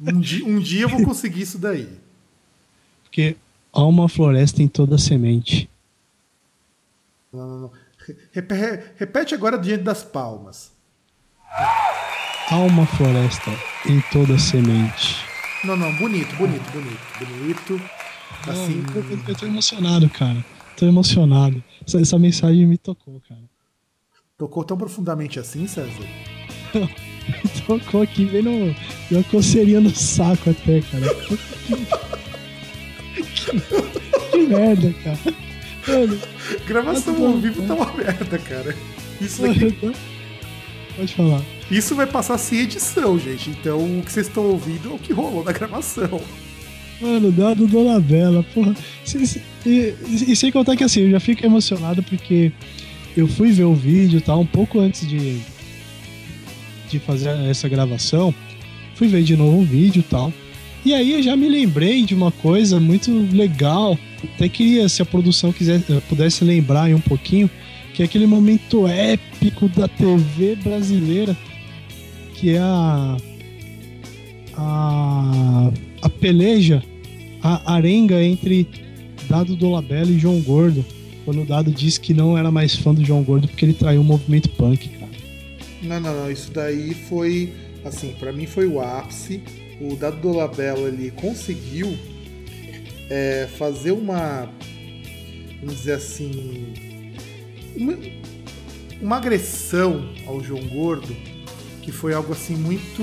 Um 0.00 0.20
dia, 0.20 0.44
um 0.46 0.58
dia 0.60 0.82
eu 0.82 0.88
vou 0.88 1.02
conseguir 1.04 1.42
isso 1.42 1.58
daí. 1.58 1.88
Porque 3.02 3.36
há 3.72 3.82
uma 3.84 4.08
floresta 4.08 4.62
em 4.62 4.68
toda 4.68 4.96
semente. 4.98 5.68
Não, 7.32 7.48
não, 7.48 7.58
não. 7.62 7.72
Repe- 8.32 8.54
repete 8.96 9.34
agora 9.34 9.58
diante 9.58 9.82
das 9.82 10.02
palmas. 10.04 10.72
Há 12.50 12.56
uma 12.58 12.86
floresta 12.86 13.50
em 13.86 14.00
toda 14.12 14.38
semente. 14.38 15.24
Não, 15.64 15.76
não, 15.76 15.94
bonito, 15.96 16.34
bonito, 16.36 16.70
bonito, 16.70 17.00
bonito. 17.18 17.82
Assim, 18.46 18.84
eu, 18.94 19.02
eu- 19.10 19.22
eu 19.28 19.34
tô 19.34 19.46
emocionado, 19.46 20.08
cara. 20.10 20.44
Tô 20.76 20.86
emocionado. 20.86 21.62
Essa, 21.86 22.00
essa 22.00 22.18
mensagem 22.18 22.66
me 22.66 22.76
tocou, 22.76 23.20
cara. 23.28 23.40
tocou 24.36 24.64
tão 24.64 24.76
profundamente 24.76 25.38
assim, 25.40 25.66
César? 25.66 26.04
Tocou 27.66 28.02
aqui, 28.02 28.24
veio 28.26 28.42
no, 28.44 28.66
deu 29.08 29.18
uma 29.18 29.24
coceirinha 29.24 29.80
no 29.80 29.94
saco 29.94 30.50
até, 30.50 30.80
cara. 30.82 31.14
Que, 31.14 31.36
que- 33.16 34.30
que 34.32 34.38
merda, 34.46 34.94
cara. 35.04 35.18
Mano, 35.86 36.18
Gravação 36.66 37.26
ao 37.26 37.36
vivo 37.38 37.62
né? 37.62 37.68
tá 37.68 37.74
uma 37.74 37.92
merda, 37.94 38.38
cara. 38.38 38.74
Isso, 39.20 39.42
daqui- 39.42 39.74
mano, 39.82 39.94
pode 40.96 41.14
falar. 41.14 41.42
isso 41.70 41.94
vai 41.94 42.06
passar 42.06 42.38
sem 42.38 42.60
edição, 42.60 43.18
gente. 43.18 43.50
Então 43.50 43.78
o 43.98 44.02
que 44.04 44.12
vocês 44.12 44.26
estão 44.26 44.44
ouvindo 44.44 44.90
é 44.90 44.94
o 44.94 44.98
que 44.98 45.12
rolou 45.12 45.44
na 45.44 45.52
gravação. 45.52 46.20
Mano, 47.00 47.30
dado 47.32 47.66
Dona 47.66 48.00
Bela, 48.00 48.44
porra. 48.54 48.74
Se- 49.04 49.40
E, 49.66 49.94
e 50.28 50.36
sem 50.36 50.52
contar 50.52 50.76
que 50.76 50.84
assim, 50.84 51.00
eu 51.00 51.10
já 51.10 51.20
fico 51.20 51.44
emocionado 51.44 52.02
porque 52.02 52.52
eu 53.16 53.26
fui 53.26 53.50
ver 53.50 53.64
o 53.64 53.74
vídeo 53.74 54.20
tá, 54.20 54.36
um 54.36 54.44
pouco 54.46 54.78
antes 54.78 55.06
de, 55.08 55.38
de 56.90 56.98
fazer 56.98 57.30
essa 57.48 57.68
gravação. 57.68 58.34
Fui 58.94 59.08
ver 59.08 59.22
de 59.22 59.36
novo 59.36 59.60
o 59.60 59.64
vídeo 59.64 60.00
e 60.00 60.02
tal. 60.02 60.32
E 60.84 60.92
aí 60.92 61.12
eu 61.12 61.22
já 61.22 61.34
me 61.34 61.48
lembrei 61.48 62.02
de 62.02 62.14
uma 62.14 62.30
coisa 62.30 62.78
muito 62.78 63.10
legal. 63.32 63.98
Até 64.34 64.48
queria, 64.48 64.88
se 64.88 65.00
a 65.00 65.06
produção 65.06 65.52
quiser, 65.52 65.82
eh, 65.88 66.00
pudesse 66.08 66.44
lembrar 66.44 66.84
aí 66.84 66.94
um 66.94 67.00
pouquinho, 67.00 67.48
que 67.94 68.02
é 68.02 68.04
aquele 68.04 68.26
momento 68.26 68.86
épico 68.86 69.68
da 69.68 69.88
TV 69.88 70.56
brasileira, 70.56 71.36
que 72.34 72.50
é 72.50 72.58
a. 72.58 73.16
A, 74.56 75.72
a 76.00 76.08
peleja, 76.08 76.80
a 77.42 77.74
arenga 77.74 78.22
entre 78.22 78.68
Dado 79.28 79.56
Dolabella 79.56 80.10
e 80.10 80.18
João 80.18 80.40
Gordo. 80.40 80.84
Quando 81.24 81.42
o 81.42 81.44
Dado 81.44 81.70
disse 81.72 81.98
que 81.98 82.14
não 82.14 82.36
era 82.36 82.50
mais 82.50 82.76
fã 82.76 82.94
do 82.94 83.04
João 83.04 83.22
Gordo 83.22 83.48
porque 83.48 83.64
ele 83.64 83.72
traiu 83.72 84.02
o 84.02 84.04
movimento 84.04 84.48
punk, 84.50 84.88
cara. 84.88 85.03
Não, 85.84 86.00
não, 86.00 86.14
não. 86.14 86.30
Isso 86.30 86.50
daí 86.50 86.94
foi. 86.94 87.52
Assim, 87.84 88.14
pra 88.18 88.32
mim 88.32 88.46
foi 88.46 88.66
o 88.66 88.80
ápice. 88.80 89.42
O 89.80 89.96
Dado 89.96 90.16
Dolabella 90.20 90.88
ele 90.88 91.10
conseguiu 91.10 91.96
é, 93.10 93.48
fazer 93.58 93.92
uma. 93.92 94.48
Vamos 95.60 95.76
dizer 95.76 95.92
assim. 95.92 96.72
uma, 97.76 97.98
uma 99.00 99.16
agressão 99.16 100.12
ao 100.26 100.42
João 100.42 100.62
Gordo 100.68 101.14
que 101.84 101.92
foi 101.92 102.14
algo 102.14 102.32
assim 102.32 102.56
muito 102.56 103.02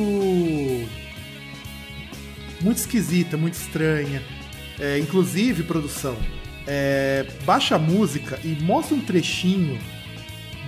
muito 2.62 2.78
esquisita, 2.78 3.38
muito 3.38 3.54
estranha. 3.54 4.22
É, 4.80 4.98
inclusive, 4.98 5.64
produção, 5.64 6.18
é, 6.66 7.26
baixa 7.46 7.76
a 7.76 7.80
música 7.80 8.40
e 8.44 8.50
mostra 8.64 8.96
um 8.96 9.02
trechinho 9.02 9.80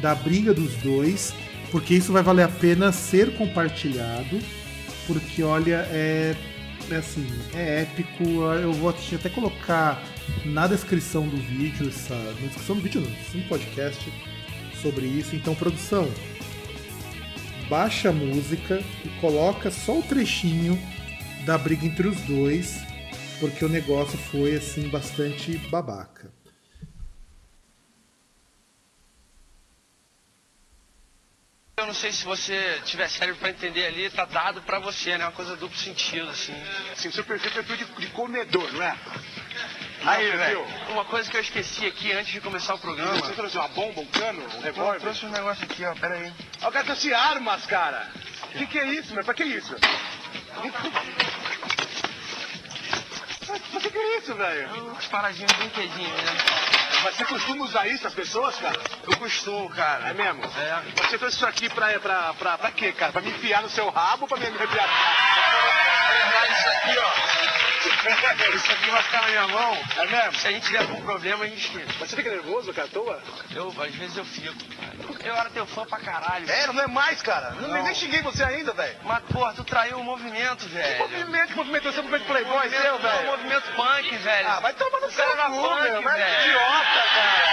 da 0.01 0.13
briga 0.13 0.53
dos 0.53 0.75
dois, 0.75 1.33
porque 1.73 1.95
isso 1.95 2.13
vai 2.13 2.21
valer 2.21 2.43
a 2.43 2.47
pena 2.47 2.91
ser 2.91 3.35
compartilhado, 3.35 4.39
porque 5.07 5.41
olha, 5.41 5.87
é, 5.89 6.35
é 6.91 6.95
assim, 6.95 7.27
é 7.51 7.81
épico. 7.81 8.23
Eu 8.61 8.71
vou 8.73 8.91
até 8.91 9.27
colocar 9.27 9.99
na 10.45 10.67
descrição 10.67 11.27
do 11.27 11.35
vídeo, 11.35 11.87
essa, 11.87 12.13
na 12.13 12.47
descrição 12.47 12.75
do 12.75 12.81
vídeo 12.83 13.01
não, 13.01 13.41
podcast 13.47 14.13
sobre 14.83 15.07
isso. 15.07 15.35
Então, 15.35 15.55
produção, 15.55 16.07
baixa 17.67 18.09
a 18.09 18.13
música 18.13 18.79
e 19.03 19.09
coloca 19.19 19.71
só 19.71 19.97
o 19.97 20.03
trechinho 20.03 20.79
da 21.43 21.57
briga 21.57 21.87
entre 21.87 22.07
os 22.07 22.21
dois, 22.21 22.83
porque 23.39 23.65
o 23.65 23.69
negócio 23.69 24.15
foi 24.29 24.57
assim 24.57 24.89
bastante 24.89 25.57
babaca. 25.69 26.42
Eu 31.83 31.87
não 31.87 31.93
sei 31.93 32.13
se 32.13 32.23
você 32.23 32.79
tiver 32.85 33.09
cérebro 33.09 33.41
pra 33.41 33.49
entender 33.49 33.85
ali, 33.85 34.09
tá 34.09 34.23
dado 34.23 34.61
pra 34.61 34.79
você, 34.79 35.17
né? 35.17 35.25
Uma 35.25 35.33
coisa 35.33 35.57
duplo 35.57 35.77
sentido, 35.77 36.29
assim. 36.29 36.53
O 36.95 37.11
seu 37.11 37.25
perfil 37.25 37.51
é 37.51 37.53
perfil 37.61 37.75
de, 37.75 37.85
de 37.99 38.07
comedor, 38.07 38.71
não 38.71 38.81
é? 38.81 38.95
Aí, 40.05 40.31
velho, 40.31 40.65
uma 40.91 41.03
coisa 41.03 41.29
que 41.29 41.35
eu 41.35 41.41
esqueci 41.41 41.85
aqui 41.85 42.13
antes 42.13 42.31
de 42.31 42.39
começar 42.39 42.75
o 42.75 42.79
programa. 42.79 43.15
Você 43.15 43.33
trouxe 43.33 43.57
uma 43.57 43.67
bomba, 43.67 43.99
um 43.99 44.05
cano, 44.05 44.39
um 44.41 44.55
Eu 44.55 44.61
revólver? 44.61 45.01
trouxe 45.01 45.25
um 45.25 45.29
negócio 45.29 45.65
aqui, 45.65 45.83
ó, 45.83 45.93
pera 45.95 46.15
aí. 46.15 46.31
Ah, 46.61 46.69
O 46.69 46.71
cara 46.71 46.85
trouxe 46.85 47.13
armas, 47.13 47.65
cara. 47.65 48.09
O 48.45 48.57
que, 48.57 48.65
que 48.65 48.79
é 48.79 48.85
isso, 48.85 49.13
meu? 49.13 49.25
Pra 49.25 49.33
que 49.33 49.43
isso? 49.43 49.75
Mas 53.49 53.61
Pra 53.61 53.81
que, 53.81 53.89
que 53.89 53.97
é 53.97 54.17
isso, 54.19 54.33
velho? 54.35 54.91
Uns 54.93 55.05
paradinhos, 55.07 55.51
brinquedinhos, 55.51 56.23
né? 56.23 56.82
Mas 57.03 57.15
você 57.15 57.25
costuma 57.25 57.65
usar 57.65 57.85
isso, 57.87 58.07
as 58.07 58.13
pessoas, 58.13 58.55
cara? 58.55 58.79
Eu 59.05 59.17
costumo, 59.17 59.69
cara. 59.69 60.09
É 60.09 60.13
mesmo? 60.13 60.41
É. 60.45 60.81
Você 61.07 61.17
trouxe 61.17 61.35
isso 61.35 61.45
aqui 61.45 61.69
pra, 61.69 61.99
pra, 61.99 62.33
pra, 62.33 62.57
pra 62.57 62.71
quê, 62.71 62.93
cara? 62.93 63.11
Pra 63.11 63.21
me 63.21 63.29
enfiar 63.29 63.61
no 63.61 63.69
seu 63.69 63.89
rabo 63.89 64.23
ou 64.23 64.27
pra 64.27 64.37
me 64.37 64.45
arrepiar? 64.45 64.87
Isso 66.51 66.69
aqui, 66.69 66.97
ó. 66.97 67.62
Isso 67.87 68.71
aqui 68.71 68.89
vai 68.91 69.03
ficar 69.03 69.21
na 69.21 69.27
minha 69.27 69.47
mão. 69.47 69.77
É 69.97 70.05
mesmo? 70.05 70.35
Se 70.39 70.47
a 70.47 70.51
gente 70.51 70.65
tiver 70.65 70.79
algum 70.79 71.01
problema, 71.01 71.43
a 71.43 71.47
gente. 71.47 71.71
Mas 71.99 72.09
você 72.09 72.15
fica 72.15 72.29
nervoso, 72.29 72.73
cara, 72.73 72.87
à 72.87 72.91
toa? 72.91 73.21
Eu, 73.53 73.73
às 73.81 73.95
vezes 73.95 74.15
eu 74.17 74.23
fico. 74.25 74.53
Eu 75.23 75.35
era 75.35 75.49
teu 75.49 75.65
fã 75.65 75.85
pra 75.85 75.99
caralho. 75.99 76.49
É, 76.49 76.67
não 76.67 76.81
é 76.81 76.87
mais, 76.87 77.21
cara. 77.21 77.51
Não, 77.51 77.67
Não. 77.69 77.83
Nem 77.83 77.93
xinguei 77.95 78.21
você 78.21 78.43
ainda, 78.43 78.71
velho. 78.73 78.95
Mas, 79.03 79.23
porra, 79.23 79.53
tu 79.53 79.63
traiu 79.65 79.97
o 79.99 80.03
movimento, 80.03 80.65
Que 80.65 80.69
velho. 80.69 80.99
movimento, 80.99 81.47
que 81.49 81.55
movimento? 81.55 81.83
Você 81.91 81.97
é 81.97 82.01
um 82.01 82.03
movimento 82.05 82.27
playboy 82.27 82.69
seu, 82.69 82.99
velho? 82.99 83.25
movimento 83.27 83.71
punk, 83.75 84.17
velho. 84.17 84.47
Ah, 84.49 84.59
vai 84.61 84.73
tomar 84.73 84.99
no 85.01 85.07
O 85.07 85.11
seu 85.11 85.25
cu, 85.27 85.35
punk, 85.35 85.81
meu. 85.83 86.01
Mas 86.01 86.13
velho. 86.15 86.41
idiota, 86.41 87.03
cara. 87.13 87.43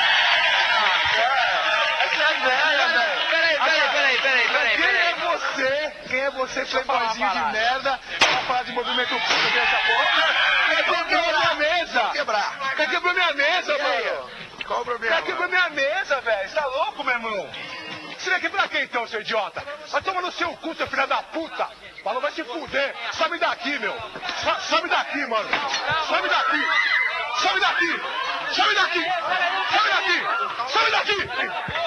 Ah, 0.79 1.01
cara. 1.17 2.05
Essa 2.05 2.23
é 2.23 2.35
velha, 2.41 2.89
velho. 2.89 3.31
Peraí, 3.31 3.59
peraí, 3.59 3.89
peraí, 3.91 4.19
peraí, 4.19 4.49
peraí, 4.49 4.77
Quem 4.77 4.87
é 4.87 5.15
você? 5.37 5.93
Quem 6.09 6.21
é 6.21 6.31
você, 6.31 6.65
playboyzinho 6.65 7.31
de 7.31 7.53
merda, 7.53 8.01
pra 8.41 8.47
falar 8.47 8.63
de 8.65 8.73
movimento 8.73 9.09
público 9.09 9.55
dessa 9.55 9.77
porra? 9.87 10.51
Quer 10.69 10.85
quebrou 10.85 11.39
minha 11.39 11.55
mesa? 11.55 12.11
Quebrar. 12.13 12.77
Quebrou 12.77 13.15
minha 13.15 13.33
mesa, 13.35 13.79
mano? 13.79 14.31
Qual 14.67 14.81
o 14.81 14.85
Quer 14.85 14.91
problema? 14.91 15.23
quebrou 15.23 15.49
minha 15.49 15.71
mesa, 15.71 16.21
velho? 16.21 16.49
Você 16.49 16.55
tá 16.55 16.67
louco, 16.67 17.05
meu 17.05 17.15
irmão? 17.15 17.51
Você 18.19 18.31
vai 18.31 18.41
quebrar 18.41 18.69
quem 18.69 18.83
então, 18.83 19.07
seu 19.09 19.21
idiota? 19.23 19.65
Vai 19.89 20.03
tomar 20.03 20.21
no 20.23 20.31
seu 20.33 20.55
cu, 20.59 20.75
seu 20.75 20.87
filho 20.87 21.07
da 21.07 21.23
puta! 21.23 21.69
Falou, 22.05 22.21
vai 22.21 22.31
se 22.33 22.45
fuder! 22.45 22.95
Sobe 23.13 23.39
daqui, 23.39 23.79
meu! 23.79 23.95
So- 24.43 24.61
sobe 24.69 24.89
daqui, 24.89 25.27
mano! 25.27 25.49
Sobe 26.07 26.29
daqui! 26.29 26.63
Sobe 27.41 27.61
daqui! 27.61 28.01
Sobe 28.53 28.75
daqui! 28.75 29.05
Sobe 29.73 29.91
daqui! 29.91 30.71
Sobe 30.71 30.91
daqui! 30.91 31.31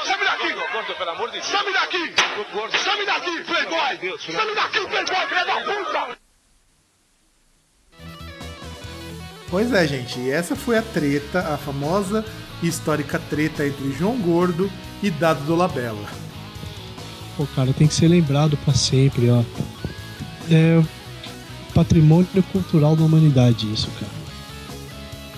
Sobe 0.07 0.25
daqui! 0.25 0.53
Gordo, 0.73 0.95
pelo 0.95 1.11
amor 1.11 1.29
de 1.29 1.39
Deus! 1.39 1.45
Sobe 1.45 1.71
daqui! 1.71 2.15
Sobe 2.83 3.05
daqui, 3.05 3.43
playboy! 3.43 4.17
Sobe 4.19 4.55
daqui, 4.55 4.87
playboy, 4.87 5.27
filho 5.27 5.45
da 5.45 5.61
puta! 5.61 6.22
Pois 9.53 9.71
é, 9.71 9.85
gente, 9.85 10.19
e 10.19 10.31
essa 10.31 10.55
foi 10.55 10.79
a 10.79 10.81
treta, 10.81 11.53
a 11.53 11.57
famosa 11.59 12.25
e 12.63 12.67
histórica 12.67 13.19
treta 13.19 13.63
entre 13.63 13.91
João 13.91 14.17
Gordo 14.17 14.67
e 15.03 15.11
Dado 15.11 15.45
Dolabella. 15.45 16.09
Pô, 17.37 17.45
cara, 17.55 17.71
tem 17.71 17.87
que 17.87 17.93
ser 17.93 18.07
lembrado 18.07 18.57
pra 18.57 18.73
sempre, 18.73 19.29
ó. 19.29 19.43
É 20.49 20.81
patrimônio 21.71 22.27
cultural 22.51 22.95
da 22.95 23.03
humanidade 23.03 23.71
isso, 23.71 23.91
cara. 23.91 24.11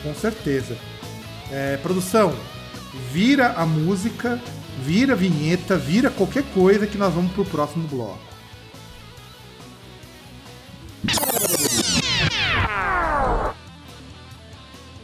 Com 0.02 0.16
certeza. 0.16 0.78
É, 1.52 1.76
produção, 1.84 2.34
vira 3.12 3.52
a 3.52 3.66
música, 3.66 4.42
vira 4.82 5.12
a 5.12 5.18
vinheta, 5.18 5.76
vira 5.76 6.10
qualquer 6.10 6.44
coisa 6.54 6.88
que 6.88 6.98
nós 6.98 7.14
vamos 7.14 7.34
pro 7.34 7.44
próximo 7.44 7.86
bloco. 7.86 8.18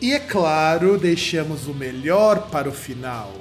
E 0.01 0.13
é 0.13 0.19
claro, 0.19 0.97
deixamos 0.97 1.67
o 1.67 1.75
melhor 1.75 2.49
para 2.49 2.67
o 2.67 2.71
final. 2.71 3.31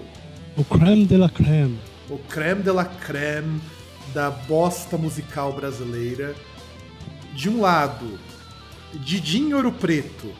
O 0.58 0.62
creme 0.62 1.06
de 1.06 1.16
la 1.16 1.30
creme. 1.30 1.78
O 2.11 2.18
creme 2.18 2.62
de 2.62 2.70
la 2.70 2.84
creme 2.84 3.62
da 4.12 4.30
bosta 4.30 4.98
musical 4.98 5.54
brasileira. 5.54 6.34
De 7.34 7.48
um 7.48 7.62
lado, 7.62 8.18
Didinho 8.92 9.56
Ouro 9.56 9.72
Preto, 9.72 10.34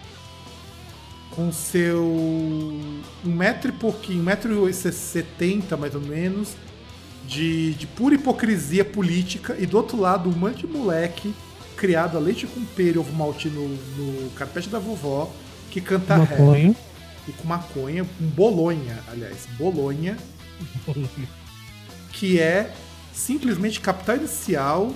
com 1.31 1.51
seu 1.51 2.05
um 2.05 3.03
metro 3.25 3.71
e 3.71 3.73
pouquinho, 3.73 4.21
um 4.21 4.25
metro 4.25 4.69
e 4.69 4.75
setenta 4.75 5.75
mais 5.75 5.95
ou 5.95 6.03
menos, 6.03 6.51
de, 7.27 7.73
de 7.73 7.87
pura 7.87 8.17
hipocrisia 8.17 8.85
política, 8.85 9.57
e 9.59 9.65
do 9.65 9.79
outro 9.79 9.99
lado, 9.99 10.29
um 10.29 10.33
monte 10.33 10.67
de 10.67 10.73
moleque 10.73 11.33
criado 11.79 12.19
a 12.19 12.21
leite 12.21 12.47
com 12.47 12.63
pera 12.63 12.97
e 12.97 12.99
ovo 12.99 13.11
malte 13.15 13.49
no, 13.49 13.67
no 13.69 14.31
carpete 14.33 14.69
da 14.69 14.79
vovó, 14.79 15.33
que 15.71 15.81
canta 15.81 16.17
rap. 16.17 16.31
Maconha. 16.31 16.77
E 17.29 17.33
com 17.33 17.47
maconha, 17.47 18.03
um 18.03 18.27
bolonha, 18.27 18.99
aliás, 19.09 19.47
bolonha, 19.57 20.17
que 22.13 22.41
é 22.41 22.75
simplesmente 23.13 23.81
capital 23.81 24.17
inicial 24.17 24.93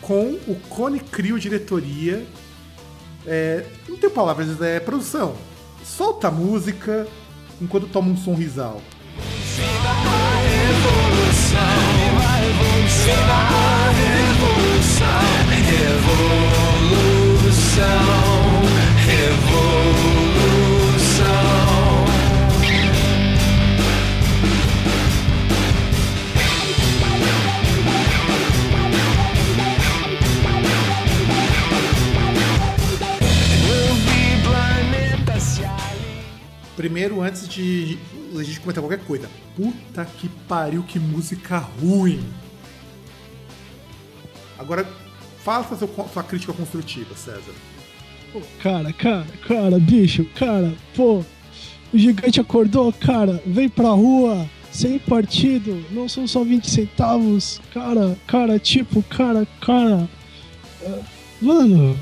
com 0.00 0.38
o 0.46 0.54
Cone 0.68 1.00
Crio 1.00 1.38
Diretoria. 1.38 2.26
É, 3.26 3.66
não 3.88 3.96
tem 3.96 4.08
palavras, 4.08 4.60
é 4.62 4.80
produção. 4.80 5.36
Solta 5.84 6.28
a 6.28 6.30
música 6.30 7.06
enquanto 7.60 7.88
toma 7.88 8.10
um 8.10 8.16
sorrisal. 8.16 8.80
Primeiro, 36.76 37.20
antes 37.20 37.48
de 37.48 37.98
a 38.38 38.42
gente 38.42 38.60
comentar 38.60 38.82
qualquer 38.82 39.04
coisa. 39.04 39.28
Puta 39.56 40.04
que 40.04 40.28
pariu, 40.46 40.82
que 40.82 40.98
música 40.98 41.58
ruim. 41.58 42.24
Agora, 44.58 44.86
faça 45.42 45.74
sua, 45.74 46.08
sua 46.08 46.22
crítica 46.22 46.52
construtiva, 46.52 47.16
César. 47.16 47.54
Cara, 48.62 48.92
cara, 48.92 49.26
cara, 49.46 49.78
bicho, 49.78 50.24
cara, 50.34 50.74
pô. 50.94 51.22
O 51.92 51.98
gigante 51.98 52.40
acordou, 52.40 52.92
cara, 52.92 53.40
vem 53.46 53.68
pra 53.68 53.90
rua, 53.90 54.48
sem 54.72 54.98
partido, 54.98 55.82
não 55.92 56.08
são 56.08 56.26
só 56.26 56.42
20 56.42 56.68
centavos, 56.68 57.60
cara, 57.72 58.16
cara, 58.26 58.58
tipo, 58.58 59.02
cara, 59.04 59.46
cara. 59.60 60.08
Mano. 61.40 61.98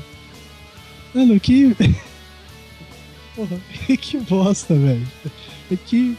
Mano, 1.13 1.39
que. 1.39 1.75
Porra, 3.35 3.57
que 4.01 4.17
bosta, 4.19 4.73
velho. 4.75 5.07
É 5.71 5.75
que. 5.75 6.17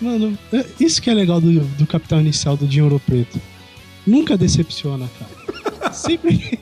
Mano, 0.00 0.36
é- 0.52 0.64
isso 0.80 1.00
que 1.02 1.10
é 1.10 1.14
legal 1.14 1.40
do, 1.40 1.60
do 1.60 1.86
Capital 1.86 2.20
Inicial 2.20 2.56
do 2.56 2.66
Dinheiro 2.66 3.00
Preto. 3.04 3.40
Nunca 4.06 4.36
decepciona, 4.36 5.08
cara. 5.18 5.92
Sempre. 5.92 6.58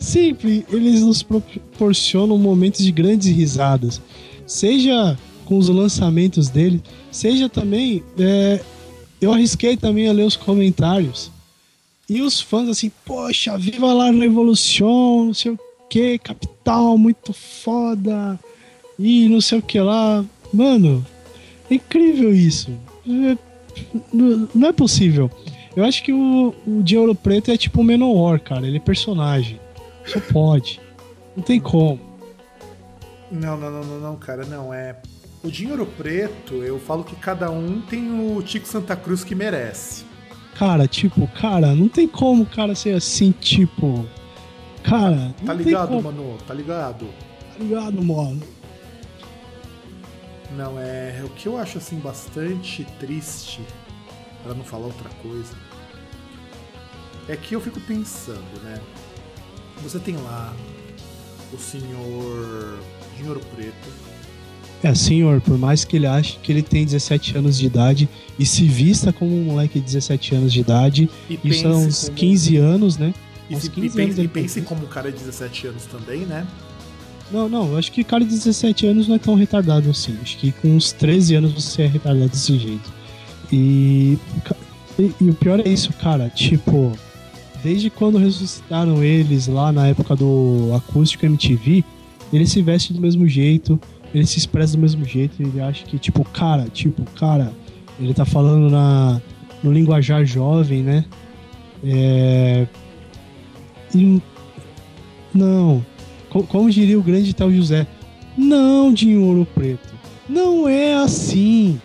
Sempre 0.00 0.64
eles 0.72 1.02
nos 1.02 1.22
proporcionam 1.22 2.38
momentos 2.38 2.82
de 2.82 2.90
grandes 2.90 3.30
risadas. 3.30 4.00
Seja 4.46 5.16
com 5.44 5.58
os 5.58 5.68
lançamentos 5.68 6.48
dele, 6.48 6.82
seja 7.12 7.48
também. 7.48 8.02
é, 8.18 8.60
eu 9.20 9.32
arrisquei 9.32 9.76
também 9.76 10.08
a 10.08 10.12
ler 10.12 10.24
os 10.24 10.36
comentários. 10.36 11.30
E 12.08 12.22
os 12.22 12.40
fãs 12.40 12.68
assim, 12.68 12.90
poxa, 13.04 13.56
viva 13.58 13.92
lá 13.92 14.10
Revolução, 14.10 15.26
não 15.26 15.34
sei 15.34 15.52
o 15.52 15.58
que, 15.88 16.18
capital, 16.18 16.96
muito 16.96 17.32
foda. 17.32 18.38
E 18.98 19.28
não 19.28 19.40
sei 19.40 19.58
o 19.58 19.62
que 19.62 19.78
lá. 19.78 20.24
Mano, 20.52 21.06
é 21.70 21.74
incrível 21.74 22.34
isso. 22.34 22.70
É, 23.06 23.36
não 24.12 24.68
é 24.68 24.72
possível. 24.72 25.30
Eu 25.76 25.84
acho 25.84 26.02
que 26.02 26.12
o, 26.12 26.54
o 26.66 26.82
de 26.82 26.96
Ouro 26.96 27.14
Preto 27.14 27.50
é 27.50 27.56
tipo 27.56 27.80
o 27.80 27.84
Menor, 27.84 28.40
cara. 28.40 28.66
Ele 28.66 28.78
é 28.78 28.80
personagem. 28.80 29.60
Só 30.06 30.20
pode. 30.32 30.80
Não 31.36 31.42
tem 31.42 31.60
como. 31.60 32.00
Não, 33.30 33.56
não, 33.56 33.70
não, 33.70 33.84
não, 33.84 34.00
não, 34.00 34.16
cara, 34.16 34.44
não. 34.44 34.74
É. 34.74 34.96
O 35.42 35.50
Dinheiro 35.50 35.86
Preto, 35.86 36.54
eu 36.56 36.78
falo 36.78 37.02
que 37.04 37.16
cada 37.16 37.50
um 37.50 37.80
tem 37.80 38.10
o 38.10 38.42
Tico 38.42 38.66
Santa 38.66 38.94
Cruz 38.96 39.24
que 39.24 39.34
merece. 39.34 40.04
Cara, 40.56 40.86
tipo, 40.86 41.26
cara, 41.28 41.74
não 41.74 41.88
tem 41.88 42.06
como 42.06 42.42
o 42.42 42.46
cara 42.46 42.74
ser 42.74 42.94
assim, 42.94 43.32
tipo. 43.32 44.06
Cara, 44.82 45.34
Tá 45.46 45.54
ligado, 45.54 46.02
mano? 46.02 46.36
Tá 46.46 46.52
ligado? 46.52 47.06
Tá 47.06 47.64
ligado, 47.64 48.02
mano? 48.02 48.42
Não, 50.56 50.78
é. 50.78 51.22
O 51.24 51.28
que 51.30 51.46
eu 51.46 51.56
acho 51.56 51.78
assim 51.78 51.98
bastante 51.98 52.84
triste, 52.98 53.60
pra 54.42 54.52
não 54.52 54.64
falar 54.64 54.86
outra 54.86 55.08
coisa, 55.22 55.54
é 57.28 57.36
que 57.36 57.54
eu 57.54 57.60
fico 57.60 57.80
pensando, 57.80 58.60
né? 58.64 58.80
Você 59.82 59.98
tem 59.98 60.16
lá 60.16 60.54
o 61.52 61.58
senhor 61.58 62.78
Dinheiro 63.16 63.40
Preto, 63.54 63.74
É, 64.82 64.94
senhor, 64.94 65.40
por 65.40 65.58
mais 65.58 65.84
que 65.84 65.96
ele 65.96 66.06
ache 66.06 66.38
que 66.42 66.50
ele 66.52 66.62
tem 66.62 66.84
17 66.84 67.36
anos 67.36 67.58
de 67.58 67.66
idade 67.66 68.08
e 68.38 68.46
se 68.46 68.64
vista 68.66 69.12
como 69.12 69.36
um 69.36 69.44
moleque 69.44 69.78
de 69.78 69.84
17 69.84 70.34
anos 70.36 70.52
de 70.52 70.60
idade, 70.60 71.10
e 71.28 71.38
isso 71.44 71.66
há 71.68 71.76
uns 71.76 72.04
como- 72.04 72.16
15 72.16 72.56
anos, 72.56 72.96
né? 72.96 73.12
E, 73.50 73.56
uns 73.56 73.62
se, 73.64 73.70
15 73.70 73.86
e, 73.86 73.90
pense, 73.90 74.20
anos 74.40 74.56
e 74.56 74.62
como 74.62 74.84
um 74.84 74.88
cara 74.88 75.10
de 75.12 75.18
17 75.18 75.66
anos 75.66 75.84
também, 75.86 76.20
né? 76.20 76.46
Não, 77.30 77.48
não, 77.48 77.72
eu 77.72 77.76
acho 77.78 77.92
que 77.92 78.02
cara 78.02 78.24
de 78.24 78.30
17 78.30 78.86
anos 78.86 79.06
não 79.06 79.16
é 79.16 79.18
tão 79.18 79.34
retardado 79.34 79.88
assim. 79.90 80.16
Acho 80.22 80.36
que 80.38 80.50
com 80.50 80.74
uns 80.76 80.92
13 80.92 81.34
anos 81.36 81.52
você 81.52 81.82
é 81.82 81.86
retardado 81.86 82.28
desse 82.30 82.56
jeito. 82.58 82.90
E, 83.52 84.18
e, 84.98 85.12
e 85.20 85.30
o 85.30 85.34
pior 85.34 85.60
é 85.60 85.68
isso, 85.68 85.92
cara. 85.92 86.28
Tipo, 86.30 86.92
desde 87.62 87.90
quando 87.90 88.18
ressuscitaram 88.18 89.02
eles 89.02 89.46
lá 89.46 89.72
na 89.72 89.86
época 89.88 90.16
do 90.16 90.72
Acústico 90.74 91.26
MTV, 91.26 91.84
ele 92.32 92.46
se 92.46 92.62
veste 92.62 92.92
do 92.92 93.00
mesmo 93.00 93.26
jeito, 93.26 93.78
ele 94.14 94.26
se 94.26 94.38
expressa 94.38 94.76
do 94.76 94.80
mesmo 94.80 95.04
jeito, 95.04 95.42
ele 95.42 95.60
acha 95.60 95.84
que, 95.84 95.98
tipo, 95.98 96.24
cara, 96.24 96.66
tipo, 96.72 97.04
cara, 97.12 97.52
ele 97.98 98.14
tá 98.14 98.24
falando 98.24 98.70
na, 98.70 99.20
no 99.62 99.72
linguajar 99.72 100.24
jovem, 100.24 100.82
né? 100.82 101.04
É. 101.84 102.66
E, 103.94 104.20
não, 105.34 105.84
Co- 106.30 106.44
como 106.44 106.70
diria 106.70 106.98
o 106.98 107.02
grande 107.02 107.34
tal 107.34 107.50
José, 107.52 107.86
não, 108.36 108.92
Dinho 108.94 109.24
Ouro 109.24 109.46
Preto, 109.54 109.94
não 110.28 110.68
é 110.68 110.94
assim. 110.94 111.80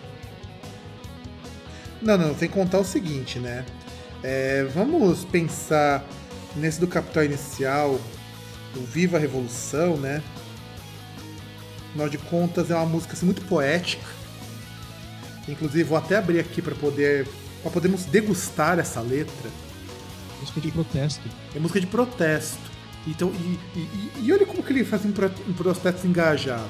Não, 2.00 2.16
não, 2.16 2.34
tem 2.34 2.48
que 2.48 2.54
contar 2.54 2.78
o 2.78 2.84
seguinte, 2.84 3.40
né? 3.40 3.64
É, 4.28 4.64
vamos 4.74 5.24
pensar 5.24 6.04
nesse 6.56 6.80
do 6.80 6.88
Capital 6.88 7.22
Inicial, 7.22 8.00
o 8.74 8.80
Viva 8.80 9.18
a 9.18 9.20
Revolução, 9.20 9.96
né? 9.98 10.20
Afinal 11.90 12.08
de 12.08 12.18
contas, 12.18 12.68
é 12.68 12.74
uma 12.74 12.86
música 12.86 13.12
assim, 13.12 13.24
muito 13.24 13.42
poética. 13.42 14.04
Inclusive, 15.46 15.84
vou 15.84 15.96
até 15.96 16.16
abrir 16.16 16.40
aqui 16.40 16.60
para 16.60 16.74
poder 16.74 17.28
para 17.62 17.70
podermos 17.70 18.04
degustar 18.06 18.80
essa 18.80 19.00
letra. 19.00 19.48
Música 20.40 20.60
de 20.60 20.72
protesto. 20.72 21.28
É 21.54 21.60
música 21.60 21.80
de 21.80 21.86
protesto. 21.86 22.58
Então, 23.06 23.30
e, 23.32 23.78
e- 23.78 24.10
e- 24.24 24.32
olha 24.32 24.44
como 24.44 24.60
que 24.60 24.72
ele 24.72 24.84
faz 24.84 25.04
um, 25.04 25.10
um 25.48 25.52
protesto 25.52 26.04
engajado. 26.04 26.68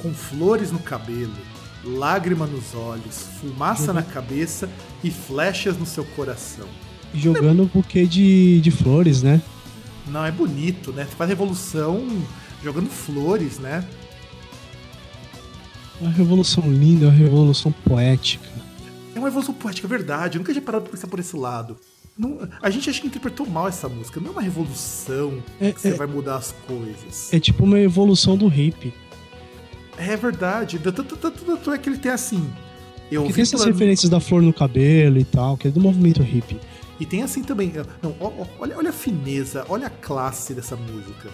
Com 0.00 0.14
flores 0.14 0.72
no 0.72 0.78
cabelo, 0.78 1.36
lágrima 1.84 2.46
nos 2.46 2.74
olhos, 2.74 3.26
fumaça 3.40 3.92
na 3.92 4.02
cabeça 4.02 4.68
e 5.02 5.10
flechas 5.10 5.76
no 5.78 5.86
seu 5.86 6.04
coração. 6.04 6.66
Jogando 7.14 7.62
um 7.62 7.66
buquê 7.66 8.06
de, 8.06 8.60
de 8.60 8.70
flores, 8.70 9.22
né? 9.22 9.40
Não, 10.06 10.24
é 10.24 10.30
bonito, 10.30 10.92
né? 10.92 11.04
Você 11.04 11.16
faz 11.16 11.28
revolução 11.30 12.06
jogando 12.62 12.88
flores, 12.90 13.58
né? 13.58 13.84
É 16.00 16.04
Uma 16.04 16.12
revolução 16.12 16.64
linda, 16.70 17.06
uma 17.06 17.12
revolução 17.14 17.72
poética. 17.72 18.48
É 19.14 19.18
uma 19.18 19.28
revolução 19.28 19.54
poética, 19.54 19.86
é 19.86 19.90
verdade. 19.90 20.36
Eu 20.36 20.40
nunca 20.40 20.52
tinha 20.52 20.62
parado 20.62 20.84
pra 20.84 20.92
pensar 20.92 21.06
por 21.08 21.18
esse 21.18 21.36
lado. 21.36 21.76
Não- 22.16 22.38
a 22.60 22.70
gente 22.70 22.88
acha 22.90 23.00
que 23.00 23.06
interpretou 23.06 23.46
mal 23.46 23.68
essa 23.68 23.88
música. 23.88 24.20
Não 24.20 24.28
é 24.28 24.32
uma 24.32 24.42
revolução 24.42 25.42
É- 25.60 25.72
que 25.72 25.80
você 25.80 25.88
é- 25.88 25.94
vai 25.94 26.06
mudar 26.06 26.36
as 26.36 26.52
coisas. 26.66 27.32
É 27.32 27.40
tipo 27.40 27.64
uma 27.64 27.78
evolução 27.78 28.36
do 28.36 28.46
hip. 28.48 28.92
É 30.00 30.16
verdade. 30.16 30.78
Tanto, 30.78 31.72
é 31.72 31.78
que 31.78 31.88
ele 31.88 31.98
tem 31.98 32.10
assim. 32.10 32.50
Eu 33.10 33.24
Que 33.24 33.32
tem 33.32 33.42
essas 33.42 33.64
referências 33.64 34.08
da 34.08 34.20
flor 34.20 34.40
no 34.40 34.52
cabelo 34.52 35.18
e 35.18 35.24
tal, 35.24 35.56
que 35.56 35.68
é 35.68 35.70
do 35.70 35.80
movimento 35.80 36.22
hippie. 36.22 36.58
E 36.98 37.04
tem 37.04 37.22
assim 37.22 37.42
também. 37.42 37.72
Não, 38.02 38.14
olha, 38.58 38.76
olha 38.76 38.90
a 38.90 38.92
fineza, 38.92 39.64
olha 39.68 39.88
a 39.88 39.90
classe 39.90 40.54
dessa 40.54 40.76
música. 40.76 41.28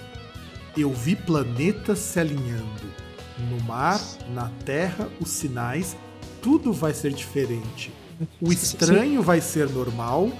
Eu 0.77 0.93
vi 0.93 1.15
planetas 1.15 1.99
se 1.99 2.19
alinhando. 2.19 3.07
No 3.51 3.63
mar, 3.65 4.01
na 4.35 4.51
terra, 4.65 5.09
os 5.21 5.29
sinais, 5.29 5.97
tudo 6.41 6.73
vai 6.73 6.95
ser 6.95 7.13
diferente. 7.13 7.93
O 8.41 8.51
estranho 8.51 9.23
vai 9.23 9.43
ser 9.43 9.69
normal, 9.69 10.31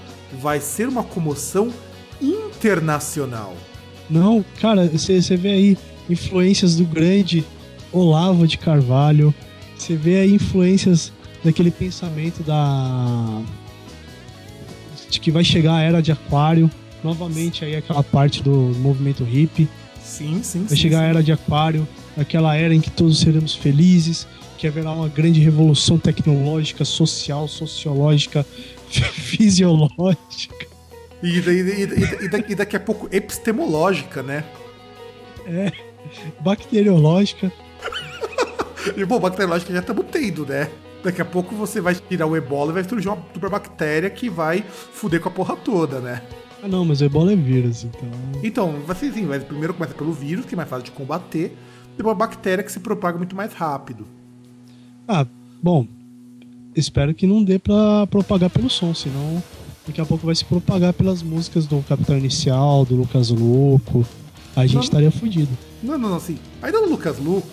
vai 0.41 0.59
ser 0.59 0.87
uma 0.87 1.03
comoção 1.03 1.71
internacional. 2.19 3.55
Não, 4.09 4.43
cara, 4.59 4.87
você 4.87 5.19
vê 5.35 5.49
aí 5.49 5.77
influências 6.09 6.77
do 6.77 6.85
grande 6.85 7.45
Olavo 7.91 8.47
de 8.47 8.57
Carvalho, 8.57 9.33
você 9.77 9.95
vê 9.95 10.19
aí 10.19 10.33
influências 10.33 11.11
daquele 11.43 11.71
pensamento 11.71 12.43
da. 12.43 13.41
de 15.09 15.19
que 15.19 15.31
vai 15.31 15.43
chegar 15.43 15.75
a 15.75 15.81
era 15.81 16.01
de 16.01 16.11
Aquário, 16.11 16.69
novamente 17.03 17.63
aí 17.63 17.75
aquela 17.75 18.03
parte 18.03 18.41
do 18.43 18.51
movimento 18.79 19.23
hippie. 19.23 19.67
Sim, 20.03 20.41
sim, 20.43 20.59
Vai 20.59 20.69
sim. 20.69 20.75
chegar 20.75 20.99
a 20.99 21.03
sim. 21.03 21.09
era 21.09 21.23
de 21.23 21.31
Aquário, 21.31 21.87
aquela 22.17 22.55
era 22.55 22.73
em 22.73 22.79
que 22.81 22.89
todos 22.89 23.19
seremos 23.19 23.53
felizes, 23.55 24.25
que 24.57 24.65
haverá 24.67 24.91
uma 24.91 25.07
grande 25.09 25.39
revolução 25.39 25.97
tecnológica, 25.99 26.83
social, 26.85 27.47
sociológica, 27.47 28.45
fisiológica. 28.89 30.65
E, 31.21 31.27
e- 31.27 31.39
e- 31.39 32.25
e 32.25 32.29
daqui, 32.29 32.51
e 32.51 32.55
daqui 32.55 32.75
a 32.75 32.79
pouco 32.79 33.07
epistemológica, 33.11 34.23
né? 34.23 34.43
bacteriológica. 36.41 37.51
E 38.95 39.05
bom, 39.05 39.19
bacteriológica 39.19 39.73
já 39.73 39.79
estamos 39.79 40.05
tendo, 40.11 40.45
né? 40.45 40.69
Daqui 41.03 41.21
a 41.21 41.25
pouco 41.25 41.55
você 41.55 41.79
vai 41.79 41.95
tirar 41.95 42.25
o 42.27 42.35
ebola 42.35 42.71
e 42.71 42.73
vai 42.75 42.83
surgir 42.83 43.07
uma 43.07 43.17
superbactéria 43.33 44.09
que 44.09 44.29
vai 44.29 44.63
fuder 44.63 45.21
com 45.21 45.29
a 45.29 45.31
porra 45.31 45.55
toda, 45.55 45.99
né? 45.99 46.21
Ah 46.63 46.67
não, 46.67 46.83
mas 46.83 47.01
o 47.01 47.05
ebola 47.05 47.31
é 47.31 47.35
vírus, 47.35 47.83
então. 47.83 48.09
Então, 48.43 48.75
assim, 48.87 49.25
vai, 49.25 49.39
primeiro 49.39 49.73
começa 49.73 49.93
pelo 49.93 50.11
vírus, 50.11 50.45
que 50.45 50.55
é 50.55 50.57
mais 50.57 50.69
fácil 50.69 50.85
de 50.85 50.91
combater, 50.91 51.55
depois 51.95 52.15
a 52.15 52.17
bactéria 52.17 52.63
que 52.63 52.71
se 52.71 52.79
propaga 52.79 53.17
muito 53.17 53.35
mais 53.35 53.53
rápido. 53.53 54.05
Ah, 55.07 55.25
bom. 55.61 55.87
Espero 56.75 57.13
que 57.13 57.25
não 57.25 57.43
dê 57.43 57.57
pra 57.57 58.05
propagar 58.07 58.49
pelo 58.49 58.69
som, 58.69 58.93
senão 58.93 59.41
daqui 59.85 60.01
a 60.01 60.05
pouco 60.05 60.25
vai 60.25 60.35
se 60.35 60.45
propagar 60.45 60.93
pelas 60.93 61.23
músicas 61.23 61.65
do 61.65 61.81
Capital 61.87 62.17
Inicial, 62.17 62.85
do 62.85 62.95
Lucas 62.95 63.29
Louco. 63.29 64.05
A 64.55 64.65
gente 64.65 64.75
Não. 64.75 64.81
estaria 64.81 65.11
fudido. 65.11 65.49
Não, 65.81 65.97
não, 65.97 66.09
não, 66.09 66.17
assim. 66.17 66.37
Ainda 66.61 66.81
no 66.81 66.89
Lucas 66.89 67.17
Luco, 67.19 67.47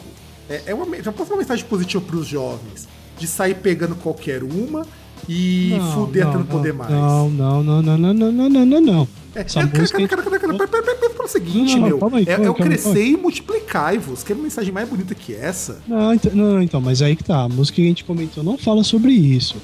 é, 0.48 0.62
é 0.66 0.74
uma, 0.74 1.02
já 1.02 1.12
posso 1.12 1.32
uma 1.32 1.38
mensagem 1.38 1.64
positiva 1.64 2.02
pros 2.04 2.26
jovens. 2.26 2.88
De 3.18 3.26
sair 3.26 3.54
pegando 3.54 3.94
qualquer 3.94 4.42
uma 4.42 4.84
e 5.28 5.72
fuder 5.94 6.26
até 6.26 6.36
não 6.36 6.44
poder 6.44 6.72
mais. 6.72 6.90
Não, 6.90 7.30
não, 7.30 7.62
não, 7.62 7.82
não, 7.82 7.98
não, 7.98 8.14
não, 8.14 8.32
não, 8.32 8.48
não, 8.50 8.66
não, 8.66 8.80
não. 8.80 9.08
É, 9.34 9.40
Essa 9.40 9.60
é, 9.60 9.64
música. 9.64 10.08
cara, 10.08 10.22
cara, 10.22 10.38
cara, 10.38 10.54
cara, 10.54 10.68
cara, 10.68 10.96
pera 10.96 11.24
o 11.24 11.28
seguinte, 11.28 11.74
Não, 11.74 11.88
não, 11.88 12.10
meu. 12.10 12.16
aí, 12.16 12.24
é, 12.26 12.32
é 12.32 12.50
o 12.50 12.54
calma 12.54 12.72
aí. 12.72 12.78
crescer 12.78 13.04
e 13.04 13.16
multiplicai-vos. 13.16 14.22
Quer 14.22 14.36
mensagem 14.36 14.72
mais 14.72 14.88
bonita 14.88 15.14
que 15.14 15.34
essa? 15.34 15.80
Não, 15.88 16.14
então, 16.14 16.32
não, 16.34 16.62
então, 16.62 16.80
mas 16.80 17.02
aí 17.02 17.16
que 17.16 17.24
tá. 17.24 17.42
A 17.42 17.48
música 17.48 17.76
que 17.76 17.82
a 17.82 17.88
gente 17.88 18.04
comentou 18.04 18.44
não 18.44 18.56
fala 18.58 18.84
sobre 18.84 19.12
isso. 19.12 19.56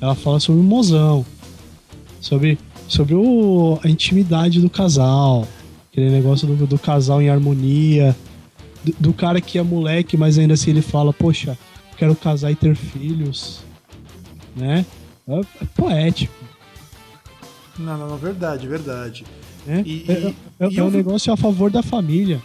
Ela 0.00 0.14
fala 0.14 0.38
sobre 0.38 0.60
o 0.60 0.64
mozão. 0.64 1.24
Sobre, 2.20 2.58
sobre 2.86 3.14
o, 3.14 3.78
a 3.82 3.88
intimidade 3.88 4.60
do 4.60 4.70
casal. 4.70 5.46
Aquele 5.90 6.10
negócio 6.10 6.46
do, 6.46 6.66
do 6.66 6.78
casal 6.78 7.22
em 7.22 7.28
harmonia. 7.28 8.14
Do, 8.98 9.12
cara 9.12 9.40
que 9.40 9.58
é 9.58 9.62
moleque, 9.62 10.16
mas 10.16 10.38
ainda 10.38 10.54
assim 10.54 10.70
ele 10.70 10.82
fala, 10.82 11.12
poxa, 11.12 11.56
quero 11.96 12.14
casar 12.14 12.50
e 12.50 12.54
ter 12.54 12.74
filhos. 12.76 13.60
Né? 14.54 14.84
É, 15.28 15.40
é 15.40 15.64
poético. 15.76 16.34
Não, 17.78 17.96
não, 17.98 18.08
não, 18.08 18.16
verdade, 18.16 18.66
verdade. 18.66 19.24
Né? 19.66 19.82
E- 19.84 20.04
é, 20.08 20.12
e- 20.12 20.36
é- 20.60 20.68
e 20.70 20.78
é 20.78 20.82
um 20.82 20.88
vi- 20.90 20.96
negócio 20.98 21.32
a 21.32 21.36
favor 21.36 21.70
da 21.70 21.82
família. 21.82 22.40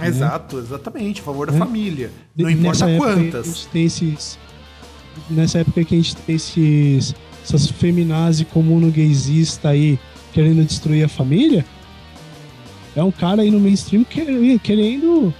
Exato, 0.00 0.58
exatamente, 0.58 1.20
a 1.20 1.24
favor 1.24 1.46
da 1.46 1.52
Né? 1.54 1.58
família. 1.58 2.10
Não 2.36 2.50
importa 2.50 2.86
nessa 2.86 2.98
quantas. 2.98 3.66
tem 3.72 3.84
esses. 3.84 4.38
Nessa 5.30 5.58
época 5.60 5.82
que 5.84 5.94
a 5.94 5.98
gente 5.98 6.16
tem 6.16 6.36
esses. 6.36 7.14
Essas 7.42 7.66
feminazi 7.70 8.44
comuno 8.44 8.90
gaysista 8.90 9.70
aí 9.70 9.98
querendo 10.32 10.64
destruir 10.64 11.04
a 11.04 11.08
família. 11.08 11.64
É 12.96 13.02
um 13.02 13.10
cara 13.12 13.42
aí 13.42 13.50
no 13.50 13.60
mainstream 13.60 14.04
querendo, 14.04 15.32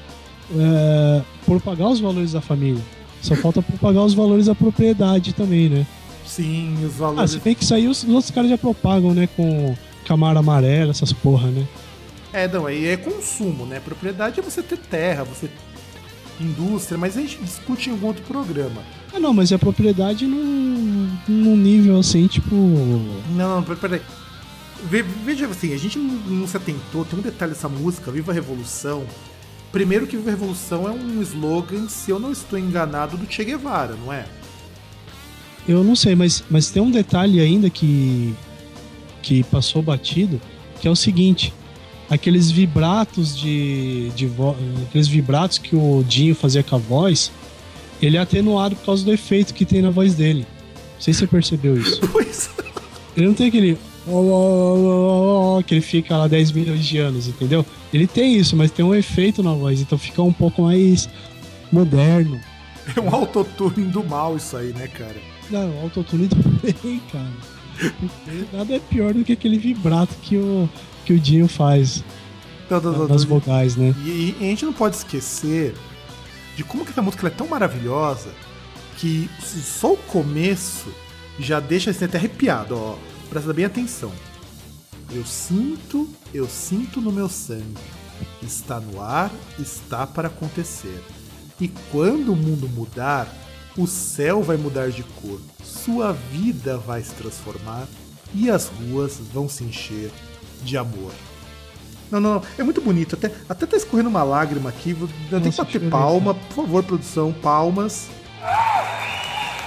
é, 0.56 1.22
propagar 1.44 1.88
os 1.88 1.98
valores 2.00 2.32
da 2.32 2.40
família. 2.40 2.82
Só 3.22 3.34
falta 3.34 3.62
propagar 3.62 4.04
os 4.04 4.14
valores 4.14 4.46
da 4.46 4.54
propriedade 4.54 5.32
também, 5.32 5.68
né? 5.68 5.86
Sim, 6.24 6.74
os 6.84 6.94
Ah, 6.96 6.98
valores. 6.98 7.30
se 7.32 7.38
bem 7.40 7.54
que 7.54 7.64
isso 7.64 7.74
aí 7.74 7.88
os, 7.88 8.02
os 8.02 8.08
outros 8.10 8.30
caras 8.30 8.50
já 8.50 8.58
propagam, 8.58 9.14
né? 9.14 9.26
Com 9.36 9.74
camara 10.06 10.38
amarela, 10.40 10.90
essas 10.90 11.12
porra, 11.12 11.48
né? 11.48 11.64
É, 12.32 12.46
não, 12.46 12.66
aí 12.66 12.86
é 12.86 12.96
consumo, 12.96 13.64
né? 13.64 13.80
Propriedade 13.80 14.38
é 14.38 14.42
você 14.42 14.62
ter 14.62 14.76
terra, 14.76 15.24
você 15.24 15.48
indústria, 16.38 16.98
mas 16.98 17.16
a 17.16 17.20
gente 17.22 17.38
discute 17.42 17.88
em 17.88 17.92
algum 17.92 18.08
outro 18.08 18.22
programa. 18.24 18.82
Ah, 19.14 19.18
não, 19.18 19.32
mas 19.32 19.50
é 19.52 19.56
propriedade 19.56 20.26
num, 20.26 21.08
num 21.26 21.56
nível 21.56 21.98
assim, 21.98 22.26
tipo. 22.26 22.54
Não, 22.54 23.56
não, 23.56 23.62
pera- 23.62 23.78
peraí. 23.78 24.00
Ve- 24.90 25.02
Veja 25.02 25.46
assim, 25.46 25.72
a 25.74 25.76
gente 25.78 25.98
não, 25.98 26.14
não 26.40 26.46
se 26.46 26.56
atentou, 26.56 27.04
tem 27.04 27.18
um 27.18 27.22
detalhe 27.22 27.52
dessa 27.52 27.68
música, 27.68 28.10
Viva 28.10 28.32
a 28.32 28.34
Revolução. 28.34 29.04
Primeiro 29.72 30.06
que 30.06 30.16
Viva 30.16 30.30
a 30.30 30.32
Revolução 30.32 30.86
é 30.88 30.90
um 30.92 31.20
slogan, 31.22 31.88
se 31.88 32.10
eu 32.10 32.18
não 32.18 32.32
estou 32.32 32.58
enganado, 32.58 33.16
do 33.16 33.30
Che 33.30 33.44
Guevara, 33.44 33.94
não 33.94 34.12
é? 34.12 34.26
Eu 35.68 35.82
não 35.82 35.96
sei, 35.96 36.14
mas, 36.14 36.44
mas 36.48 36.70
tem 36.70 36.80
um 36.82 36.90
detalhe 36.90 37.40
ainda 37.40 37.68
que, 37.68 38.34
que 39.22 39.42
passou 39.44 39.82
batido, 39.82 40.40
que 40.80 40.86
é 40.86 40.90
o 40.90 40.94
seguinte: 40.96 41.52
aqueles 42.08 42.50
vibratos 42.50 43.36
de, 43.36 44.10
de 44.14 44.26
vo- 44.26 44.56
aqueles 44.88 45.08
vibratos 45.08 45.58
que 45.58 45.74
o 45.74 46.04
Dinho 46.06 46.34
fazia 46.36 46.62
com 46.62 46.76
a 46.76 46.78
voz, 46.78 47.32
ele 48.00 48.16
é 48.16 48.20
atenuado 48.20 48.76
por 48.76 48.86
causa 48.86 49.04
do 49.04 49.12
efeito 49.12 49.52
que 49.52 49.64
tem 49.64 49.82
na 49.82 49.90
voz 49.90 50.14
dele. 50.14 50.46
Não 50.94 51.00
sei 51.00 51.12
se 51.12 51.20
você 51.20 51.26
percebeu 51.26 51.76
isso. 51.76 52.00
Pois. 52.12 52.48
Ele 53.16 53.26
não 53.26 53.34
tem 53.34 53.48
aquele. 53.48 53.76
Que 55.66 55.74
ele 55.74 55.80
fica 55.80 56.16
lá 56.16 56.28
10 56.28 56.52
milhões 56.52 56.84
de 56.84 56.98
anos, 56.98 57.26
entendeu? 57.26 57.64
Ele 57.92 58.06
tem 58.06 58.36
isso, 58.36 58.56
mas 58.56 58.70
tem 58.70 58.84
um 58.84 58.94
efeito 58.94 59.42
na 59.42 59.52
voz, 59.52 59.80
então 59.80 59.98
fica 59.98 60.22
um 60.22 60.32
pouco 60.32 60.62
mais 60.62 61.08
moderno. 61.72 62.40
É 62.96 63.00
um 63.00 63.12
autotune 63.12 63.86
do 63.86 64.04
mal 64.04 64.36
isso 64.36 64.56
aí, 64.56 64.72
né, 64.72 64.86
cara? 64.86 65.16
Não, 65.50 65.80
autotune 65.82 66.28
também, 66.28 67.00
cara. 67.10 67.32
Porque 68.00 68.56
Nada 68.56 68.74
é 68.74 68.78
pior 68.78 69.12
do 69.12 69.24
que 69.24 69.32
aquele 69.32 69.58
vibrato 69.58 70.14
que 70.22 70.36
o, 70.36 70.68
que 71.04 71.12
o 71.12 71.18
Dinho 71.18 71.48
faz 71.48 72.02
Não, 72.70 72.80
não, 72.80 72.92
não, 72.92 73.08
nas 73.08 73.24
não. 73.24 73.28
vogais, 73.28 73.76
né? 73.76 73.94
E, 74.04 74.34
e 74.40 74.44
a 74.44 74.44
gente 74.44 74.64
não 74.64 74.72
pode 74.72 74.96
esquecer 74.96 75.74
de 76.56 76.64
como 76.64 76.84
que 76.84 76.90
essa 76.90 77.02
música 77.02 77.26
é 77.26 77.30
tão 77.30 77.46
maravilhosa 77.48 78.30
que 78.96 79.28
só 79.40 79.92
o 79.92 79.96
começo 79.96 80.88
já 81.38 81.60
deixa 81.60 81.92
você 81.92 82.06
até 82.06 82.16
arrepiado, 82.16 82.76
ó. 82.76 82.96
Presta 83.28 83.52
bem 83.52 83.64
atenção. 83.64 84.12
Eu 85.10 85.24
sinto, 85.24 86.08
eu 86.32 86.48
sinto 86.48 87.00
no 87.00 87.12
meu 87.12 87.28
sangue. 87.28 87.76
Está 88.42 88.80
no 88.80 89.00
ar, 89.00 89.30
está 89.58 90.06
para 90.06 90.28
acontecer. 90.28 91.02
E 91.60 91.68
quando 91.90 92.32
o 92.32 92.36
mundo 92.36 92.68
mudar, 92.68 93.28
o 93.76 93.86
céu 93.86 94.42
vai 94.42 94.56
mudar 94.56 94.90
de 94.90 95.02
cor, 95.02 95.40
sua 95.62 96.12
vida 96.12 96.78
vai 96.78 97.02
se 97.02 97.12
transformar 97.12 97.86
e 98.34 98.50
as 98.50 98.68
ruas 98.68 99.18
vão 99.32 99.48
se 99.48 99.64
encher 99.64 100.10
de 100.62 100.76
amor. 100.76 101.12
Não, 102.10 102.20
não, 102.20 102.34
não. 102.34 102.42
É 102.56 102.62
muito 102.62 102.80
bonito. 102.80 103.16
Até, 103.16 103.32
até 103.48 103.66
tá 103.66 103.76
escorrendo 103.76 104.08
uma 104.08 104.22
lágrima 104.22 104.70
aqui. 104.70 104.96
Eu 105.30 105.40
tenho 105.40 105.52
que 105.52 105.56
bater 105.56 105.90
palma. 105.90 106.34
Por 106.34 106.54
favor, 106.54 106.84
produção, 106.84 107.32
palmas. 107.32 108.08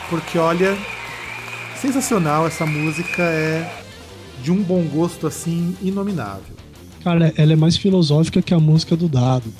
Porque, 0.09 0.37
olha, 0.37 0.77
sensacional. 1.81 2.47
Essa 2.47 2.65
música 2.65 3.21
é 3.23 3.83
de 4.43 4.51
um 4.51 4.61
bom 4.61 4.83
gosto, 4.83 5.27
assim, 5.27 5.75
inominável. 5.81 6.55
Cara, 7.03 7.33
ela 7.37 7.53
é 7.53 7.55
mais 7.55 7.77
filosófica 7.77 8.41
que 8.41 8.53
a 8.53 8.59
música 8.59 8.95
do 8.95 9.07
Dado. 9.07 9.53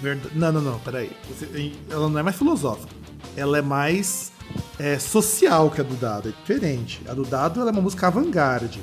Verda- 0.00 0.30
Não, 0.34 0.52
não, 0.52 0.60
não, 0.60 0.78
peraí. 0.80 1.10
Ela 1.90 2.08
não 2.08 2.18
é 2.18 2.22
mais 2.22 2.36
filosófica. 2.36 2.92
Ela 3.36 3.58
é 3.58 3.62
mais 3.62 4.30
é, 4.78 4.98
social 4.98 5.70
que 5.70 5.80
a 5.80 5.84
do 5.84 5.94
Dado. 5.94 6.28
É 6.28 6.32
diferente. 6.32 7.00
A 7.08 7.14
do 7.14 7.24
Dado 7.24 7.60
ela 7.60 7.70
é 7.70 7.72
uma 7.72 7.82
música 7.82 8.06
avant-garde. 8.06 8.80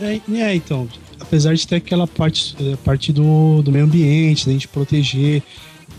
É, 0.00 0.20
é, 0.32 0.54
então, 0.54 0.88
apesar 1.20 1.54
de 1.54 1.66
ter 1.66 1.76
aquela 1.76 2.06
parte, 2.06 2.56
eh, 2.60 2.76
parte 2.84 3.12
do, 3.12 3.62
do 3.62 3.70
meio 3.70 3.84
ambiente, 3.84 4.44
da 4.44 4.50
gente 4.52 4.66
proteger, 4.66 5.40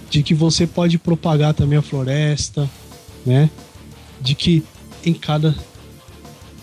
de 0.09 0.21
que 0.21 0.33
você 0.33 0.67
pode 0.67 0.97
propagar 0.97 1.53
também 1.53 1.79
a 1.79 1.81
floresta, 1.81 2.69
né? 3.25 3.49
De 4.19 4.35
que 4.35 4.63
em 5.05 5.13
cada. 5.13 5.55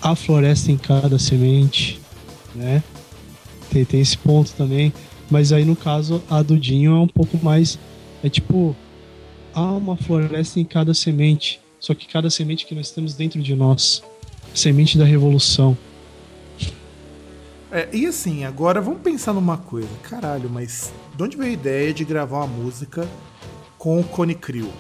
A 0.01 0.17
floresta 0.17 0.73
em 0.73 0.77
cada 0.77 1.17
semente, 1.19 2.01
né? 2.55 2.83
Tem, 3.71 3.85
tem 3.85 4.01
esse 4.01 4.19
ponto 4.19 4.53
também. 4.53 4.93
Mas 5.31 5.53
aí 5.53 5.65
no 5.65 5.77
caso, 5.77 6.23
a 6.29 6.43
do 6.43 6.59
Dinho 6.59 6.97
é 6.97 7.01
um 7.01 7.09
pouco 7.09 7.39
mais. 7.43 7.79
É 8.23 8.29
tipo. 8.29 8.77
Há 9.55 9.73
uma 9.73 9.97
floresta 9.97 10.59
em 10.59 10.65
cada 10.65 10.95
semente. 10.95 11.61
Só 11.79 11.95
que 11.95 12.07
cada 12.07 12.31
semente 12.31 12.65
que 12.65 12.75
nós 12.75 12.91
temos 12.91 13.15
dentro 13.15 13.41
de 13.41 13.55
nós. 13.55 14.03
Semente 14.55 14.97
da 14.97 15.05
revolução. 15.05 15.77
É, 17.71 17.89
e 17.91 18.05
assim, 18.07 18.45
agora 18.45 18.83
vamos 18.83 19.01
pensar 19.01 19.33
numa 19.33 19.57
coisa. 19.57 19.89
Caralho, 20.03 20.51
mas 20.51 20.93
de 21.17 21.23
onde 21.23 21.37
veio 21.39 21.51
a 21.51 21.55
ideia 21.55 21.95
de 21.95 22.05
gravar 22.05 22.45
uma 22.45 22.47
música 22.47 23.09
com 23.79 23.99
o 23.99 24.05
Cone 24.05 24.35
Crew? 24.35 24.71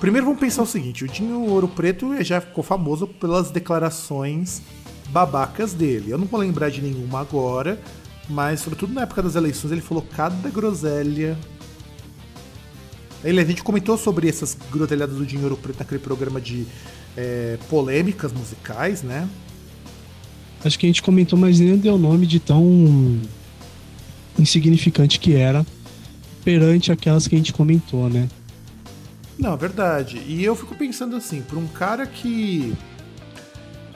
Primeiro 0.00 0.26
vamos 0.26 0.40
pensar 0.40 0.62
o 0.62 0.66
seguinte, 0.66 1.04
o 1.04 1.08
Dinho 1.08 1.40
Ouro 1.48 1.66
Preto 1.66 2.22
já 2.22 2.40
ficou 2.40 2.62
famoso 2.62 3.06
pelas 3.06 3.50
declarações 3.50 4.62
babacas 5.08 5.74
dele. 5.74 6.12
Eu 6.12 6.18
não 6.18 6.26
vou 6.26 6.38
lembrar 6.38 6.70
de 6.70 6.80
nenhuma 6.80 7.20
agora, 7.20 7.80
mas 8.28 8.60
sobretudo 8.60 8.94
na 8.94 9.02
época 9.02 9.22
das 9.22 9.34
eleições 9.34 9.72
ele 9.72 9.80
falou 9.80 10.06
cada 10.14 10.48
groselha. 10.50 11.36
Ele, 13.24 13.40
a 13.40 13.44
gente 13.44 13.64
comentou 13.64 13.98
sobre 13.98 14.28
essas 14.28 14.56
groselhadas 14.70 15.16
do 15.16 15.26
Dinho 15.26 15.42
Ouro 15.42 15.56
Preto 15.56 15.80
naquele 15.80 15.98
programa 15.98 16.40
de 16.40 16.64
é, 17.16 17.58
polêmicas 17.68 18.32
musicais, 18.32 19.02
né? 19.02 19.28
Acho 20.64 20.78
que 20.78 20.86
a 20.86 20.88
gente 20.88 21.02
comentou, 21.02 21.36
mas 21.36 21.58
nem 21.58 21.76
deu 21.76 21.98
nome 21.98 22.24
de 22.24 22.38
tão 22.38 23.20
insignificante 24.38 25.18
que 25.18 25.34
era 25.34 25.66
perante 26.44 26.92
aquelas 26.92 27.26
que 27.26 27.34
a 27.34 27.38
gente 27.38 27.52
comentou, 27.52 28.08
né? 28.08 28.28
Não, 29.38 29.54
é 29.54 29.56
verdade. 29.56 30.18
E 30.26 30.44
eu 30.44 30.56
fico 30.56 30.74
pensando 30.74 31.14
assim, 31.16 31.42
pra 31.42 31.58
um 31.58 31.66
cara 31.68 32.06
que 32.06 32.74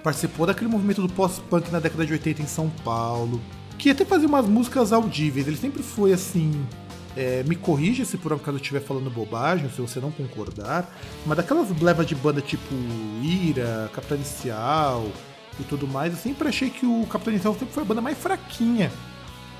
participou 0.02 0.46
daquele 0.46 0.70
movimento 0.70 1.02
do 1.02 1.08
pós-punk 1.12 1.70
na 1.70 1.80
década 1.80 2.04
de 2.06 2.12
80 2.12 2.42
em 2.42 2.46
São 2.46 2.68
Paulo, 2.84 3.40
que 3.78 3.90
até 3.90 4.04
fazia 4.04 4.28
umas 4.28 4.46
músicas 4.46 4.92
audíveis, 4.92 5.46
ele 5.46 5.56
sempre 5.56 5.82
foi 5.82 6.12
assim. 6.12 6.64
é, 7.16 7.42
me 7.46 7.54
corrija 7.56 8.04
se 8.04 8.16
por 8.16 8.32
acaso 8.32 8.52
eu 8.52 8.56
estiver 8.56 8.80
falando 8.80 9.10
bobagem, 9.10 9.68
se 9.70 9.80
você 9.80 10.00
não 10.00 10.10
concordar, 10.10 10.90
mas 11.26 11.36
daquelas 11.36 11.68
levas 11.80 12.06
de 12.06 12.14
banda 12.14 12.40
tipo 12.40 12.72
Ira, 13.22 13.90
Capitão 13.92 14.16
Inicial 14.16 15.06
e 15.60 15.64
tudo 15.64 15.86
mais, 15.86 16.12
eu 16.14 16.18
sempre 16.18 16.48
achei 16.48 16.70
que 16.70 16.86
o 16.86 17.04
Capitão 17.10 17.32
Inicial 17.32 17.52
sempre 17.54 17.74
foi 17.74 17.82
a 17.82 17.86
banda 17.86 18.00
mais 18.00 18.16
fraquinha 18.16 18.90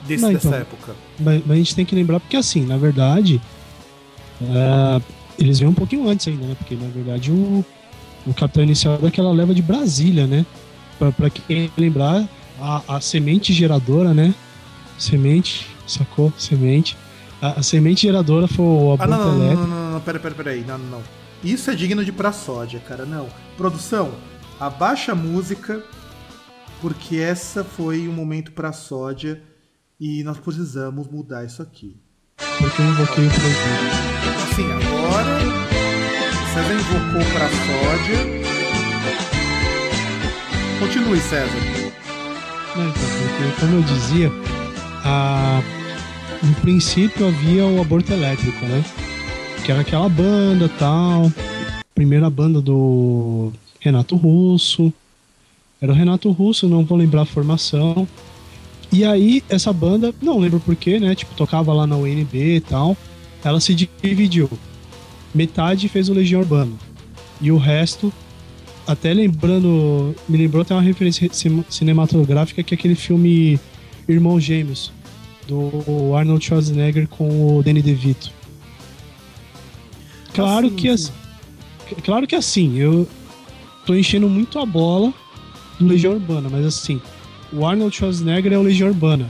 desse, 0.07 0.23
Não, 0.23 0.33
dessa 0.33 0.49
então. 0.49 0.61
época. 0.61 0.95
Mas, 1.21 1.43
mas 1.45 1.51
a 1.51 1.57
gente 1.57 1.75
tem 1.77 1.85
que 1.85 1.95
lembrar 1.95 2.19
porque 2.21 2.37
assim, 2.37 2.65
na 2.65 2.77
verdade, 2.79 3.41
é, 4.41 5.01
eles 5.43 5.59
vêm 5.59 5.69
um 5.69 5.75
pouquinho 5.75 6.09
antes 6.09 6.29
ainda, 6.29 6.47
né? 6.47 6.55
Porque 6.57 6.75
na 6.75 6.89
verdade 6.89 7.31
o, 7.31 7.65
o 8.27 8.35
capitão 8.35 8.63
inicial 8.63 8.95
é 8.95 8.99
daquela 8.99 9.33
leva 9.33 9.55
de 9.55 9.63
Brasília, 9.63 10.27
né? 10.27 10.47
Pra, 10.99 11.11
pra 11.11 11.31
quem 11.31 11.71
lembrar, 11.77 12.29
a, 12.61 12.97
a 12.97 13.01
semente 13.01 13.53
geradora, 13.53 14.15
né? 14.15 14.35
Semente, 14.99 15.67
sacou? 15.87 16.33
Semente. 16.39 16.97
A, 17.41 17.61
a 17.61 17.63
semente 17.63 18.03
geradora 18.03 18.47
foi 18.47 18.65
o 18.65 18.97
Ah, 18.99 19.07
não, 19.07 19.19
não, 19.19 19.39
não, 19.39 19.55
não, 19.55 19.67
não, 19.67 19.91
não, 19.93 20.01
pera, 20.01 20.21
pera, 20.21 20.35
pera 20.35 20.51
aí, 20.51 20.65
não, 20.65 20.79
não, 20.79 20.87
não. 20.99 21.03
Isso 21.43 21.71
é 21.71 21.75
digno 21.75 22.05
de 22.05 22.13
pra 22.13 22.31
sódia, 22.33 22.79
cara, 22.79 23.05
não. 23.05 23.29
Produção, 23.57 24.13
abaixa 24.61 25.11
a 25.11 25.17
música, 25.17 25.83
porque 26.81 27.17
essa 27.17 27.65
foi 27.65 28.09
um 28.09 28.13
momento 28.13 28.53
pra 28.53 28.73
sódia 28.73 29.43
e 29.99 30.23
nós 30.23 30.39
precisamos 30.39 31.09
mudar 31.09 31.45
isso 31.45 31.61
aqui. 31.61 31.97
Porque 32.37 32.81
eu 32.81 32.87
invoquei 32.87 33.27
o 33.27 33.31
proibido. 33.31 34.22
Assim, 34.53 34.71
agora, 34.71 35.39
César 36.53 36.75
invocou 36.75 37.25
pra 37.33 37.49
sódia. 37.49 38.19
Continue, 40.79 41.19
César. 41.21 41.49
Não, 42.77 42.87
então, 42.87 43.03
porque, 43.03 43.61
como 43.61 43.77
eu 43.77 43.83
dizia, 43.83 44.31
a... 45.07 45.63
no 46.43 46.55
princípio 46.57 47.29
havia 47.29 47.65
o 47.65 47.81
aborto 47.81 48.13
elétrico, 48.13 48.63
né? 48.67 48.85
Que 49.65 49.73
era 49.73 49.81
aquela 49.81 50.07
banda 50.11 50.69
tal. 50.79 51.33
Primeira 51.95 52.29
banda 52.29 52.61
do 52.61 53.55
Renato 53.81 54.17
Russo. 54.17 54.93
Era 55.81 55.93
o 55.93 55.95
Renato 55.95 56.31
Russo, 56.31 56.69
não 56.69 56.85
vou 56.85 56.99
lembrar 56.99 57.23
a 57.23 57.25
formação. 57.27 58.07
E 58.93 59.03
aí, 59.03 59.43
essa 59.49 59.73
banda, 59.73 60.15
não 60.21 60.39
lembro 60.39 60.61
porquê, 60.61 61.01
né? 61.01 61.15
Tipo, 61.15 61.35
tocava 61.35 61.73
lá 61.73 61.87
na 61.87 61.97
UNB 61.97 62.57
e 62.57 62.61
tal. 62.61 62.95
Ela 63.45 63.61
se 63.61 63.75
dividiu. 63.75 64.49
Metade 65.35 65.89
fez 65.89 66.09
o 66.09 66.13
Legião 66.15 66.41
Urbana. 66.41 66.73
E 67.41 67.51
o 67.51 67.57
resto, 67.57 68.13
até 68.87 69.13
lembrando, 69.13 70.15
me 70.29 70.39
lembrou 70.39 70.63
até 70.63 70.75
uma 70.75 70.83
referência 70.83 71.29
cin- 71.33 71.65
cinematográfica 71.69 72.63
que 72.63 72.75
é 72.75 72.77
aquele 72.77 72.95
filme 72.95 73.59
Irmãos 74.09 74.41
Gêmeos, 74.45 74.93
do 75.49 76.15
Arnold 76.15 76.45
Schwarzenegger 76.45 77.09
com 77.09 77.57
o 77.59 77.63
Danny 77.63 77.83
DeVito. 77.83 78.31
Claro 80.35 80.67
Assim, 80.69 80.77
que 80.77 80.89
as- 80.89 81.13
claro 82.05 82.27
que 82.27 82.35
assim, 82.37 82.77
eu 82.79 83.09
tô 83.85 83.95
enchendo 83.95 84.29
muito 84.29 84.59
a 84.59 84.65
bola 84.67 85.13
do 85.79 85.87
Legião 85.87 86.13
Urbana, 86.15 86.49
mas 86.51 86.65
assim, 86.65 87.01
o 87.53 87.67
Arnold 87.67 87.95
Schwarzenegger 87.95 88.53
é 88.53 88.59
o 88.59 88.63
Legião 88.63 88.89
Urbana. 88.89 89.29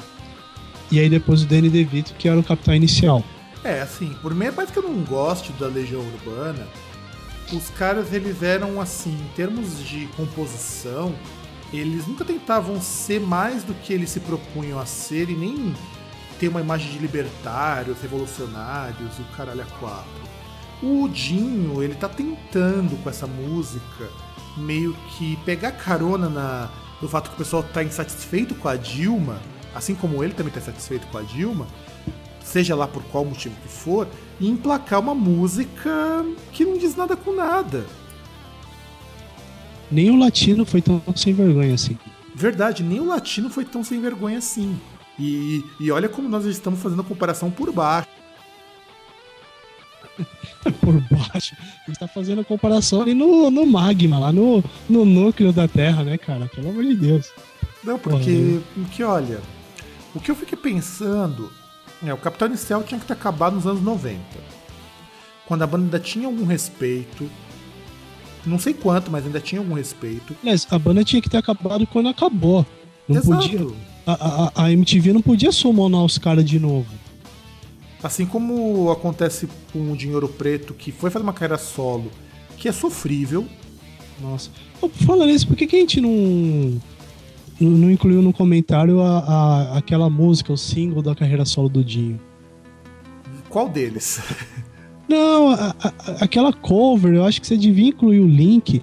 E 0.91 1.01
aí 1.01 1.09
depois 1.09 1.43
o 1.43 1.47
Danny 1.47 1.71
DeVito, 1.71 2.13
que 2.19 2.29
era 2.29 2.39
o 2.39 2.43
capitão 2.43 2.75
inicial. 2.75 3.25
É, 3.65 3.81
assim, 3.81 4.17
por 4.21 4.35
meio 4.35 4.53
mais 4.53 4.71
que 4.71 4.79
eu 4.79 4.83
não 4.83 5.05
goste 5.05 5.53
da 5.53 5.69
Legião 5.69 6.01
Urbana, 6.01 6.67
os 7.53 7.71
caras 7.71 8.13
eles 8.13 8.43
eram 8.43 8.81
assim, 8.81 9.13
em 9.13 9.29
termos 9.37 9.79
de 9.85 10.07
composição, 10.17 11.15
eles 11.73 12.07
nunca 12.07 12.25
tentavam 12.25 12.81
ser 12.81 13.21
mais 13.21 13.63
do 13.63 13.73
que 13.75 13.93
eles 13.93 14.11
se 14.11 14.21
propunham 14.21 14.79
a 14.79 14.87
ser 14.87 15.31
e 15.31 15.35
nem 15.35 15.75
ter 16.39 16.49
uma 16.49 16.61
imagem 16.61 16.91
de 16.91 16.99
libertários, 16.99 18.01
revolucionários 18.01 19.19
e 19.19 19.23
o 19.23 19.37
caralho 19.37 19.63
a 19.63 19.79
quatro. 19.79 20.23
O 20.83 21.09
Dinho, 21.09 21.83
ele 21.83 21.95
tá 21.95 22.09
tentando 22.09 23.01
com 23.03 23.09
essa 23.09 23.27
música 23.27 24.11
meio 24.57 24.93
que 25.17 25.37
pegar 25.45 25.73
carona 25.73 26.29
na, 26.29 26.69
no 27.01 27.09
fato 27.09 27.31
que 27.31 27.37
o 27.37 27.39
pessoal 27.39 27.63
tá 27.63 27.83
insatisfeito 27.85 28.55
com 28.57 28.69
a 28.69 28.77
Dilma, 28.77 29.41
assim 29.75 29.95
como 29.95 30.23
ele 30.23 30.35
também 30.35 30.53
tá 30.53 30.59
insatisfeito 30.59 31.07
com 31.07 31.19
a 31.19 31.23
Dilma, 31.23 31.67
seja 32.45 32.75
lá 32.75 32.87
por 32.87 33.03
qual 33.05 33.25
motivo 33.25 33.55
que 33.63 33.69
for, 33.69 34.09
e 34.41 34.49
emplacar 34.49 35.01
uma 35.01 35.15
música 35.15 36.25
que 36.53 36.65
não 36.65 36.77
diz 36.77 36.97
nada 36.97 37.17
com 37.17 37.35
nada. 37.35 37.85
Nem 39.91 40.11
o 40.11 40.19
latino 40.19 40.65
foi 40.65 40.81
tão 40.81 41.03
sem 41.15 41.33
vergonha 41.35 41.75
assim. 41.75 41.99
Verdade, 42.35 42.83
nem 42.83 42.99
o 42.99 43.07
latino 43.07 43.51
foi 43.51 43.65
tão 43.65 43.85
sem 43.85 44.01
vergonha 44.01 44.39
assim. 44.39 44.79
E, 45.19 45.63
e 45.79 45.91
olha 45.91 46.09
como 46.09 46.29
nós 46.29 46.45
estamos 46.47 46.81
fazendo 46.81 47.03
a 47.03 47.05
comparação 47.05 47.51
por 47.51 47.71
baixo. 47.73 48.09
Por 50.81 50.95
baixo. 51.11 51.57
A 51.59 51.91
gente 51.91 51.99
tá 51.99 52.07
fazendo 52.07 52.43
a 52.43 52.45
comparação 52.45 53.03
ali 53.03 53.15
no, 53.15 53.51
no 53.51 53.67
magma, 53.67 54.19
lá 54.19 54.33
no, 54.33 54.63
no 54.89 55.05
núcleo 55.05 55.53
da 55.53 55.67
Terra, 55.67 56.05
né, 56.05 56.17
cara? 56.17 56.47
Pelo 56.47 56.69
amor 56.69 56.85
de 56.85 56.95
Deus. 56.95 57.33
Não, 57.83 57.99
porque, 57.99 58.61
porque 58.75 59.03
olha, 59.03 59.41
o 60.15 60.21
que 60.21 60.31
eu 60.31 60.37
fiquei 60.37 60.57
pensando 60.57 61.51
é 62.11 62.15
o 62.15 62.19
Capital 62.19 62.49
Inicial 62.49 62.83
tinha 62.83 62.99
que 62.99 63.07
ter 63.07 63.13
acabado 63.13 63.55
nos 63.55 63.67
anos 63.67 63.83
90. 63.83 64.21
Quando 65.47 65.63
a 65.63 65.67
banda 65.67 65.85
ainda 65.85 65.99
tinha 66.01 66.27
algum 66.27 66.45
respeito. 66.45 67.31
Não 68.45 68.59
sei 68.59 68.75
quanto, 68.75 69.11
mas 69.11 69.25
ainda 69.25 69.41
tinha 69.41 69.61
algum 69.61 69.75
respeito. 69.75 70.35
Aliás, 70.43 70.67
a 70.71 70.79
banda 70.79 71.05
tinha 71.05 71.23
que 71.23 71.31
ter 71.31 71.37
acabado 71.37 71.87
quando 71.87 72.09
acabou. 72.09 72.67
Não 73.09 73.21
Exato. 73.21 73.43
podia. 73.43 73.67
A, 74.05 74.13
a, 74.13 74.65
a 74.65 74.73
MTV 74.73 75.13
não 75.13 75.23
podia 75.23 75.53
summonar 75.53 76.05
os 76.05 76.19
caras 76.19 76.45
de 76.45 76.59
novo. 76.59 76.89
Assim 78.03 78.27
como 78.27 78.91
acontece 78.91 79.49
com 79.73 79.93
o 79.93 79.97
Dinheiro 79.97 80.29
Preto, 80.29 80.75
que 80.75 80.91
foi 80.91 81.09
fazer 81.09 81.23
uma 81.23 81.33
carreira 81.33 81.57
solo, 81.57 82.11
que 82.57 82.69
é 82.69 82.73
sofrível. 82.73 83.47
Nossa. 84.21 84.51
Falando 85.07 85.31
nisso, 85.31 85.47
por 85.47 85.57
que, 85.57 85.69
que 85.69 85.77
a 85.77 85.79
gente 85.79 86.01
não, 86.01 86.81
não, 87.61 87.91
incluiu 87.91 88.21
no 88.23 88.33
comentário 88.33 89.01
a, 89.01 89.19
a- 89.19 89.79
aquela 89.79 90.09
música, 90.11 90.53
o 90.53 90.57
single 90.57 91.03
da 91.03 91.15
carreira 91.15 91.45
solo 91.45 91.69
do 91.69 91.85
Dinho? 91.85 92.19
Qual 93.49 93.69
deles? 93.69 94.21
Não, 95.09 95.51
a- 95.51 95.75
aquela 96.21 96.53
cover, 96.53 97.13
eu 97.15 97.25
acho 97.25 97.41
que 97.41 97.47
você 97.47 97.57
devia 97.57 97.89
incluir 97.89 98.21
o 98.21 98.27
link. 98.27 98.83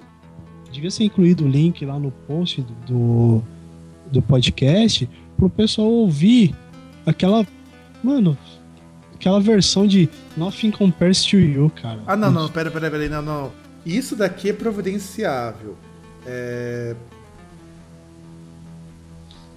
Devia 0.70 0.90
ser 0.90 1.04
incluído 1.04 1.44
o 1.44 1.48
link 1.48 1.84
lá 1.84 1.98
no 1.98 2.12
post 2.12 2.62
do, 2.62 2.72
do, 2.86 3.42
do 4.12 4.22
podcast 4.22 5.08
pro 5.36 5.50
pessoal 5.50 5.88
ouvir 5.88 6.54
aquela. 7.04 7.44
Mano, 8.04 8.38
aquela 9.14 9.40
versão 9.40 9.86
de 9.86 10.08
Nothing 10.36 10.70
Compares 10.70 11.24
to 11.24 11.36
You, 11.38 11.70
cara. 11.82 12.00
Ah, 12.06 12.16
não, 12.16 12.30
não, 12.30 12.48
pera, 12.48 12.70
pera, 12.70 12.88
pera, 12.90 13.08
não, 13.08 13.22
não. 13.22 13.52
Isso 13.84 14.14
daqui 14.14 14.50
é 14.50 14.52
providenciável. 14.52 15.76
É... 16.24 16.94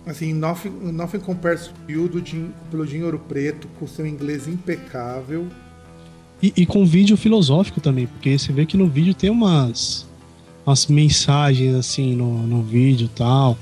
Assim, 0.06 0.34
Nothing, 0.34 0.70
Nothing 0.92 1.20
Compares 1.20 1.68
to 1.68 1.74
You 1.92 2.10
do 2.10 2.26
Jim, 2.26 2.52
pelo 2.70 2.86
Jim 2.86 3.04
Ouro 3.04 3.20
Preto, 3.20 3.68
com 3.80 3.88
seu 3.88 4.06
inglês 4.06 4.48
impecável. 4.48 5.48
E, 6.42 6.52
e 6.58 6.66
com 6.66 6.86
vídeo 6.86 7.16
filosófico 7.16 7.80
também, 7.80 8.08
porque 8.08 8.38
você 8.38 8.52
vê 8.52 8.66
que 8.66 8.76
no 8.76 8.88
vídeo 8.88 9.14
tem 9.14 9.30
umas, 9.30 10.06
umas 10.66 10.88
mensagens 10.88 11.74
assim 11.74 12.16
no, 12.16 12.46
no 12.46 12.62
vídeo 12.62 13.06
e 13.06 13.18
tal. 13.18 13.58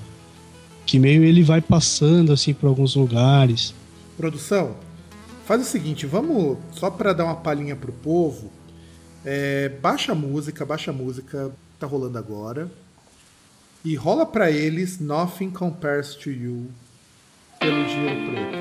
Que 0.83 0.97
meio 0.97 1.23
ele 1.23 1.43
vai 1.43 1.61
passando 1.61 2.33
assim 2.33 2.55
por 2.55 2.67
alguns 2.67 2.95
lugares. 2.95 3.73
Produção, 4.17 4.75
faz 5.45 5.61
o 5.61 5.65
seguinte, 5.65 6.07
vamos, 6.07 6.57
só 6.71 6.89
pra 6.89 7.13
dar 7.13 7.25
uma 7.25 7.35
palhinha 7.35 7.75
pro 7.75 7.91
povo, 7.91 8.51
é, 9.23 9.69
baixa 9.69 10.13
a 10.13 10.15
música, 10.15 10.65
baixa 10.65 10.89
a 10.89 10.93
música, 10.93 11.51
tá 11.79 11.85
rolando 11.85 12.17
agora, 12.17 12.69
e 13.83 13.95
rola 13.95 14.25
pra 14.25 14.51
eles 14.51 14.99
Nothing 14.99 15.49
Compares 15.49 16.15
to 16.15 16.29
You, 16.29 16.69
pelo 17.59 17.85
Dinheiro 17.85 18.31
Preto. 18.31 18.60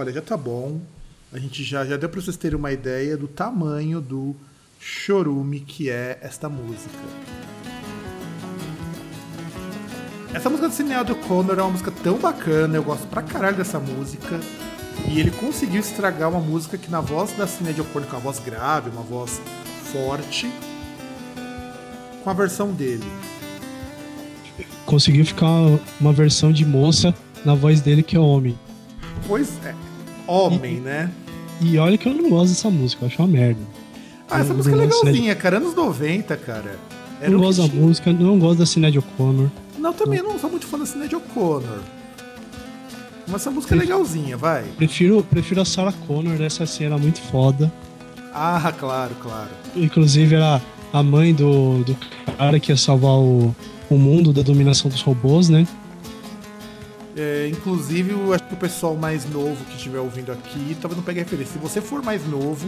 Olha, 0.00 0.14
já 0.14 0.22
tá 0.22 0.34
bom, 0.34 0.80
a 1.30 1.38
gente 1.38 1.62
já, 1.62 1.84
já 1.84 1.94
deu 1.98 2.08
pra 2.08 2.22
vocês 2.22 2.34
terem 2.34 2.56
uma 2.56 2.72
ideia 2.72 3.18
do 3.18 3.28
tamanho 3.28 4.00
do 4.00 4.34
chorume 4.80 5.60
que 5.60 5.90
é 5.90 6.18
esta 6.22 6.48
música. 6.48 6.98
Essa 10.32 10.48
música 10.48 10.70
do 10.70 10.74
Cinealdo 10.74 11.12
O'Connor 11.12 11.58
é 11.58 11.62
uma 11.62 11.72
música 11.72 11.90
tão 11.90 12.16
bacana, 12.16 12.76
eu 12.76 12.82
gosto 12.82 13.06
pra 13.08 13.20
caralho 13.20 13.58
dessa 13.58 13.78
música. 13.78 14.40
E 15.06 15.20
ele 15.20 15.30
conseguiu 15.32 15.80
estragar 15.80 16.30
uma 16.30 16.40
música 16.40 16.78
que 16.78 16.90
na 16.90 17.02
voz 17.02 17.32
da 17.36 17.46
Cinealdo 17.46 17.82
O'Connor, 17.82 18.08
com 18.08 18.16
uma 18.16 18.22
voz 18.22 18.38
grave, 18.38 18.88
uma 18.88 19.02
voz 19.02 19.38
forte, 19.92 20.50
com 22.24 22.30
a 22.30 22.32
versão 22.32 22.72
dele. 22.72 23.04
Conseguiu 24.86 25.26
ficar 25.26 25.78
uma 26.00 26.12
versão 26.14 26.50
de 26.50 26.64
moça 26.64 27.14
na 27.44 27.54
voz 27.54 27.82
dele 27.82 28.02
que 28.02 28.16
é 28.16 28.18
homem. 28.18 28.58
Pois 29.28 29.50
é, 29.64 29.74
homem, 30.30 30.80
né? 30.80 31.10
E 31.60 31.76
olha 31.78 31.98
que 31.98 32.08
eu 32.08 32.14
não 32.14 32.30
gosto 32.30 32.50
dessa 32.50 32.70
música, 32.70 33.04
eu 33.04 33.08
acho 33.08 33.20
uma 33.20 33.28
merda. 33.28 33.60
Ah, 34.30 34.40
essa 34.40 34.52
Eu 34.52 34.56
música 34.56 34.74
é 34.74 34.78
não 34.78 34.84
legalzinha, 34.84 35.34
cara, 35.34 35.56
anos 35.56 35.74
90, 35.74 36.36
cara. 36.36 36.78
Era 37.20 37.30
não 37.30 37.40
gosto 37.40 37.66
da 37.66 37.74
música, 37.74 38.12
não 38.12 38.38
gosto 38.38 38.58
da 38.60 38.66
Sinéad 38.66 38.98
O'Connor. 38.98 39.50
Não, 39.78 39.92
também 39.92 40.22
não 40.22 40.38
sou 40.38 40.48
muito 40.50 40.66
fã 40.66 40.78
da 40.78 40.86
Sinead 40.86 41.14
O'Connor. 41.16 41.80
Mas 43.26 43.42
essa 43.42 43.50
música 43.50 43.74
é 43.74 43.78
legalzinha, 43.78 44.36
vai. 44.36 44.64
Prefiro, 44.76 45.22
prefiro 45.22 45.60
a 45.60 45.64
Sarah 45.64 45.92
Connor, 46.06 46.40
essa 46.40 46.66
cena 46.66 46.96
muito 46.96 47.20
foda. 47.20 47.72
Ah, 48.32 48.72
claro, 48.76 49.14
claro. 49.20 49.50
Inclusive 49.74 50.34
era 50.34 50.60
a 50.92 51.02
mãe 51.02 51.34
do, 51.34 51.82
do 51.84 51.96
cara 52.36 52.58
que 52.58 52.72
ia 52.72 52.76
salvar 52.76 53.18
o, 53.18 53.54
o 53.88 53.96
mundo 53.96 54.32
da 54.32 54.42
dominação 54.42 54.90
dos 54.90 55.02
robôs, 55.02 55.48
né? 55.48 55.66
É, 57.22 57.48
inclusive, 57.48 58.12
eu 58.12 58.32
acho 58.32 58.44
que 58.44 58.54
o 58.54 58.56
pessoal 58.56 58.96
mais 58.96 59.28
novo 59.28 59.62
que 59.66 59.76
estiver 59.76 59.98
ouvindo 59.98 60.32
aqui 60.32 60.74
talvez 60.80 60.96
não 60.96 61.04
pegue 61.04 61.18
referência. 61.18 61.52
Se 61.52 61.58
você 61.58 61.78
for 61.82 62.02
mais 62.02 62.26
novo, 62.26 62.66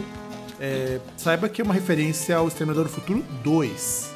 é, 0.59 0.99
saiba 1.17 1.49
que 1.49 1.59
é 1.59 1.65
uma 1.65 1.73
referência 1.73 2.37
ao 2.37 2.47
Exterminador 2.47 2.83
do 2.83 2.91
Futuro 2.91 3.25
2. 3.43 4.11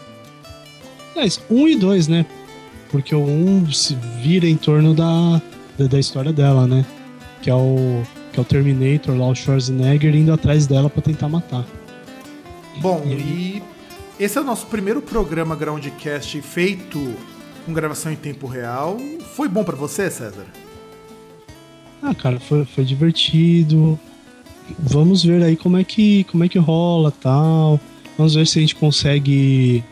Aliás, 1.16 1.42
um 1.50 1.68
e 1.68 1.76
dois, 1.76 2.08
né? 2.08 2.24
Porque 2.92 3.16
o 3.16 3.24
um 3.24 3.72
se 3.72 3.96
vira 4.22 4.46
em 4.48 4.56
torno 4.56 4.94
da, 4.94 5.42
da, 5.76 5.88
da 5.88 6.00
história 6.00 6.32
dela, 6.32 6.68
né? 6.68 6.86
Que 7.42 7.50
é 7.50 7.56
o 7.56 8.04
que 8.32 8.40
é 8.40 8.42
o 8.44 8.46
Terminator 8.46 9.18
lá, 9.18 9.28
o 9.30 9.34
Schwarzenegger 9.34 10.16
indo 10.16 10.32
atrás 10.32 10.68
dela 10.68 10.88
pra 10.88 11.02
tentar 11.02 11.28
matar. 11.28 11.66
Bom, 12.80 13.02
E 13.08 13.64
e 14.20 14.24
esse 14.24 14.38
é 14.38 14.42
o 14.42 14.44
nosso 14.44 14.68
primeiro 14.68 15.02
programa 15.02 15.56
Groundcast 15.56 16.40
feito 16.42 17.16
com 17.68 17.74
gravação 17.74 18.12
em 18.12 18.16
tempo 18.16 18.48
real. 18.48 18.98
Foi 19.36 19.50
bom 19.50 19.64
pra 19.64 19.76
você, 19.76 20.10
César? 20.10 20.46
Ah, 22.02 22.16
cara, 22.16 22.40
foi, 22.40 22.64
foi 22.64 22.86
divertido. 22.86 24.00
vamos 24.80 25.24
ver 25.24 25.44
aí 25.44 25.58
como 25.58 25.78
é 25.78 25.84
que, 25.84 26.24
como 26.26 26.46
é 26.46 26.50
que 26.50 26.58
rola 26.58 27.12
tal. 27.12 27.80
Vamos 28.18 28.36
ver 28.36 28.48
se 28.48 28.58
a 28.58 28.62
gente 28.62 28.74
consegue 28.74 29.84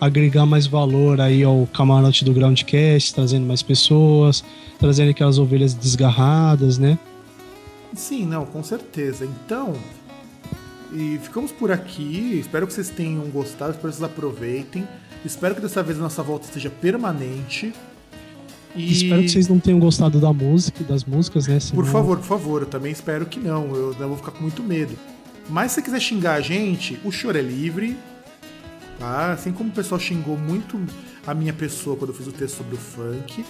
agregar 0.00 0.46
mais 0.46 0.66
valor 0.66 1.20
aí 1.20 1.42
ao 1.42 1.66
camarote 1.72 2.24
do 2.24 2.32
Groundcast, 2.32 3.14
trazendo 3.14 3.46
mais 3.46 3.62
pessoas, 3.62 4.44
trazendo 4.78 5.10
aquelas 5.10 5.38
ovelhas 5.38 5.74
desgarradas, 5.74 6.78
né? 6.78 6.96
Sim, 7.94 8.26
não, 8.26 8.46
com 8.46 8.62
certeza. 8.62 9.24
Então, 9.24 9.74
e 10.92 11.18
ficamos 11.20 11.50
por 11.50 11.72
aqui. 11.72 12.38
Espero 12.38 12.66
que 12.66 12.72
vocês 12.72 12.90
tenham 12.90 13.24
gostado, 13.30 13.72
espero 13.72 13.92
que 13.92 13.98
vocês 13.98 14.02
aproveitem. 14.02 14.86
Espero 15.24 15.54
que 15.54 15.60
dessa 15.60 15.82
vez 15.82 15.98
a 15.98 16.02
nossa 16.02 16.22
volta 16.22 16.46
seja 16.52 16.68
permanente. 16.68 17.72
E... 18.76 18.92
Espero 18.92 19.22
que 19.22 19.28
vocês 19.28 19.48
não 19.48 19.58
tenham 19.58 19.78
gostado 19.78 20.20
da 20.20 20.32
música, 20.32 20.82
das 20.84 21.04
músicas, 21.04 21.46
né? 21.46 21.58
Por 21.72 21.86
favor, 21.86 22.18
por 22.18 22.26
favor, 22.26 22.62
eu 22.62 22.66
também 22.66 22.92
espero 22.92 23.24
que 23.24 23.38
não. 23.38 23.74
Eu 23.74 23.96
não 23.98 24.08
vou 24.08 24.16
ficar 24.16 24.32
com 24.32 24.42
muito 24.42 24.62
medo. 24.62 24.96
Mas 25.48 25.72
se 25.72 25.76
você 25.76 25.82
quiser 25.82 26.00
xingar 26.00 26.34
a 26.34 26.40
gente, 26.40 26.98
o 27.04 27.10
choro 27.10 27.38
é 27.38 27.42
livre. 27.42 27.96
Tá? 28.98 29.32
Assim 29.32 29.52
como 29.52 29.70
o 29.70 29.72
pessoal 29.72 30.00
xingou 30.00 30.36
muito 30.36 30.80
a 31.26 31.34
minha 31.34 31.52
pessoa 31.52 31.96
quando 31.96 32.10
eu 32.10 32.16
fiz 32.16 32.26
o 32.26 32.32
texto 32.32 32.56
sobre 32.56 32.74
o 32.74 32.78
funk. 32.78 33.44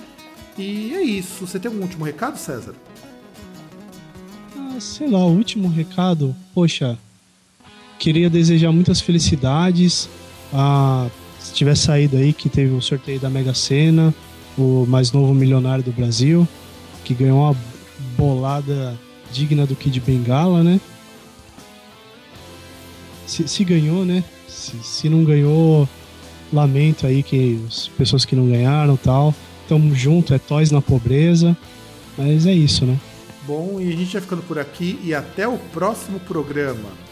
E 0.57 0.95
é 0.95 1.03
isso. 1.03 1.47
Você 1.47 1.59
tem 1.59 1.71
algum 1.71 1.83
último 1.83 2.05
recado, 2.05 2.39
César? 2.39 2.75
Ah, 4.57 4.77
sei 4.79 5.11
lá, 5.11 5.19
o 5.19 5.33
último 5.33 5.69
recado. 5.69 6.35
Poxa, 6.55 6.99
queria 7.99 8.31
desejar 8.31 8.73
muitas 8.73 9.01
felicidades. 9.01 10.09
Ah, 10.53 11.09
tiver 11.55 11.77
saído 11.77 12.17
aí 12.17 12.33
que 12.33 12.49
teve 12.49 12.75
o 12.75 12.83
sorteio 12.83 13.21
da 13.21 13.31
Mega 13.31 13.55
Sena, 13.55 14.13
o 14.59 14.85
mais 14.87 15.13
novo 15.13 15.33
milionário 15.33 15.85
do 15.85 15.93
Brasil, 15.93 16.47
que 17.05 17.15
ganhou 17.15 17.41
uma 17.41 17.57
bolada 18.17 18.99
digna 19.33 19.65
do 19.67 19.75
Kid 19.75 20.01
Bengala, 20.01 20.63
né? 20.63 20.81
Se, 23.27 23.49
se 23.49 23.65
ganhou, 23.65 24.05
né? 24.05 24.23
Se, 24.49 24.77
se, 24.83 25.09
não 25.09 25.25
ganhou, 25.25 25.89
lamento 26.53 27.07
aí 27.07 27.23
que 27.23 27.63
as 27.67 27.89
pessoas 27.89 28.25
que 28.25 28.37
não 28.37 28.49
ganharam 28.49 28.97
tal. 28.97 29.35
Tamo 29.69 29.95
junto, 29.95 30.35
é 30.35 30.39
Toys 30.39 30.71
na 30.71 30.83
pobreza. 30.83 31.57
Mas 32.19 32.47
é 32.47 32.53
isso, 32.53 32.85
né? 32.85 32.99
Bom, 33.47 33.81
e 33.81 33.89
a 33.93 33.97
gente 33.97 34.13
vai 34.13 34.23
ficando 34.23 34.43
por 34.43 34.59
aqui 34.59 34.99
e 35.03 35.15
até 35.15 35.49
o 35.49 35.59
próximo 35.59 36.21
programa. 36.21 37.04